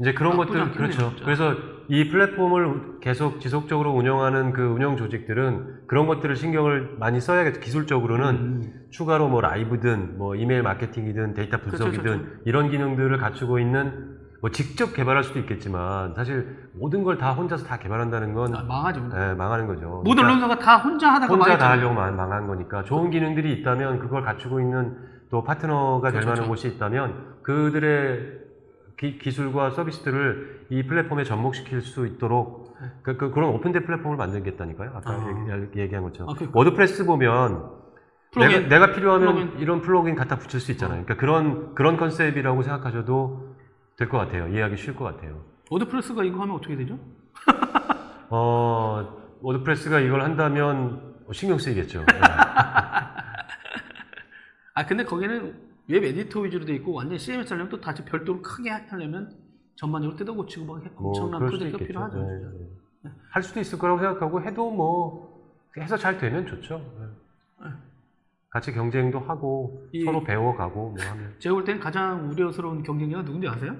이제 0.00 0.14
그런 0.14 0.38
나쁘지 0.38 0.52
것들 0.52 0.62
않겠네요, 0.62 0.88
그렇죠. 0.88 1.08
진짜. 1.10 1.24
그래서 1.26 1.54
이 1.88 2.08
플랫폼을 2.08 3.00
계속 3.00 3.40
지속적으로 3.40 3.92
운영하는 3.92 4.54
그 4.54 4.62
운영 4.62 4.96
조직들은 4.96 5.86
그런 5.86 6.06
것들을 6.06 6.34
신경을 6.34 6.96
많이 6.98 7.20
써야겠죠. 7.20 7.60
기술적으로는 7.60 8.34
음, 8.34 8.86
추가로 8.88 9.28
뭐 9.28 9.42
라이브든 9.42 10.16
뭐 10.16 10.34
이메일 10.34 10.62
마케팅이든 10.62 11.34
데이터 11.34 11.58
그렇죠, 11.58 11.84
분석이든 11.84 12.02
그렇죠. 12.02 12.42
이런 12.46 12.70
기능들을 12.70 13.18
갖추고 13.18 13.58
있는 13.58 14.19
뭐 14.40 14.50
직접 14.50 14.94
개발할 14.94 15.22
수도 15.22 15.38
있겠지만 15.40 16.14
사실 16.14 16.56
모든 16.72 17.04
걸 17.04 17.18
다 17.18 17.32
혼자서 17.32 17.66
다 17.66 17.78
개발한다는 17.78 18.32
건 18.32 18.54
아, 18.54 18.62
망하죠. 18.62 19.02
예, 19.14 19.34
망하는 19.34 19.66
거죠. 19.66 20.02
모든 20.04 20.22
그러니까 20.24 20.46
언론사가 20.46 20.58
다 20.58 20.76
혼자 20.78 21.10
하다가 21.12 21.32
혼자 21.34 21.44
다 21.58 21.68
망했잖아요. 21.68 21.78
하려고 21.78 21.94
망- 21.94 22.16
망한 22.16 22.46
거니까 22.46 22.82
좋은 22.84 23.10
기능들이 23.10 23.52
있다면 23.60 23.98
그걸 23.98 24.22
갖추고 24.22 24.60
있는 24.60 24.96
또 25.30 25.44
파트너가 25.44 26.10
될 26.10 26.22
그렇죠, 26.22 26.26
만한 26.28 26.34
그렇죠. 26.44 26.48
곳이 26.48 26.68
있다면 26.68 27.14
그들의 27.42 28.40
기, 28.96 29.30
술과 29.30 29.70
서비스들을 29.70 30.66
이 30.70 30.82
플랫폼에 30.86 31.24
접목시킬 31.24 31.80
수 31.82 32.06
있도록 32.06 32.76
그, 33.02 33.16
그, 33.16 33.32
런 33.38 33.50
오픈된 33.50 33.84
플랫폼을 33.84 34.16
만들겠다니까요. 34.16 34.90
아까 34.94 35.16
네. 35.16 35.52
아. 35.52 35.58
얘기, 35.58 35.80
얘기 35.80 35.94
한 35.94 36.04
것처럼 36.04 36.30
아, 36.30 36.34
그- 36.38 36.48
워드프레스 36.52 37.04
보면 37.06 37.78
plugin, 38.32 38.68
내가, 38.68 38.86
내가 38.86 38.92
필요하면 38.94 39.34
plugin. 39.34 39.58
이런 39.60 39.80
plugin 39.82 40.14
갖다 40.16 40.36
붙일 40.36 40.60
수 40.60 40.70
있잖아요. 40.72 41.02
그러니까 41.04 41.16
그런 41.20 41.74
그런 41.74 41.96
컨셉이라고 41.96 42.62
생각하셔도 42.62 43.49
될 44.00 44.08
것 44.08 44.16
같아요. 44.18 44.48
이해하기 44.48 44.76
쉬울 44.78 44.96
것 44.96 45.04
같아요. 45.04 45.44
워드프레스가 45.70 46.24
이거 46.24 46.40
하면 46.40 46.56
어떻게 46.56 46.74
되죠? 46.74 46.98
어, 48.30 49.36
워드프레스가 49.42 50.00
이걸 50.00 50.22
한다면 50.22 51.16
신경 51.32 51.58
쓰이겠죠. 51.58 52.00
네. 52.00 52.06
아 54.74 54.86
근데 54.86 55.04
거기는 55.04 55.54
웹 55.88 56.02
에디터 56.02 56.40
위주로 56.40 56.64
돼 56.64 56.74
있고 56.76 56.94
완전 56.94 57.18
CMS 57.18 57.52
하려면 57.52 57.68
또 57.70 57.78
다시 57.78 58.02
별도로 58.04 58.40
크게 58.40 58.70
하려면 58.70 59.36
전반적으로 59.76 60.16
뜯어 60.16 60.32
고치고 60.32 60.64
막 60.64 60.82
해- 60.84 60.90
뭐 60.96 61.08
엄청난 61.08 61.40
수도 61.50 61.58
프로젝트가. 61.58 61.84
필요하죠. 61.86 62.18
네, 62.18 62.38
진짜. 62.38 62.50
네. 63.02 63.10
할 63.30 63.42
수도 63.42 63.60
있을 63.60 63.78
거라고 63.78 63.98
생각하고 64.00 64.40
해도 64.42 64.70
뭐 64.70 65.52
해서 65.76 65.96
잘 65.98 66.16
되면 66.16 66.46
좋죠. 66.46 66.78
네. 66.98 67.66
같이 68.50 68.72
경쟁도 68.72 69.20
하고 69.20 69.88
이- 69.92 70.04
서로 70.04 70.24
배워가고 70.24 70.90
뭐 70.90 70.96
하면 71.04 71.34
제가 71.38 71.54
볼 71.54 71.64
때는 71.64 71.80
가장 71.80 72.28
우려스러운 72.30 72.82
경쟁자가 72.82 73.24
누군지 73.24 73.48
아세요? 73.48 73.76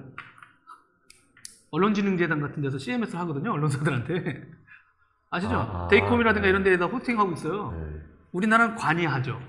언론진흥재단 1.71 2.41
같은 2.41 2.61
데서 2.61 2.77
CMS를 2.77 3.19
하거든요, 3.21 3.51
언론사들한테. 3.53 4.43
아시죠? 5.29 5.55
아, 5.55 5.85
아, 5.85 5.87
데이콤이라든가 5.89 6.41
네. 6.45 6.49
이런 6.49 6.63
데에다 6.63 6.85
hosting하고 6.87 7.31
있어요. 7.33 7.71
네. 7.71 8.01
우리나라는 8.33 8.75
관이하죠. 8.75 9.39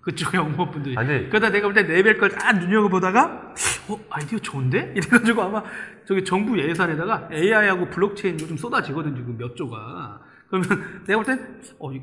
그쪽 0.00 0.34
영업분들이. 0.34 0.96
아, 0.96 1.00
근데- 1.04 1.28
그러다 1.28 1.50
내가 1.50 1.66
볼 1.68 1.74
때 1.74 1.82
레벨 1.82 2.18
걸다 2.18 2.52
눈여겨보다가, 2.52 3.54
어, 3.88 4.00
아이디어 4.10 4.38
좋은데? 4.38 4.94
이래가지고 4.96 5.42
아마 5.42 5.62
저기 6.04 6.24
정부 6.24 6.58
예산에다가 6.58 7.28
AI하고 7.32 7.88
블록체인 7.90 8.34
요즘 8.40 8.56
쏟아지거든, 8.56 9.14
지금 9.16 9.36
몇 9.36 9.56
조가. 9.56 10.20
그러면 10.48 10.68
내가 11.06 11.22
볼 11.22 11.24
땐, 11.24 11.60
어, 11.80 11.92
이- 11.92 12.02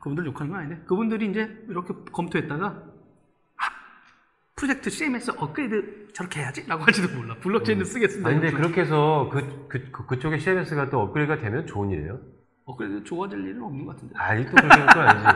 그분들 0.00 0.26
욕하는 0.26 0.50
건 0.50 0.60
아닌데? 0.60 0.82
그분들이 0.86 1.30
이제 1.30 1.48
이렇게 1.68 1.94
검토했다가, 2.10 2.66
아, 2.66 3.64
프로젝트 4.56 4.90
CMS 4.90 5.32
업그레이드 5.36 6.08
저렇게 6.14 6.40
해야지? 6.40 6.66
라고 6.66 6.82
할지도 6.84 7.14
몰라. 7.16 7.36
블록체인을 7.36 7.84
쓰겠습니다. 7.84 8.28
아니 8.28 8.40
근데. 8.40 8.56
그렇게 8.56 8.80
해서 8.80 9.28
그, 9.30 9.66
그, 9.68 9.90
그, 9.90 10.06
그쪽에 10.06 10.38
CMS가 10.38 10.90
또 10.90 11.00
업그레이드가 11.00 11.40
되면 11.40 11.66
좋은 11.66 11.90
일이에요. 11.90 12.18
업그레이드 12.64 13.04
좋아질 13.04 13.38
일은 13.46 13.62
없는 13.62 13.84
것 13.86 13.94
같은데. 13.94 14.14
아니 14.18 14.44
또 14.46 14.52
그렇게 14.52 14.80
할건 14.80 15.08
아니지. 15.08 15.26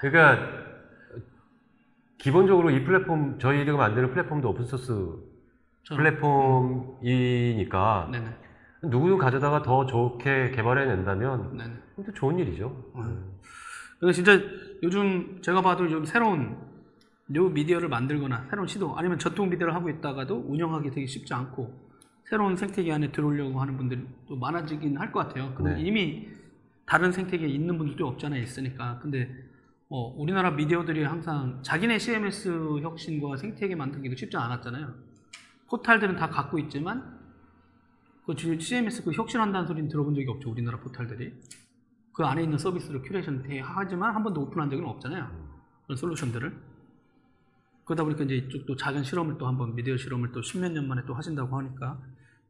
그러니까 0.00 0.64
기본적으로 2.18 2.70
이 2.70 2.84
플랫폼 2.84 3.38
저희가 3.38 3.76
만드는 3.76 4.10
플랫폼도 4.12 4.48
open 4.50 4.68
source 4.68 4.94
플랫폼이니까 5.88 8.08
네네. 8.12 8.36
누구든 8.84 9.18
가져다가 9.18 9.62
더 9.62 9.86
좋게 9.86 10.52
개발해낸다면 10.52 11.56
네네. 11.56 11.74
또 12.06 12.12
좋은 12.12 12.38
일이죠. 12.38 12.70
그 12.94 13.34
래서 14.04 14.12
진짜 14.12 14.38
요즘 14.82 15.40
제가 15.40 15.62
봐도 15.62 15.88
좀 15.88 16.04
새로운 16.04 16.56
뉴 17.26 17.48
미디어를 17.48 17.88
만들거나 17.88 18.46
새로운 18.50 18.68
시도 18.68 18.94
아니면 18.98 19.18
전통 19.18 19.48
미디어를 19.48 19.74
하고 19.74 19.88
있다가도 19.88 20.44
운영하기 20.46 20.90
되게 20.90 21.06
쉽지 21.06 21.32
않고 21.32 21.72
새로운 22.24 22.54
생태계 22.56 22.92
안에 22.92 23.12
들어오려고 23.12 23.60
하는 23.60 23.76
분들이 23.78 24.06
또 24.28 24.36
많아지긴 24.36 24.98
할 24.98 25.10
것 25.10 25.20
같아요. 25.20 25.54
근데 25.54 25.74
네. 25.74 25.82
이미 25.82 26.28
다른 26.84 27.12
생태계에 27.12 27.48
있는 27.48 27.78
분들도 27.78 28.18
않아 28.22 28.36
있으니까. 28.36 28.98
근데 29.00 29.30
어, 29.88 30.14
우리나라 30.18 30.50
미디어들이 30.50 31.02
항상 31.04 31.60
자기네 31.62 31.98
CMS 31.98 32.80
혁신과 32.82 33.36
생태계 33.36 33.74
만들기도 33.74 34.16
쉽지 34.16 34.36
않았잖아요. 34.36 34.92
포탈들은 35.68 36.16
다 36.16 36.28
갖고 36.28 36.58
있지만 36.58 37.18
그 38.26 38.34
지금 38.36 38.58
CMS 38.58 39.02
그 39.04 39.12
혁신한다는 39.12 39.66
소리는 39.66 39.88
들어본 39.88 40.14
적이 40.14 40.28
없죠. 40.28 40.50
우리나라 40.50 40.78
포탈들이. 40.78 41.32
그 42.14 42.24
안에 42.24 42.44
있는 42.44 42.56
서비스를 42.56 43.02
큐레이션 43.02 43.42
돼 43.42 43.60
하지만 43.60 44.14
한 44.14 44.22
번도 44.22 44.42
오픈한 44.42 44.70
적은 44.70 44.86
없잖아요. 44.86 45.28
그런 45.84 45.96
솔루션들을. 45.96 46.74
그러다 47.84 48.04
보니까 48.04 48.24
이제 48.24 48.36
이쪽도 48.36 48.76
작은 48.76 49.02
실험을 49.02 49.36
또 49.36 49.46
한번 49.46 49.74
미디어 49.74 49.96
실험을 49.96 50.30
또 50.32 50.40
십몇 50.40 50.72
년 50.72 50.86
만에 50.88 51.02
또 51.06 51.12
하신다고 51.12 51.58
하니까 51.58 52.00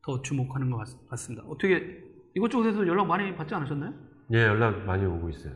더 0.02 0.20
주목하는 0.20 0.70
것 0.70 0.76
같, 0.76 1.08
같습니다. 1.08 1.44
어떻게 1.48 2.04
이것저것에서 2.36 2.86
연락 2.86 3.06
많이 3.06 3.34
받지 3.34 3.54
않으셨나요? 3.54 3.94
예, 4.32 4.42
연락 4.44 4.84
많이 4.84 5.04
오고 5.06 5.30
있어요. 5.30 5.54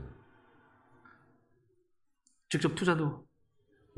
직접 2.49 2.75
투자도. 2.75 3.28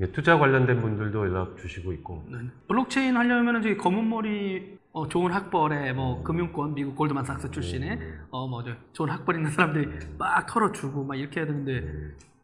예, 0.00 0.06
투자 0.12 0.38
관련된 0.38 0.80
분들도 0.80 1.26
연락 1.26 1.56
주시고 1.58 1.92
있고. 1.94 2.24
네. 2.28 2.38
블록체인 2.68 3.16
하려면은 3.16 3.60
저기 3.62 3.76
검은 3.76 4.08
머리 4.08 4.78
어, 4.92 5.06
좋은 5.08 5.30
학벌에 5.30 5.92
뭐 5.92 6.22
금융권 6.22 6.74
미국 6.74 6.96
골드만삭스 6.96 7.50
출신의 7.50 8.00
어뭐 8.30 8.64
좋은 8.92 9.10
학벌 9.10 9.36
있는 9.36 9.50
사람들이 9.50 9.88
막 10.18 10.46
털어주고 10.46 11.04
막 11.04 11.14
이렇게 11.16 11.40
해야 11.40 11.46
되는데 11.46 11.86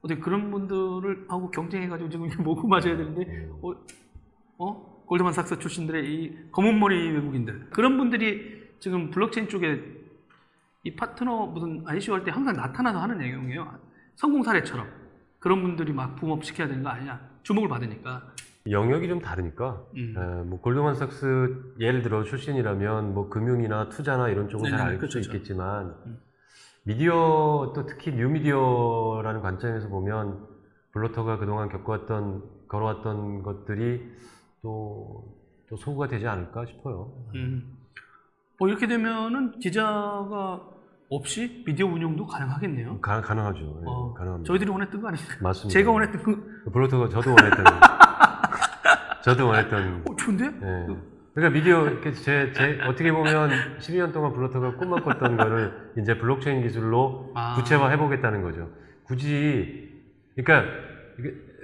어떻게 0.03 0.21
그런 0.21 0.51
분들을 0.53 1.27
하고 1.29 1.51
경쟁해가지고 1.51 2.11
지금 2.11 2.31
모고 2.45 2.69
맞아야 2.69 2.97
되는데 2.97 3.49
어, 3.63 3.73
어? 4.59 5.03
골드만삭스 5.07 5.59
출신들의 5.59 6.05
이 6.13 6.37
검은 6.53 6.79
머리 6.79 7.11
외국인들 7.11 7.71
그런 7.71 7.97
분들이 7.97 8.65
지금 8.79 9.11
블록체인 9.11 9.49
쪽에 9.49 9.81
이 10.85 10.95
파트너 10.95 11.47
무슨 11.47 11.83
ICO 11.87 12.15
할 12.15 12.23
때 12.25 12.31
항상 12.31 12.55
나타나서 12.55 13.01
하는 13.01 13.19
내용이에요. 13.19 13.79
성공 14.15 14.43
사례처럼 14.43 14.87
그런 15.41 15.63
분들이 15.63 15.93
막 15.93 16.15
붐업 16.17 16.45
시켜야 16.45 16.69
되는 16.69 16.83
거 16.83 16.91
아니냐 16.91 17.21
주목을 17.47 17.69
받으니까. 17.69 18.23
영역이 18.69 19.07
좀 19.07 19.21
다르니까. 19.21 19.81
음. 19.95 20.15
에, 20.19 20.49
뭐 20.49 20.61
골드만삭스 20.61 21.75
예를 21.79 22.03
들어 22.03 22.25
출신이라면 22.25 23.15
뭐 23.15 23.29
금융이나 23.29 23.89
투자나 23.89 24.29
이런 24.29 24.49
쪽은 24.49 24.71
잘 24.71 24.79
네네, 24.79 24.91
알 24.91 24.99
그렇죠, 24.99 25.23
수 25.23 25.29
그렇죠. 25.29 25.37
있겠지만 25.37 25.95
음. 26.07 26.21
미디어 26.83 27.73
또 27.75 27.87
특히 27.87 28.13
뉴미디어라는 28.13 29.43
관점에서 29.43 29.89
보면 29.89 30.45
블로터가 30.93 31.39
그동안 31.39 31.69
겪어왔던 31.69 32.67
걸어왔던 32.67 33.43
것들이 33.45 34.03
또, 34.63 35.37
또 35.69 35.77
소구가 35.77 36.09
되지 36.09 36.27
않을까 36.27 36.67
싶어요. 36.67 37.13
음. 37.37 37.77
뭐 38.59 38.69
이렇게 38.69 38.89
되면은 38.89 39.61
기자가 39.61 40.69
없이 41.09 41.63
미디어 41.65 41.87
운영도 41.87 42.27
가능하겠네요. 42.27 43.01
가, 43.01 43.21
가능하죠. 43.21 43.61
예, 43.61 43.85
어, 43.87 44.13
가능합니다. 44.15 44.49
저희들이 44.49 44.71
원했던 44.71 45.01
거 45.01 45.09
아니에요? 45.09 45.27
맞습니다. 45.41 45.73
제가 45.73 45.91
원했던 45.93 46.23
거, 46.23 46.71
블로터가 46.73 47.09
저도 47.09 47.31
원했던 47.31 47.65
저도 49.23 49.47
원했던 49.47 50.03
어, 50.09 50.17
좋은데? 50.17 50.45
예. 50.47 50.97
그러니까 51.35 51.59
미디어 51.59 52.01
제, 52.13 52.53
제 52.53 52.81
어떻게 52.87 53.13
보면 53.13 53.51
12년 53.79 54.13
동안 54.13 54.33
블로터가 54.33 54.77
꿈만 54.77 55.03
꿨던 55.03 55.37
거를 55.37 55.93
이제 55.99 56.17
블록체인 56.17 56.63
기술로 56.63 57.31
아. 57.35 57.55
구체화 57.55 57.91
해 57.91 57.99
보겠다는 57.99 58.43
거죠. 58.43 58.71
굳이 59.05 59.93
그러니까 60.35 60.71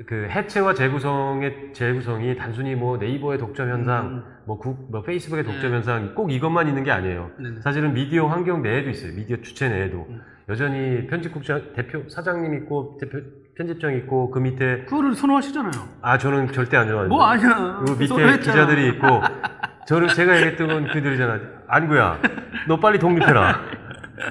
그 0.07 0.26
해체와 0.30 0.74
재구성의 0.74 1.72
재구성이 1.72 2.36
단순히 2.36 2.74
뭐 2.74 2.97
네이버의 2.97 3.38
독점 3.38 3.68
현상, 3.68 4.07
음. 4.07 4.24
뭐, 4.47 4.59
국, 4.59 4.90
뭐 4.90 5.03
페이스북의 5.03 5.45
독점 5.45 5.70
네. 5.70 5.76
현상 5.76 6.14
꼭 6.14 6.32
이것만 6.32 6.66
있는 6.68 6.82
게 6.82 6.90
아니에요. 6.90 7.30
네네. 7.38 7.61
사실은 7.61 7.93
미디어 7.93 8.26
환경 8.26 8.62
내에도 8.62 8.90
있어요. 8.90 9.12
미디어 9.14 9.36
주체 9.43 9.68
내에도 9.68 10.07
음. 10.09 10.22
여전히 10.49 11.07
편집국장 11.07 11.72
대표 11.74 12.09
사장님 12.09 12.55
있고 12.55 12.99
대표 13.01 13.20
편집장 13.57 13.95
있고 13.99 14.30
그 14.30 14.38
밑에 14.38 14.84
그거를 14.84 15.14
선호하시잖아요. 15.14 15.72
아 16.01 16.18
저는 16.18 16.53
절대 16.53 16.76
안 16.76 16.88
좋아해요. 16.88 17.09
뭐 17.09 17.22
아니야. 17.24 17.82
그 17.86 17.93
밑에 17.93 18.07
선호했잖아. 18.07 18.38
기자들이 18.38 18.88
있고 18.88 19.07
저는 19.86 20.09
제가 20.09 20.36
얘기했던 20.36 20.68
건 20.68 20.88
그들이잖아. 20.88 21.40
안구야, 21.68 22.18
너 22.66 22.78
빨리 22.80 22.99
독립해라. 22.99 23.61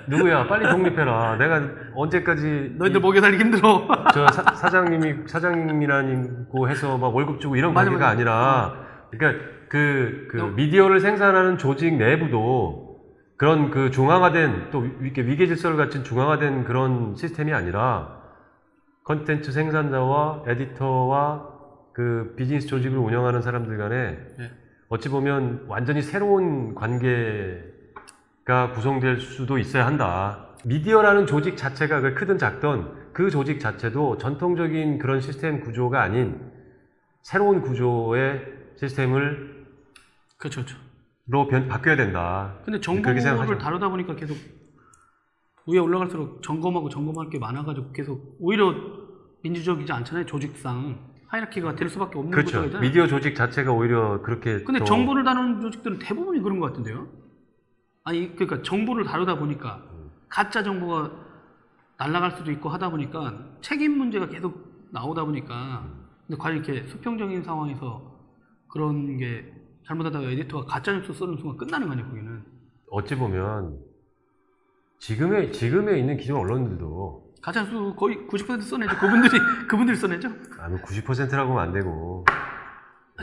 누구야, 0.07 0.47
빨리 0.47 0.67
독립해라. 0.69 1.37
내가 1.37 1.61
언제까지 1.95 2.75
너희들 2.77 2.99
이- 2.99 3.01
먹여 3.01 3.21
살기 3.21 3.37
힘들어. 3.37 3.87
저 4.13 4.27
사, 4.27 4.69
장님이 4.69 5.27
사장님이라고 5.27 6.69
해서 6.69 6.97
막 6.97 7.15
월급 7.15 7.39
주고 7.39 7.55
이런 7.55 7.73
맞아, 7.73 7.89
관계가 7.89 8.05
맞아. 8.05 8.15
아니라 8.15 8.73
그러니까 9.11 9.43
그, 9.69 10.27
그 10.29 10.37
너- 10.37 10.47
미디어를 10.47 10.99
생산하는 10.99 11.57
조직 11.57 11.95
내부도 11.97 12.99
그런 13.37 13.71
그 13.71 13.89
중앙화된 13.91 14.69
또 14.71 14.79
위- 14.79 14.91
이렇게 15.01 15.23
위계 15.23 15.47
질서를 15.47 15.77
갖춘 15.77 16.03
중앙화된 16.03 16.63
그런 16.65 17.15
시스템이 17.15 17.53
아니라 17.53 18.19
컨텐츠 19.03 19.51
생산자와 19.51 20.43
에디터와 20.47 21.49
그 21.93 22.33
비즈니스 22.37 22.67
조직을 22.67 22.97
운영하는 22.97 23.41
사람들 23.41 23.77
간에 23.77 24.17
네. 24.37 24.51
어찌 24.89 25.09
보면 25.09 25.65
완전히 25.67 26.01
새로운 26.01 26.75
관계 26.75 27.63
가 28.45 28.71
구성될 28.71 29.19
수도 29.19 29.57
있어야 29.59 29.85
한다. 29.85 30.47
미디어라는 30.65 31.27
조직 31.27 31.57
자체가 31.57 32.01
그 32.01 32.13
크든 32.15 32.37
작든 32.37 33.11
그 33.13 33.29
조직 33.29 33.59
자체도 33.59 34.17
전통적인 34.17 34.97
그런 34.99 35.21
시스템 35.21 35.59
구조가 35.61 36.01
아닌 36.01 36.39
새로운 37.21 37.61
구조의 37.61 38.41
시스템을 38.77 39.65
그렇죠, 40.37 40.63
그렇죠. 40.63 41.49
변, 41.49 41.67
바뀌어야 41.67 41.95
된다. 41.95 42.55
근데 42.65 42.79
정보를. 42.79 43.57
다루다 43.59 43.89
보니까 43.89 44.15
계속 44.15 44.35
위에 45.67 45.77
올라갈수록 45.77 46.41
점검하고 46.41 46.89
점검할 46.89 47.29
게 47.29 47.37
많아가지고 47.37 47.91
계속 47.91 48.37
오히려 48.39 48.73
민주적이지 49.43 49.91
않잖아요 49.91 50.25
조직상 50.25 50.97
하이라키가 51.27 51.75
될 51.75 51.89
수밖에 51.89 52.17
없는 52.17 52.31
그렇죠. 52.31 52.57
구조잖아요. 52.61 52.81
미디어 52.81 53.05
조직 53.07 53.35
자체가 53.35 53.71
오히려 53.71 54.21
그렇게 54.23 54.63
근데 54.63 54.79
더- 54.79 54.85
정보를 54.85 55.23
다루는 55.23 55.61
조직들은 55.61 55.99
대부분이 55.99 56.41
그런 56.41 56.59
것 56.59 56.67
같은데요. 56.67 57.07
아니 58.03 58.35
그러니까 58.35 58.61
정보를 58.63 59.05
다루다 59.05 59.37
보니까 59.37 59.83
가짜 60.27 60.63
정보가 60.63 61.11
날아갈 61.97 62.31
수도 62.31 62.51
있고 62.51 62.69
하다 62.69 62.89
보니까 62.89 63.37
책임 63.61 63.97
문제가 63.97 64.27
계속 64.27 64.89
나오다 64.91 65.25
보니까 65.25 65.87
근데 66.27 66.41
과연 66.41 66.57
이렇게 66.63 66.87
수평적인 66.87 67.43
상황에서 67.43 68.19
그런 68.67 69.17
게 69.17 69.53
잘못하다가 69.85 70.29
에디터가 70.31 70.65
가짜 70.65 70.93
뉴스 70.93 71.13
쓰는 71.13 71.37
순간 71.37 71.57
끝나는 71.57 71.87
거 71.87 71.93
아니에요 71.93 72.07
거기는? 72.09 72.43
어찌 72.89 73.15
보면 73.15 73.79
지금에 74.99 75.51
지금에 75.51 75.99
있는 75.99 76.17
기존 76.17 76.37
언론들도 76.37 77.33
가짜 77.41 77.63
뉴스 77.63 77.95
거의 77.95 78.17
90% 78.27 78.61
써내죠. 78.61 78.97
그분들이 78.97 79.37
그분들이 79.67 79.97
써내죠? 79.97 80.29
아니 80.59 80.75
90%라고 80.81 81.51
하면 81.51 81.63
안 81.63 81.73
되고. 81.73 82.25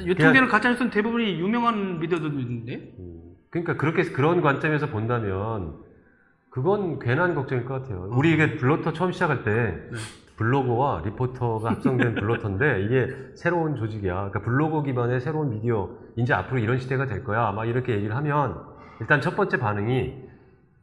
유통되는 0.04 0.48
가짜 0.48 0.70
뉴스는 0.70 0.90
대부분이 0.90 1.40
유명한 1.40 1.98
미디어들인데? 1.98 2.94
음, 2.98 3.34
그러니까 3.50 3.76
그렇게 3.76 4.02
그런 4.04 4.40
관점에서 4.42 4.88
본다면 4.88 5.78
그건 6.50 6.98
괜한 6.98 7.34
걱정일 7.34 7.64
것 7.64 7.74
같아요. 7.82 8.08
우리 8.12 8.32
이게 8.32 8.56
블로터 8.56 8.92
처음 8.92 9.12
시작할 9.12 9.44
때 9.44 9.52
네. 9.52 9.98
블로거와 10.36 11.02
리포터가 11.04 11.70
합성된 11.70 12.14
블로터인데 12.14 12.82
이게 12.84 13.08
새로운 13.34 13.76
조직이야. 13.76 14.14
그러니까 14.14 14.40
블로거 14.42 14.82
기반의 14.82 15.20
새로운 15.20 15.50
미디어 15.50 15.90
이제 16.16 16.32
앞으로 16.32 16.58
이런 16.58 16.78
시대가 16.78 17.06
될 17.06 17.24
거야. 17.24 17.52
막 17.52 17.64
이렇게 17.66 17.94
얘기를 17.94 18.14
하면 18.16 18.62
일단 19.00 19.20
첫 19.20 19.36
번째 19.36 19.58
반응이 19.58 20.14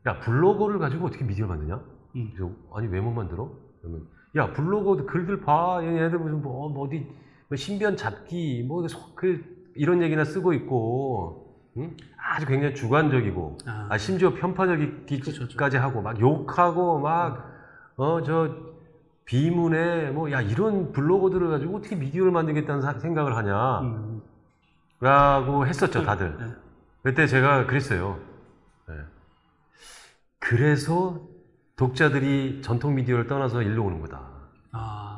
야 0.07 0.19
블로거를 0.19 0.79
가지고 0.79 1.07
어떻게 1.07 1.23
미디어 1.25 1.47
만드냐? 1.47 1.79
음. 2.15 2.31
그래서 2.35 2.51
아니 2.73 2.87
왜 2.87 2.99
못 3.01 3.11
만들어? 3.11 3.49
그러면 3.81 4.01
야 4.35 4.51
블로거 4.53 5.05
글들 5.05 5.41
봐. 5.41 5.79
얘네들 5.83 6.19
무슨 6.19 6.41
뭐, 6.41 6.69
뭐 6.69 6.85
어디 6.85 7.07
뭐 7.47 7.55
신변 7.55 7.95
잡기 7.95 8.63
뭐 8.67 8.85
그 9.15 9.41
이런 9.75 10.01
얘기나 10.01 10.23
쓰고 10.23 10.53
있고 10.53 11.44
응? 11.77 11.95
아주 12.17 12.45
굉장히 12.45 12.73
주관적이고 12.75 13.57
아, 13.67 13.87
아, 13.89 13.97
심지어 13.97 14.29
그렇죠, 14.29 14.41
편파적이기까지 14.41 15.77
하고 15.77 16.01
막 16.01 16.19
욕하고 16.19 16.99
막어저 16.99 18.55
비문에 19.25 20.11
뭐 20.11 20.31
야 20.31 20.41
이런 20.41 20.91
블로거들을 20.91 21.49
가지고 21.49 21.77
어떻게 21.77 21.95
미디어를 21.95 22.31
만들겠다는 22.31 22.81
사- 22.81 22.99
생각을 22.99 23.35
하냐라고 23.35 24.21
음. 25.01 25.65
했었죠 25.67 26.03
다들 26.03 26.37
네. 26.39 26.45
그때 27.03 27.27
제가 27.27 27.65
그랬어요 27.65 28.19
네. 28.87 28.95
그래서 30.39 31.21
독자들이 31.75 32.61
전통 32.63 32.95
미디어를 32.95 33.27
떠나서 33.27 33.61
일로 33.63 33.83
오는 33.85 33.99
거다 34.01 34.21
아 34.71 35.15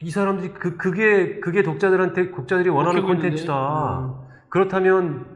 이 0.00 0.10
사람들이 0.10 0.52
그 0.52 0.76
그게 0.76 1.40
그게 1.40 1.62
독자들한테 1.62 2.30
독자들이 2.32 2.68
원하는. 2.68 3.02
콘텐츠다 3.04 4.00
음. 4.00 4.14
그렇다면 4.54 5.26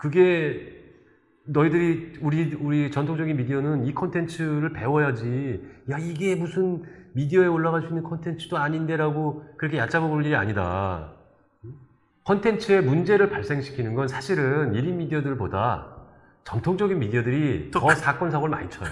그게 0.00 0.74
너희들이 1.44 2.14
우리 2.22 2.54
우리 2.58 2.90
전통적인 2.90 3.36
미디어는 3.36 3.84
이 3.84 3.92
콘텐츠를 3.92 4.72
배워야지. 4.72 5.62
야 5.90 5.98
이게 5.98 6.34
무슨 6.34 6.82
미디어에 7.12 7.46
올라갈 7.46 7.82
수 7.82 7.88
있는 7.88 8.02
콘텐츠도 8.02 8.56
아닌데라고 8.56 9.44
그렇게 9.58 9.76
얕잡아 9.76 10.06
볼 10.08 10.24
일이 10.24 10.34
아니다. 10.34 11.12
콘텐츠의 12.24 12.80
문제를 12.82 13.28
발생시키는 13.28 13.92
건 13.94 14.08
사실은 14.08 14.72
1인 14.72 14.94
미디어들보다 14.94 15.86
전통적인 16.44 16.98
미디어들이 17.00 17.70
더 17.70 17.90
사건 17.90 18.30
사고를 18.30 18.50
많이 18.50 18.70
쳐요. 18.70 18.88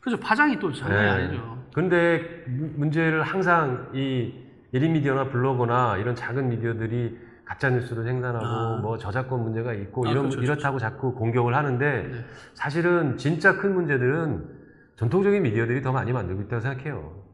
그죠 0.00 0.16
파장이 0.20 0.60
또 0.60 0.72
장난이 0.72 1.02
네. 1.02 1.08
아니죠 1.10 1.64
근데 1.74 2.44
무- 2.46 2.70
문제를 2.76 3.24
항상 3.24 3.88
이 3.94 4.32
1인 4.72 4.90
미디어나 4.92 5.28
블로거나 5.30 5.96
이런 5.96 6.14
작은 6.14 6.48
미디어들이 6.50 7.25
가짜 7.46 7.70
뉴스를 7.70 8.04
생산하고 8.04 8.44
아. 8.44 8.80
뭐 8.82 8.98
저작권 8.98 9.42
문제가 9.42 9.72
있고 9.72 10.06
아, 10.06 10.10
이런 10.10 10.28
그렇죠, 10.28 10.42
이렇다고 10.42 10.78
자꾸 10.78 11.14
공격을 11.14 11.54
하는데 11.54 12.02
네. 12.02 12.24
사실은 12.54 13.16
진짜 13.16 13.56
큰 13.56 13.72
문제들은 13.72 14.56
전통적인 14.96 15.42
미디어들이 15.42 15.80
더 15.80 15.92
많이 15.92 16.12
만들고 16.12 16.42
있다고 16.42 16.60
생각해요. 16.60 17.24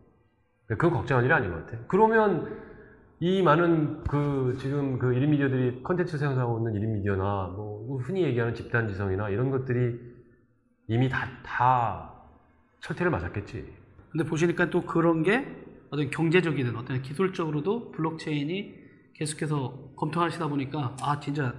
그건 0.68 0.90
걱정할 0.90 1.24
일이 1.24 1.32
아닌 1.32 1.50
것 1.50 1.64
같아요. 1.64 1.84
그러면 1.88 2.60
이 3.20 3.42
많은 3.42 4.04
그 4.04 4.56
지금 4.58 4.98
그 4.98 5.12
1인 5.12 5.28
미디어들이 5.28 5.82
컨텐츠 5.82 6.18
생산하고 6.18 6.58
있는 6.58 6.80
1인 6.80 6.92
미디어나 6.98 7.52
뭐 7.56 7.98
흔히 8.02 8.22
얘기하는 8.22 8.54
집단 8.54 8.88
지성이나 8.88 9.30
이런 9.30 9.50
것들이 9.50 9.98
이미 10.88 11.08
다, 11.08 11.26
다 11.42 12.12
철퇴를 12.80 13.10
맞았겠지. 13.10 13.64
근데 14.10 14.24
보시니까 14.24 14.68
또 14.68 14.82
그런 14.82 15.22
게 15.22 15.46
어떤 15.90 16.10
경제적이든 16.10 16.76
어떤 16.76 17.00
기술적으로도 17.00 17.92
블록체인이 17.92 18.81
계속해서 19.26 19.92
검토하시다 19.96 20.48
보니까 20.48 20.96
아 21.00 21.20
진짜 21.20 21.54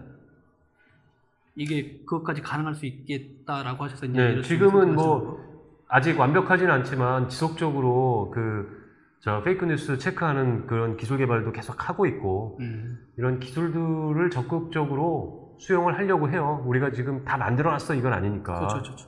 이게 1.56 2.00
그것까지 2.06 2.42
가능할 2.42 2.76
수 2.76 2.86
있겠다라고 2.86 3.84
하셔서 3.86 4.06
이제 4.08 4.36
네, 4.36 4.42
지금은 4.42 4.96
뭐. 4.96 5.42
아직 5.88 6.20
완벽하지는 6.20 6.72
않지만 6.74 7.30
지속적으로 7.30 8.32
그 8.34 8.84
저 9.24 9.42
페이크 9.42 9.64
뉴스 9.64 9.98
체크하는 9.98 10.68
그런 10.68 10.98
기술 10.98 11.18
개발도 11.18 11.54
계속 11.54 11.88
하고 11.88 12.06
있고 12.06 12.58
음. 12.60 13.00
이런 13.16 13.40
기술들을 13.40 14.30
적극적으로 14.30 15.56
수용을 15.60 15.96
하려고 15.98 16.30
해요. 16.30 16.62
우리가 16.68 16.92
지금 16.92 17.24
다 17.24 17.38
만들어놨어 17.38 17.96
이건 17.96 18.12
아니니까. 18.12 18.54
그렇죠, 18.54 18.82
그렇죠. 18.82 19.08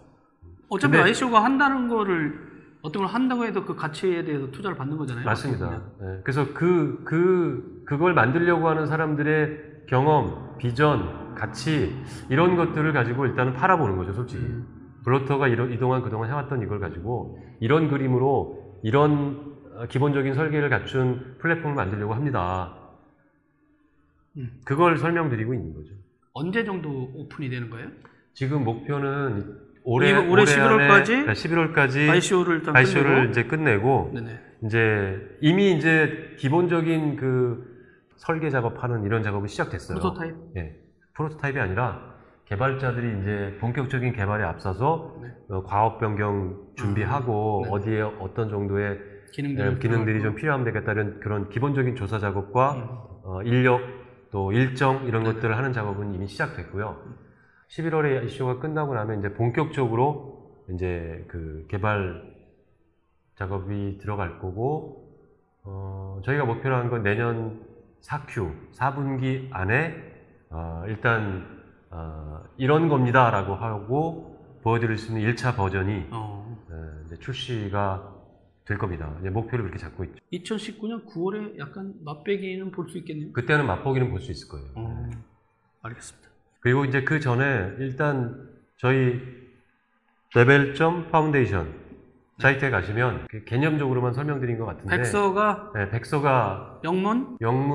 어차피 0.70 0.94
근데- 0.94 1.10
ICO가 1.10 1.44
한다는 1.44 1.90
거를 1.90 2.40
어떤 2.82 3.04
걸 3.04 3.12
한다고 3.14 3.44
해도 3.44 3.66
그 3.66 3.76
가치에 3.76 4.24
대해서 4.24 4.50
투자를 4.52 4.78
받는 4.78 4.96
거잖아요. 4.96 5.26
맞습니다. 5.26 5.82
네, 6.00 6.22
그래서 6.24 6.54
그, 6.54 7.02
그, 7.04 7.75
그걸 7.86 8.14
만들려고 8.14 8.68
하는 8.68 8.88
사람들의 8.88 9.86
경험, 9.88 10.58
비전, 10.58 11.36
가치, 11.36 11.96
이런 12.30 12.56
것들을 12.56 12.92
가지고 12.94 13.26
일단은 13.28 13.54
팔아보는 13.54 13.98
거죠, 13.98 14.14
솔직히. 14.14 14.44
음. 14.44 14.68
블로터가 15.04 15.48
이런, 15.48 15.72
이동안 15.72 16.02
그동안 16.02 16.30
해왔던 16.30 16.64
이걸 16.64 16.80
가지고 16.80 17.40
이런 17.60 17.90
그림으로 17.90 18.80
이런 18.84 19.56
어, 19.76 19.86
기본적인 19.88 20.34
설계를 20.34 20.70
갖춘 20.70 21.36
플랫폼을 21.40 21.76
만들려고 21.76 22.14
합니다. 22.16 22.74
음. 24.38 24.50
그걸 24.66 24.98
설명드리고 24.98 25.54
있는 25.54 25.74
거죠. 25.74 25.94
언제 26.34 26.64
정도 26.64 27.12
오픈이 27.14 27.50
되는 27.50 27.70
거예요? 27.70 27.90
지금 28.34 28.64
목표는 28.64 29.60
올해, 29.84 30.10
이거 30.10 30.22
올해 30.22 30.44
11월까지 30.44 31.28
11월까지 31.28 32.10
ICO를 32.10 32.56
일단 32.58 32.76
ICO를 32.76 33.12
끝내고. 33.12 33.30
이제 33.30 33.44
끝내고 33.44 34.12
네네. 34.16 34.40
이제 34.66 35.38
이미 35.42 35.74
이제 35.74 36.36
기본적인 36.40 37.18
그 37.18 37.75
설계 38.18 38.50
작업하는 38.50 39.04
이런 39.04 39.24
작업이 39.24 39.48
시작됐어요. 39.48 39.98
프로토타입. 40.00 40.36
예. 40.58 40.76
프로토타입이 41.16 41.60
아니라 41.60 42.16
개발자들이 42.46 43.22
이제 43.22 43.58
본격적인 43.60 44.14
개발에 44.14 44.44
앞서서 44.44 45.18
네. 45.22 45.30
어, 45.50 45.64
과업 45.64 46.00
변경 46.00 46.58
준비하고 46.76 47.64
네. 47.66 47.72
어디에 47.72 48.02
어떤 48.20 48.50
정도의 48.50 49.00
기능들을 49.34 49.74
예, 49.74 49.80
기능들이 49.80 50.22
좀. 50.22 50.36
필요하면 50.36 50.66
되겠다는 50.66 51.20
그런 51.20 51.50
기본적인 51.50 51.96
조사 51.96 52.20
작업과 52.20 52.74
음. 52.74 52.88
어, 53.24 53.42
인력 53.44 53.82
또 54.32 54.52
일정 54.52 55.06
이런 55.08 55.24
네. 55.24 55.34
것들을 55.34 55.56
하는 55.58 55.74
작업은 55.74 56.14
이미 56.14 56.28
시작됐고요. 56.28 56.98
11월에 57.70 58.26
이슈가 58.26 58.60
끝나고 58.60 58.94
나면 58.94 59.20
이제 59.20 59.34
본격적으로 59.34 60.62
이제 60.72 61.26
그 61.28 61.66
개발 61.70 62.36
작업이 63.36 63.98
들어갈 64.00 64.40
거고 64.40 65.04
어, 65.64 66.20
저희가 66.24 66.46
목표로 66.46 66.76
한 66.76 66.90
건 66.90 67.02
내년 67.02 67.65
4Q 68.08 68.72
4분기 68.74 69.48
안에 69.52 69.96
어, 70.50 70.84
일단 70.88 71.64
어, 71.90 72.44
이런 72.58 72.88
겁니다 72.88 73.30
라고 73.32 73.56
하고 73.56 74.60
보여드릴 74.64 74.98
수 74.98 75.12
있는 75.12 75.34
1차 75.34 75.56
버전이 75.56 76.08
어. 76.12 76.58
어, 76.70 77.02
이제 77.06 77.18
출시가 77.20 78.14
될 78.66 78.80
겁니다. 78.80 79.16
이제 79.20 79.30
목표를 79.30 79.64
그렇게 79.66 79.78
잡고 79.80 80.04
있죠. 80.06 80.16
2019년 80.34 81.06
9월에 81.08 81.60
약간 81.60 81.94
맛배기는 82.04 82.72
볼 82.72 82.90
수 82.90 82.98
있겠네요. 82.98 83.32
그때는 83.32 83.68
맛보기는 83.68 84.10
볼 84.10 84.20
수 84.22 84.32
있을 84.32 84.48
거예요. 84.50 84.68
어. 84.76 85.10
알겠습니다. 85.84 86.30
그리고 86.62 86.84
이제 86.86 87.04
그 87.04 87.20
전에 87.20 87.76
일단 87.78 88.50
저희 88.78 89.22
레벨점 90.34 91.12
파운데이션 91.12 91.85
사이트에 92.40 92.70
가시면 92.70 93.28
그 93.30 93.46
개념적으로만 93.46 94.14
설명드린 94.14 94.58
것 94.60 94.66
같은데 94.66 94.98
백서가 94.98 95.72
네, 95.74 95.90
백서가 95.90 96.80
영문 96.84 97.38
영문 97.40 97.70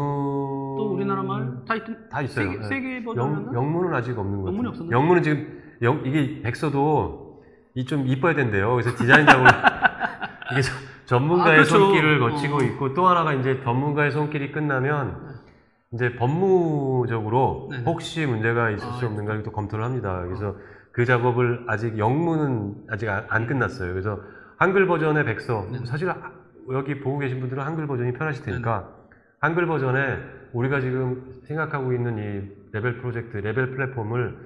또 0.77 0.93
우리나라 0.95 1.23
말 1.23 1.51
타이틀 1.67 1.97
다 2.11 2.21
있어요. 2.21 2.51
네. 2.61 2.63
세개 2.65 3.05
버전이나 3.05 3.39
영, 3.49 3.55
영문은 3.55 3.95
아직 3.95 4.19
없는 4.19 4.47
영문이. 4.47 4.69
없었나? 4.69 4.91
영문은 4.91 5.23
지금 5.23 5.63
영, 5.83 6.03
이게 6.05 6.43
백서도 6.43 7.31
이 7.75 7.85
좀 7.87 8.07
이뻐야 8.07 8.35
된대요. 8.35 8.73
그래서 8.75 8.95
디자인 8.97 9.27
작업 9.27 9.47
이게 10.53 10.61
저- 10.61 10.73
전문가의 11.07 11.53
아, 11.53 11.55
그렇죠. 11.63 11.79
손길을 11.79 12.21
거치고 12.21 12.57
어. 12.57 12.61
있고 12.63 12.95
또 12.95 13.07
하나가 13.07 13.33
이제 13.33 13.61
전문가의 13.65 14.11
손길이 14.11 14.53
끝나면 14.53 15.17
이제 15.93 16.15
법무적으로 16.17 17.69
네네. 17.71 17.85
혹시 17.85 18.27
문제가 18.27 18.71
있을 18.71 18.87
수 18.93 19.07
아, 19.07 19.09
없는가를 19.09 19.43
또 19.43 19.53
검토를 19.53 19.85
합니다. 19.85 20.21
그래서 20.27 20.55
그 20.93 21.05
작업을 21.07 21.65
아직 21.69 21.97
영문은 21.97 22.75
아직 22.91 23.09
안, 23.09 23.25
안 23.29 23.47
끝났어요. 23.47 23.91
그래서 23.93 24.21
한글 24.61 24.87
버전의 24.87 25.25
백서 25.25 25.67
네네. 25.73 25.87
사실 25.87 26.11
아- 26.11 26.33
여기 26.71 27.01
보고 27.01 27.19
계신 27.19 27.41
분들은 27.41 27.63
한글 27.63 27.87
버전이 27.87 28.13
편하실 28.13 28.45
테니까 28.45 28.91
한글 29.41 29.67
버전에 29.67 30.19
우리가 30.53 30.81
지금 30.81 31.41
생각하고 31.45 31.95
있는 31.95 32.19
이 32.19 32.71
레벨 32.73 32.99
프로젝트, 32.99 33.39
레벨 33.39 33.71
플랫폼을 33.71 34.37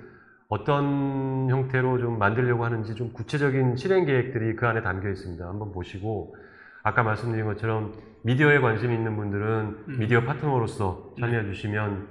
어떤 0.49 1.49
형태로 1.51 1.99
좀 1.99 2.17
만들려고 2.19 2.65
하는지 2.65 2.95
좀 2.95 3.12
구체적인 3.12 3.75
실행 3.77 4.07
계획들이 4.07 4.55
그 4.55 4.69
안에 4.69 4.83
담겨 4.83 5.09
있습니다. 5.09 5.45
한번 5.47 5.73
보시고 5.73 6.37
아까 6.85 7.03
말씀드린 7.03 7.45
것처럼 7.47 7.93
미디어에 8.23 8.61
관심 8.61 8.93
있는 8.93 9.17
분들은 9.17 9.79
음. 9.89 9.97
미디어 9.99 10.23
파트너로서 10.23 11.15
참여해 11.19 11.45
주시면 11.47 12.09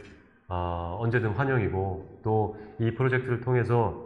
어, 0.50 0.98
언제든 1.00 1.30
환영이고 1.32 2.20
또 2.24 2.58
이 2.80 2.92
프로젝트를 2.96 3.40
통해서 3.42 4.03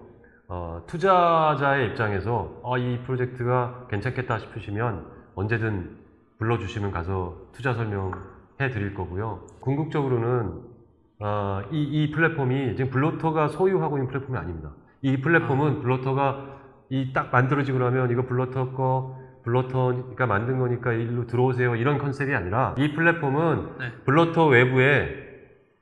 어, 0.50 0.82
투자자의 0.88 1.88
입장에서 1.88 2.60
어, 2.64 2.78
이 2.78 3.00
프로젝트가 3.04 3.88
괜찮겠다 3.90 4.40
싶으시면 4.40 5.06
언제든 5.36 5.98
불러주시면 6.40 6.92
가서 6.92 7.36
투자 7.52 7.74
설명해 7.74 8.70
드릴 8.72 8.94
거고요. 8.94 9.46
궁극적으로는 9.60 10.62
어, 11.20 11.62
이, 11.72 11.84
이 11.84 12.12
플랫폼이 12.12 12.76
지금 12.76 12.92
블로터가 12.92 13.50
소유하고 13.50 13.98
있는 13.98 14.08
플랫폼이 14.08 14.38
아닙니다. 14.38 14.72
이 15.02 15.20
플랫폼은 15.20 15.82
블로터가 15.82 16.58
이 16.90 17.12
딱 17.14 17.32
만들어지고 17.32 17.80
나면 17.80 18.12
이거 18.12 18.26
블로터 18.26 18.72
거 18.72 19.18
블로터가 19.44 20.26
만든 20.26 20.58
거니까 20.60 20.94
일로 20.94 21.28
들어오세요 21.28 21.76
이런 21.76 21.98
컨셉이 21.98 22.34
아니라 22.34 22.76
이 22.78 22.94
플랫폼은 22.94 23.70
네. 23.80 23.92
블로터 24.06 24.46
외부에 24.48 25.10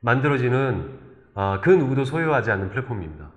만들어지는 0.01 0.99
어, 1.35 1.59
그 1.61 1.69
누구도 1.69 2.05
소유하지 2.05 2.49
않는 2.51 2.69
플랫폼입니다. 2.69 3.29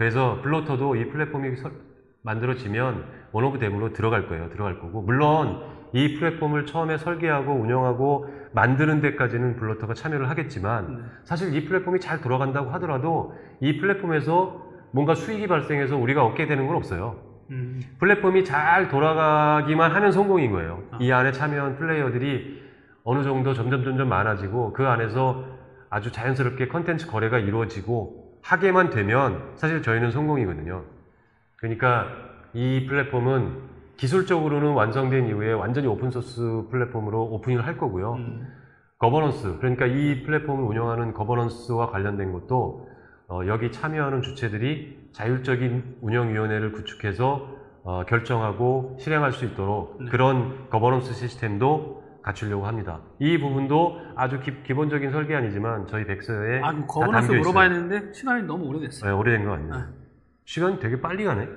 아, 0.00 0.02
그래서 0.02 0.38
블로터도 0.42 0.96
이 0.96 1.10
플랫폼이 1.10 1.56
서- 1.56 1.70
만들어지면 2.22 3.04
one 3.32 3.44
of 3.44 3.58
them으로 3.58 3.92
들어갈 3.92 4.28
거예요. 4.28 4.48
들어갈 4.48 4.80
거고 4.80 5.02
물론 5.02 5.60
이 5.92 6.14
플랫폼을 6.14 6.64
처음에 6.64 6.96
설계하고 6.96 7.52
운영하고 7.52 8.26
만드는 8.52 9.02
데까지는 9.02 9.56
블로터가 9.56 9.92
참여를 9.92 10.30
하겠지만 10.30 10.96
네. 10.96 11.02
사실 11.24 11.54
이 11.54 11.66
플랫폼이 11.66 12.00
잘 12.00 12.20
돌아간다고 12.22 12.70
하더라도 12.70 13.34
이 13.60 13.78
플랫폼에서 13.78 14.62
뭔가 14.92 15.14
수익이 15.14 15.46
발생해서 15.46 15.96
우리가 15.98 16.24
얻게 16.24 16.46
되는 16.46 16.66
건 16.66 16.76
없어요. 16.76 17.16
음, 17.50 17.80
플랫폼이 17.98 18.44
잘 18.44 18.88
돌아가기만 18.88 19.90
하면 19.92 20.12
성공인 20.12 20.50
거예요. 20.52 20.82
아. 20.92 20.98
이 21.00 21.12
안에 21.12 21.32
참여한 21.32 21.76
플레이어들이 21.76 22.62
어느 23.04 23.22
정도 23.22 23.52
점점 23.52 23.84
점점 23.84 24.08
많아지고 24.08 24.72
그 24.72 24.86
안에서 24.86 25.44
아주 25.90 26.10
자연스럽게 26.10 26.68
컨텐츠 26.68 27.06
거래가 27.08 27.38
이루어지고 27.38 28.19
하게만 28.42 28.90
되면 28.90 29.52
사실 29.56 29.82
저희는 29.82 30.10
성공이거든요. 30.10 30.84
그러니까 31.56 32.06
이 32.52 32.86
플랫폼은 32.86 33.70
기술적으로는 33.96 34.72
완성된 34.72 35.28
이후에 35.28 35.52
완전히 35.52 35.86
오픈소스 35.86 36.68
플랫폼으로 36.70 37.22
오픈을 37.22 37.66
할 37.66 37.76
거고요. 37.76 38.14
음, 38.14 38.48
거버넌스, 38.98 39.58
그러니까 39.58 39.86
이 39.86 40.22
플랫폼을 40.22 40.64
운영하는 40.64 41.12
거버넌스와 41.12 41.90
관련된 41.90 42.32
것도 42.32 42.88
어, 43.28 43.42
여기 43.46 43.70
참여하는 43.70 44.22
주체들이 44.22 45.10
자율적인 45.12 45.98
운영위원회를 46.00 46.72
구축해서 46.72 47.48
어, 47.82 48.04
결정하고 48.06 48.96
실행할 48.98 49.32
수 49.32 49.44
있도록 49.44 50.02
네. 50.02 50.10
그런 50.10 50.68
거버넌스 50.70 51.14
시스템도 51.14 51.99
갖추려고 52.22 52.66
합니다. 52.66 53.00
이 53.18 53.38
부분도 53.38 54.00
아주 54.16 54.40
기, 54.40 54.74
본적인 54.74 55.10
설계안이지만 55.10 55.86
저희 55.86 56.04
백서에 56.04 56.60
아, 56.62 56.86
거버넌스 56.86 57.32
물어봐야. 57.32 57.68
되는데 57.68 58.12
시간이 58.12 58.42
너무 58.44 58.64
오래됐어요. 58.66 59.10
네, 59.10 59.16
오래된 59.16 59.44
거 59.46 59.54
아니에요. 59.54 59.74
아. 59.74 59.88
시간이 60.44 60.78
되게 60.80 61.00
빨리 61.00 61.24
가네. 61.24 61.48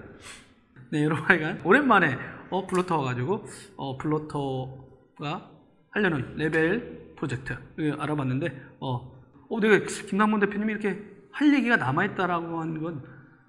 네, 0.92 1.04
여러 1.04 1.16
하여간 1.16 1.62
오랜만에 1.64 2.18
어 2.50 2.68
블로터 2.68 2.98
와가지고 2.98 3.46
어 3.78 3.98
블로터가 3.98 5.50
하려는 5.92 6.36
레벨 6.36 7.14
프로젝트 7.16 7.54
알아봤는데 8.00 8.62
어, 8.80 9.12
어 9.50 9.60
내가 9.60 9.86
김상범 9.86 10.40
대표님이 10.40 10.74
이렇게 10.74 11.00
할 11.32 11.54
얘기가 11.54 11.78
남아있다라고 11.78 12.62
한건 12.62 13.04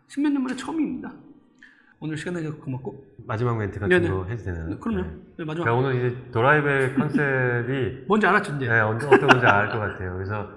십몇 0.08 0.32
년 0.32 0.42
만에 0.42 0.56
처음입니다. 0.56 1.12
오늘 2.04 2.18
시간 2.18 2.34
내줘서 2.34 2.54
고맙고 2.58 3.02
마지막 3.26 3.56
멘트 3.56 3.80
같은 3.80 3.88
네네. 3.88 4.10
거 4.12 4.26
해도 4.26 4.42
되나요? 4.44 4.66
네, 4.68 4.76
그럼요. 4.78 5.00
네. 5.00 5.08
네, 5.38 5.44
마지막 5.46 5.64
그러니까 5.64 5.74
오늘 5.74 5.94
이제 6.06 6.30
도라이브의 6.32 6.94
컨셉이 7.00 8.04
뭔지 8.06 8.26
알았죠 8.26 8.56
이제. 8.56 8.68
네, 8.68 8.80
언제 8.80 9.06
어떤 9.06 9.26
건지 9.26 9.46
알 9.46 9.70
것 9.70 9.78
같아요. 9.78 10.12
그래서 10.14 10.50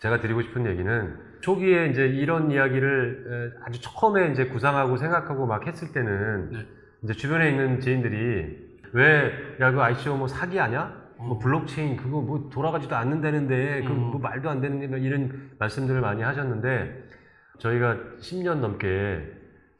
제가 0.00 0.20
드리고 0.20 0.40
싶은 0.40 0.64
얘기는 0.64 1.14
초기에 1.42 1.88
이제 1.88 2.06
이런 2.08 2.50
이야기를 2.50 3.52
에, 3.54 3.64
아주 3.66 3.82
처음에 3.82 4.30
이제 4.32 4.46
구상하고 4.46 4.96
생각하고 4.96 5.46
막 5.46 5.66
했을 5.66 5.92
때는 5.92 6.50
네. 6.52 6.66
이제 7.02 7.12
주변에 7.12 7.50
있는 7.50 7.80
지인들이 7.80 8.64
왜 8.94 9.30
야 9.60 9.72
그 9.72 9.82
ICO 9.82 10.16
뭐 10.16 10.26
사기 10.26 10.58
아니야? 10.58 11.04
뭐 11.18 11.38
블록체인 11.38 11.98
그거 11.98 12.22
뭐 12.22 12.48
돌아가지도 12.50 12.96
않는다는데 12.96 13.82
그 13.86 13.92
음. 13.92 13.98
뭐 14.10 14.20
말도 14.20 14.48
안 14.48 14.62
되는 14.62 14.80
데 14.90 14.98
이런 15.00 15.50
말씀들을 15.58 16.00
많이 16.00 16.22
하셨는데 16.22 17.10
저희가 17.58 17.98
10년 18.20 18.60
넘게 18.60 19.33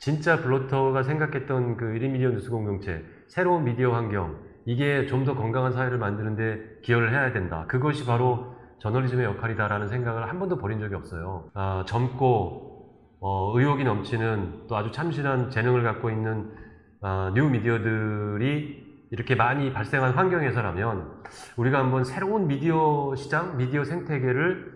진짜 0.05 0.42
블로터가 0.42 1.02
생각했던 1.02 1.78
그 1.78 1.86
1인 1.86 2.11
미디어 2.11 2.28
뉴스 2.28 2.50
공동체 2.50 3.02
새로운 3.26 3.64
미디어 3.64 3.94
환경 3.94 4.36
이게 4.66 5.07
좀 5.07 5.24
더 5.24 5.34
건강한 5.34 5.72
사회를 5.72 5.96
만드는데 5.96 6.80
기여를 6.82 7.11
해야 7.11 7.32
된다. 7.32 7.64
그것이 7.68 8.05
바로 8.05 8.55
저널리즘의 8.80 9.24
역할이다라는 9.24 9.88
생각을 9.88 10.28
한 10.28 10.38
번도 10.38 10.59
버린 10.59 10.78
적이 10.78 10.96
없어요. 10.96 11.48
아, 11.55 11.84
젊고 11.86 13.16
어, 13.20 13.59
의욕이 13.59 13.84
넘치는 13.84 14.66
또 14.68 14.76
아주 14.76 14.90
참신한 14.90 15.48
재능을 15.48 15.82
갖고 15.82 16.11
있는 16.11 16.50
아, 17.00 17.32
뉴 17.34 17.48
미디어들이 17.48 19.07
이렇게 19.11 19.34
많이 19.34 19.72
발생한 19.72 20.12
환경에서라면 20.12 21.22
우리가 21.57 21.78
한번 21.78 22.05
새로운 22.05 22.46
미디어 22.46 23.14
시장, 23.16 23.57
미디어 23.57 23.84
생태계를 23.84 24.73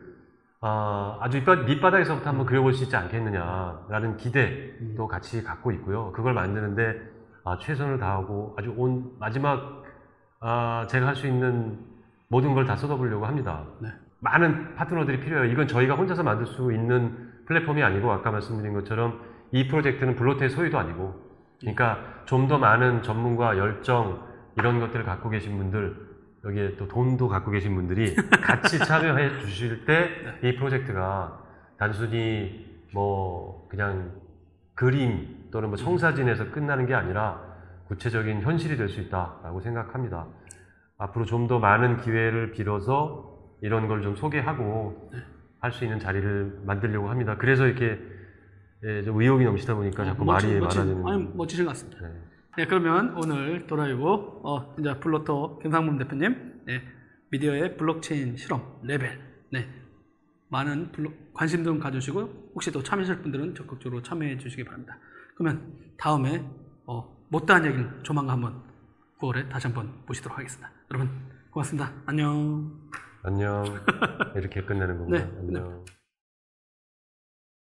아, 0.60 1.18
아주 1.20 1.38
밑바- 1.44 1.64
밑바닥에서부터 1.66 2.30
한번 2.30 2.46
그려볼 2.46 2.72
수 2.72 2.84
있지 2.84 2.96
않겠느냐라는 2.96 4.16
기대도 4.16 5.06
같이 5.06 5.42
갖고 5.44 5.70
있고요. 5.72 6.10
그걸 6.12 6.34
만드는데 6.34 7.00
아, 7.44 7.58
최선을 7.58 7.98
다하고 7.98 8.54
아주 8.58 8.74
온 8.76 9.12
마지막 9.20 9.84
아, 10.40 10.86
제가 10.88 11.06
할 11.08 11.14
수 11.14 11.26
있는 11.26 11.78
모든 12.28 12.54
걸 12.54 12.66
다 12.66 12.76
쏟아보려고 12.76 13.26
합니다. 13.26 13.64
네. 13.80 13.88
많은 14.20 14.74
파트너들이 14.74 15.20
필요해요. 15.20 15.50
이건 15.52 15.68
저희가 15.68 15.94
혼자서 15.94 16.22
만들 16.24 16.44
수 16.46 16.72
있는 16.72 17.30
플랫폼이 17.46 17.82
아니고 17.82 18.10
아까 18.12 18.30
말씀드린 18.32 18.74
것처럼 18.74 19.20
이 19.52 19.68
프로젝트는 19.68 20.16
블로테의 20.16 20.50
소유도 20.50 20.78
아니고 20.78 21.14
그러니까 21.60 21.98
좀 22.26 22.48
더 22.48 22.58
많은 22.58 23.02
전문가 23.02 23.56
열정 23.56 24.26
이런 24.56 24.80
것들을 24.80 25.04
갖고 25.04 25.30
계신 25.30 25.56
분들 25.56 26.07
여기에 26.48 26.76
또 26.76 26.88
돈도 26.88 27.28
갖고 27.28 27.50
계신 27.50 27.74
분들이 27.74 28.14
같이 28.14 28.78
참여해 28.80 29.38
주실 29.40 29.84
때 29.84 30.08
이 30.42 30.56
프로젝트가 30.56 31.44
단순히 31.78 32.66
뭐 32.94 33.66
그냥 33.68 34.12
그림 34.74 35.48
또는 35.50 35.68
뭐 35.68 35.76
청사진에서 35.76 36.50
끝나는 36.50 36.86
게 36.86 36.94
아니라 36.94 37.42
구체적인 37.88 38.42
현실이 38.42 38.76
될 38.76 38.88
수 38.88 39.00
있다라고 39.00 39.60
생각합니다. 39.60 40.26
앞으로 40.98 41.24
좀 41.24 41.46
더 41.48 41.58
많은 41.58 41.98
기회를 41.98 42.52
빌어서 42.52 43.36
이런 43.60 43.88
걸 43.88 44.02
좀 44.02 44.14
소개하고 44.16 45.10
할 45.60 45.72
수 45.72 45.84
있는 45.84 45.98
자리를 45.98 46.60
만들려고 46.64 47.10
합니다. 47.10 47.36
그래서 47.36 47.66
이렇게 47.66 47.98
예, 48.84 49.02
좀 49.02 49.20
의욕이 49.20 49.44
넘치다 49.44 49.74
보니까 49.74 50.04
자꾸 50.04 50.24
말이 50.24 50.46
멋지- 50.46 50.60
멋지- 50.60 50.78
많아지는. 50.78 51.08
아니 51.08 51.30
멋지신 51.34 51.64
것 51.64 51.70
같습니다. 51.72 52.06
네. 52.06 52.14
네, 52.58 52.66
그러면 52.66 53.14
오늘 53.16 53.68
도라이브 53.68 54.02
어, 54.04 54.74
진짜 54.74 54.98
블로터 54.98 55.60
김상범 55.60 55.96
대표님 55.96 56.64
네, 56.66 56.82
미디어의 57.30 57.76
블록체인 57.76 58.36
실험 58.36 58.80
레벨 58.82 59.16
네, 59.52 59.68
많은 60.48 60.90
블로, 60.90 61.12
관심 61.32 61.62
좀 61.62 61.78
가져주시고 61.78 62.50
혹시 62.56 62.72
또 62.72 62.82
참여하실 62.82 63.22
분들은 63.22 63.54
적극적으로 63.54 64.02
참여해 64.02 64.38
주시기 64.38 64.64
바랍니다. 64.64 64.98
그러면 65.36 65.72
다음에 65.96 66.44
어, 66.84 67.24
못다한 67.28 67.64
얘기는 67.64 68.02
조만간 68.02 68.34
한번 68.34 68.60
9월에 69.20 69.48
다시 69.48 69.68
한번 69.68 70.04
보시도록 70.04 70.36
하겠습니다. 70.36 70.68
여러분 70.90 71.08
고맙습니다. 71.52 71.92
안녕. 72.06 72.90
안녕. 73.22 73.64
이렇게 74.34 74.64
끝내는 74.64 74.98
겁니다. 74.98 75.24
네, 75.24 75.38
안녕. 75.38 75.84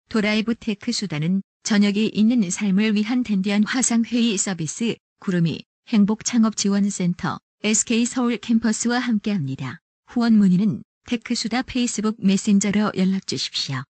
도라이브 0.08 0.54
테크수다는 0.54 1.42
저녁이 1.64 2.08
있는 2.12 2.50
삶을 2.50 2.94
위한 2.94 3.22
댄디한 3.22 3.64
화상회의 3.64 4.36
서비스 4.36 4.96
구름이 5.20 5.64
행복창업지원센터 5.88 7.38
SK 7.62 8.04
서울 8.04 8.36
캠퍼스와 8.36 8.98
함께합니다. 8.98 9.80
후원 10.06 10.36
문의는 10.36 10.82
테크수다 11.06 11.62
페이스북 11.62 12.16
메신저로 12.18 12.92
연락 12.98 13.26
주십시오. 13.26 13.82